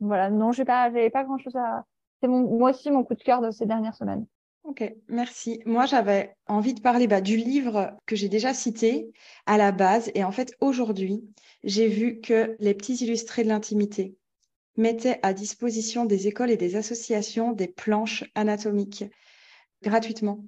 voilà. 0.00 0.30
Non, 0.30 0.50
j'ai 0.50 0.64
pas, 0.64 0.90
pas 0.90 1.24
grand 1.24 1.38
chose 1.38 1.54
à. 1.56 1.84
C'est 2.24 2.28
moi 2.28 2.70
aussi 2.70 2.90
mon 2.90 3.04
coup 3.04 3.14
de 3.14 3.22
cœur 3.22 3.42
de 3.42 3.50
ces 3.50 3.66
dernières 3.66 3.94
semaines. 3.94 4.26
Ok, 4.62 4.82
merci. 5.08 5.60
Moi, 5.66 5.84
j'avais 5.84 6.34
envie 6.46 6.72
de 6.72 6.80
parler 6.80 7.06
bah, 7.06 7.20
du 7.20 7.36
livre 7.36 7.94
que 8.06 8.16
j'ai 8.16 8.30
déjà 8.30 8.54
cité 8.54 9.12
à 9.44 9.58
la 9.58 9.72
base. 9.72 10.10
Et 10.14 10.24
en 10.24 10.32
fait, 10.32 10.54
aujourd'hui, 10.62 11.22
j'ai 11.64 11.86
vu 11.86 12.22
que 12.22 12.56
les 12.60 12.72
petits 12.72 12.94
illustrés 12.94 13.44
de 13.44 13.50
l'intimité 13.50 14.16
mettaient 14.78 15.20
à 15.22 15.34
disposition 15.34 16.06
des 16.06 16.26
écoles 16.26 16.50
et 16.50 16.56
des 16.56 16.76
associations 16.76 17.52
des 17.52 17.68
planches 17.68 18.24
anatomiques 18.34 19.04
gratuitement. 19.82 20.46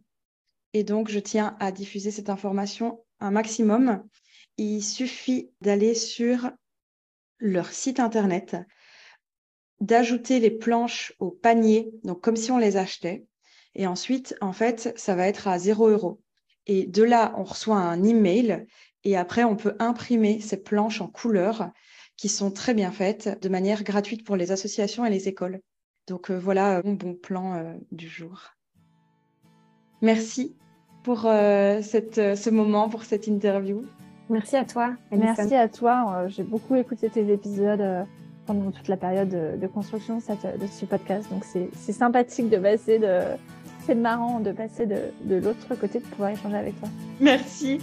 Et 0.72 0.82
donc, 0.82 1.10
je 1.10 1.18
tiens 1.18 1.58
à 1.60 1.72
diffuser 1.72 2.10
cette 2.10 2.30
information 2.30 3.04
un 3.20 3.32
maximum. 3.32 4.02
Il 4.56 4.82
suffit 4.82 5.50
d'aller 5.60 5.94
sur 5.94 6.50
leur 7.38 7.70
site 7.70 8.00
internet, 8.00 8.56
d'ajouter 9.80 10.40
les 10.40 10.50
planches 10.50 11.12
au 11.18 11.30
panier, 11.30 11.90
donc 12.04 12.20
comme 12.20 12.36
si 12.36 12.50
on 12.50 12.58
les 12.58 12.76
achetait. 12.76 13.26
Et 13.74 13.86
ensuite, 13.86 14.34
en 14.40 14.52
fait, 14.52 14.92
ça 14.96 15.14
va 15.14 15.26
être 15.26 15.48
à 15.48 15.58
0 15.58 15.88
euros. 15.88 16.20
Et 16.66 16.86
de 16.86 17.02
là, 17.02 17.34
on 17.36 17.44
reçoit 17.44 17.76
un 17.76 18.02
email 18.02 18.66
et 19.04 19.16
après, 19.16 19.44
on 19.44 19.56
peut 19.56 19.76
imprimer 19.78 20.40
ces 20.40 20.56
planches 20.56 21.00
en 21.00 21.08
couleur 21.08 21.70
qui 22.16 22.28
sont 22.28 22.50
très 22.50 22.74
bien 22.74 22.90
faites 22.90 23.40
de 23.40 23.48
manière 23.48 23.84
gratuite 23.84 24.24
pour 24.24 24.36
les 24.36 24.50
associations 24.50 25.04
et 25.04 25.10
les 25.10 25.28
écoles. 25.28 25.60
Donc 26.08 26.30
euh, 26.30 26.38
voilà 26.38 26.80
mon 26.84 26.94
bon 26.94 27.14
plan 27.14 27.54
euh, 27.54 27.74
du 27.92 28.08
jour. 28.08 28.56
Merci 30.02 30.56
pour 31.06 31.26
euh, 31.26 31.82
cette, 31.82 32.18
euh, 32.18 32.34
ce 32.34 32.50
moment, 32.50 32.88
pour 32.88 33.04
cette 33.04 33.28
interview. 33.28 33.84
Merci 34.28 34.56
à 34.56 34.64
toi. 34.64 34.94
Merci 35.12 35.54
à 35.54 35.68
toi. 35.68 36.16
Euh, 36.16 36.28
j'ai 36.28 36.42
beaucoup 36.42 36.74
écouté 36.74 37.08
tes 37.08 37.32
épisodes 37.32 38.06
pendant 38.46 38.70
toute 38.70 38.88
la 38.88 38.96
période 38.96 39.28
de, 39.28 39.66
construction 39.66 40.18
de 40.18 40.66
ce 40.66 40.84
podcast. 40.84 41.28
Donc 41.30 41.44
c'est 41.44 41.92
sympathique 41.92 42.48
de 42.50 42.58
passer 42.58 42.98
de... 42.98 43.20
C'est 43.84 43.94
marrant 43.94 44.40
de 44.40 44.50
passer 44.50 44.84
de, 44.84 44.96
de 45.22 45.36
l'autre 45.36 45.74
côté, 45.80 46.00
de 46.00 46.04
pouvoir 46.04 46.30
échanger 46.30 46.56
avec 46.56 46.76
toi. 46.80 46.88
Merci. 47.20 47.78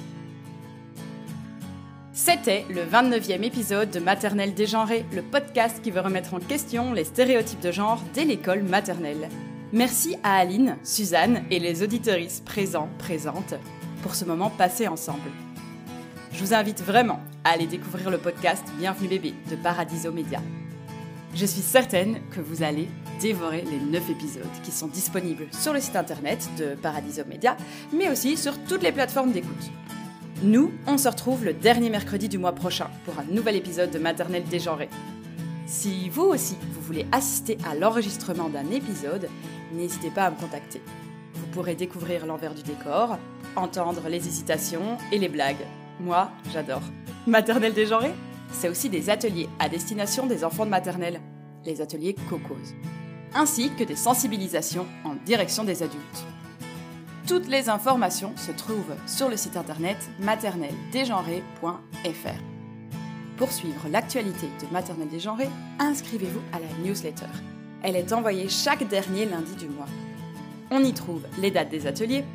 C'était 2.12 2.66
le 2.70 2.84
29e 2.84 3.42
épisode 3.44 3.90
de 3.90 4.00
Maternelle 4.00 4.54
dégenrée, 4.54 5.06
le 5.14 5.22
podcast 5.22 5.82
qui 5.82 5.92
veut 5.92 6.02
remettre 6.02 6.34
en 6.34 6.40
question 6.40 6.94
les 6.94 7.06
stéréotypes 7.06 7.62
de 7.62 7.72
genre 7.72 8.02
dès 8.14 8.24
l'école 8.24 8.64
maternelle. 8.64 9.30
Merci 9.72 10.16
à 10.24 10.36
Aline, 10.36 10.78
Suzanne 10.84 11.44
et 11.50 11.60
les 11.60 11.82
auditeuristes 11.82 12.46
présents, 12.46 12.90
présentes 13.00 13.56
pour 14.04 14.14
ce 14.14 14.26
moment 14.26 14.52
passé 14.52 14.88
ensemble. 14.88 15.32
Je 16.34 16.40
vous 16.40 16.56
invite 16.56 16.82
vraiment 16.82 17.20
à 17.44 17.52
aller 17.52 17.68
découvrir 17.68 18.10
le 18.10 18.18
podcast 18.18 18.64
Bienvenue 18.80 19.08
bébé 19.08 19.36
de 19.52 19.56
Paradiso 19.56 20.12
Media. 20.12 20.42
Je 21.36 21.46
suis 21.46 21.62
certaine 21.62 22.22
que 22.32 22.42
vous 22.42 22.64
allez 22.64 22.90
dévorer 23.22 23.62
les 23.62 23.78
9 23.78 24.10
épisodes 24.10 24.44
qui 24.64 24.72
sont 24.72 24.88
disponibles 24.88 25.46
sur 25.52 25.74
le 25.74 25.80
site 25.80 25.96
internet 25.96 26.50
de 26.58 26.74
Paradiso 26.74 27.22
Media, 27.26 27.56
mais 27.94 28.10
aussi 28.10 28.36
sur 28.36 28.58
toutes 28.64 28.82
les 28.82 28.92
plateformes 28.92 29.32
d'écoute. 29.32 29.70
Nous, 30.42 30.72
on 30.88 30.98
se 30.98 31.08
retrouve 31.08 31.46
le 31.46 31.54
dernier 31.54 31.92
mercredi 31.92 32.28
du 32.28 32.40
mois 32.40 32.56
prochain 32.56 32.90
pour 33.06 33.20
un 33.20 33.32
nouvel 33.32 33.56
épisode 33.56 33.92
de 33.92 34.00
Maternelle 34.00 34.46
dégenrée. 34.50 34.90
Si 35.68 36.10
vous 36.10 36.24
aussi, 36.24 36.58
vous 36.72 36.82
voulez 36.82 37.06
assister 37.12 37.60
à 37.70 37.76
l'enregistrement 37.76 38.50
d'un 38.50 38.72
épisode, 38.72 39.30
n'hésitez 39.72 40.10
pas 40.10 40.26
à 40.26 40.32
me 40.32 40.36
contacter. 40.36 40.82
Vous 41.36 41.46
pourrez 41.52 41.76
découvrir 41.76 42.26
l'envers 42.26 42.56
du 42.56 42.64
décor, 42.64 43.20
entendre 43.56 44.10
les 44.10 44.28
hésitations 44.28 44.98
et 45.12 45.20
les 45.20 45.30
blagues. 45.30 45.66
Moi, 46.04 46.30
j'adore. 46.52 46.82
Maternelle 47.26 47.74
dégenrée 47.74 48.14
C'est 48.52 48.68
aussi 48.68 48.90
des 48.90 49.10
ateliers 49.10 49.48
à 49.58 49.70
destination 49.70 50.28
des 50.28 50.44
enfants 50.44 50.66
de 50.66 50.70
maternelle, 50.70 51.22
les 51.66 51.80
ateliers 51.80 52.14
COCOS, 52.30 52.74
ainsi 53.34 53.72
que 53.72 53.86
des 53.86 53.96
sensibilisations 53.96 54.86
en 55.06 55.16
direction 55.26 55.64
des 55.64 55.82
adultes. 55.82 56.26
Toutes 57.26 57.48
les 57.48 57.70
informations 57.70 58.34
se 58.36 58.52
trouvent 58.52 58.98
sur 59.08 59.30
le 59.30 59.38
site 59.38 59.56
internet 59.56 59.96
maternelledégenrée.fr. 60.20 62.44
Pour 63.38 63.54
suivre 63.54 63.88
l'actualité 63.90 64.50
de 64.62 64.74
Maternelle 64.74 65.08
Dégenrée, 65.08 65.48
inscrivez-vous 65.80 66.42
à 66.52 66.60
la 66.60 66.68
newsletter. 66.86 67.32
Elle 67.82 67.96
est 67.96 68.12
envoyée 68.12 68.50
chaque 68.50 68.86
dernier 68.90 69.26
lundi 69.26 69.56
du 69.56 69.70
mois. 69.70 69.88
On 70.70 70.84
y 70.84 70.94
trouve 70.94 71.24
les 71.40 71.50
dates 71.50 71.70
des 71.70 71.88
ateliers, 71.88 72.26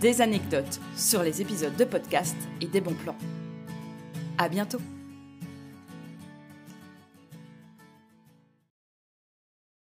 des 0.00 0.20
anecdotes 0.20 0.80
sur 0.96 1.22
les 1.22 1.40
épisodes 1.40 1.76
de 1.76 1.84
podcast 1.84 2.36
et 2.60 2.66
des 2.66 2.80
bons 2.80 2.94
plans. 2.94 3.16
À 4.38 4.48
bientôt! 4.48 4.80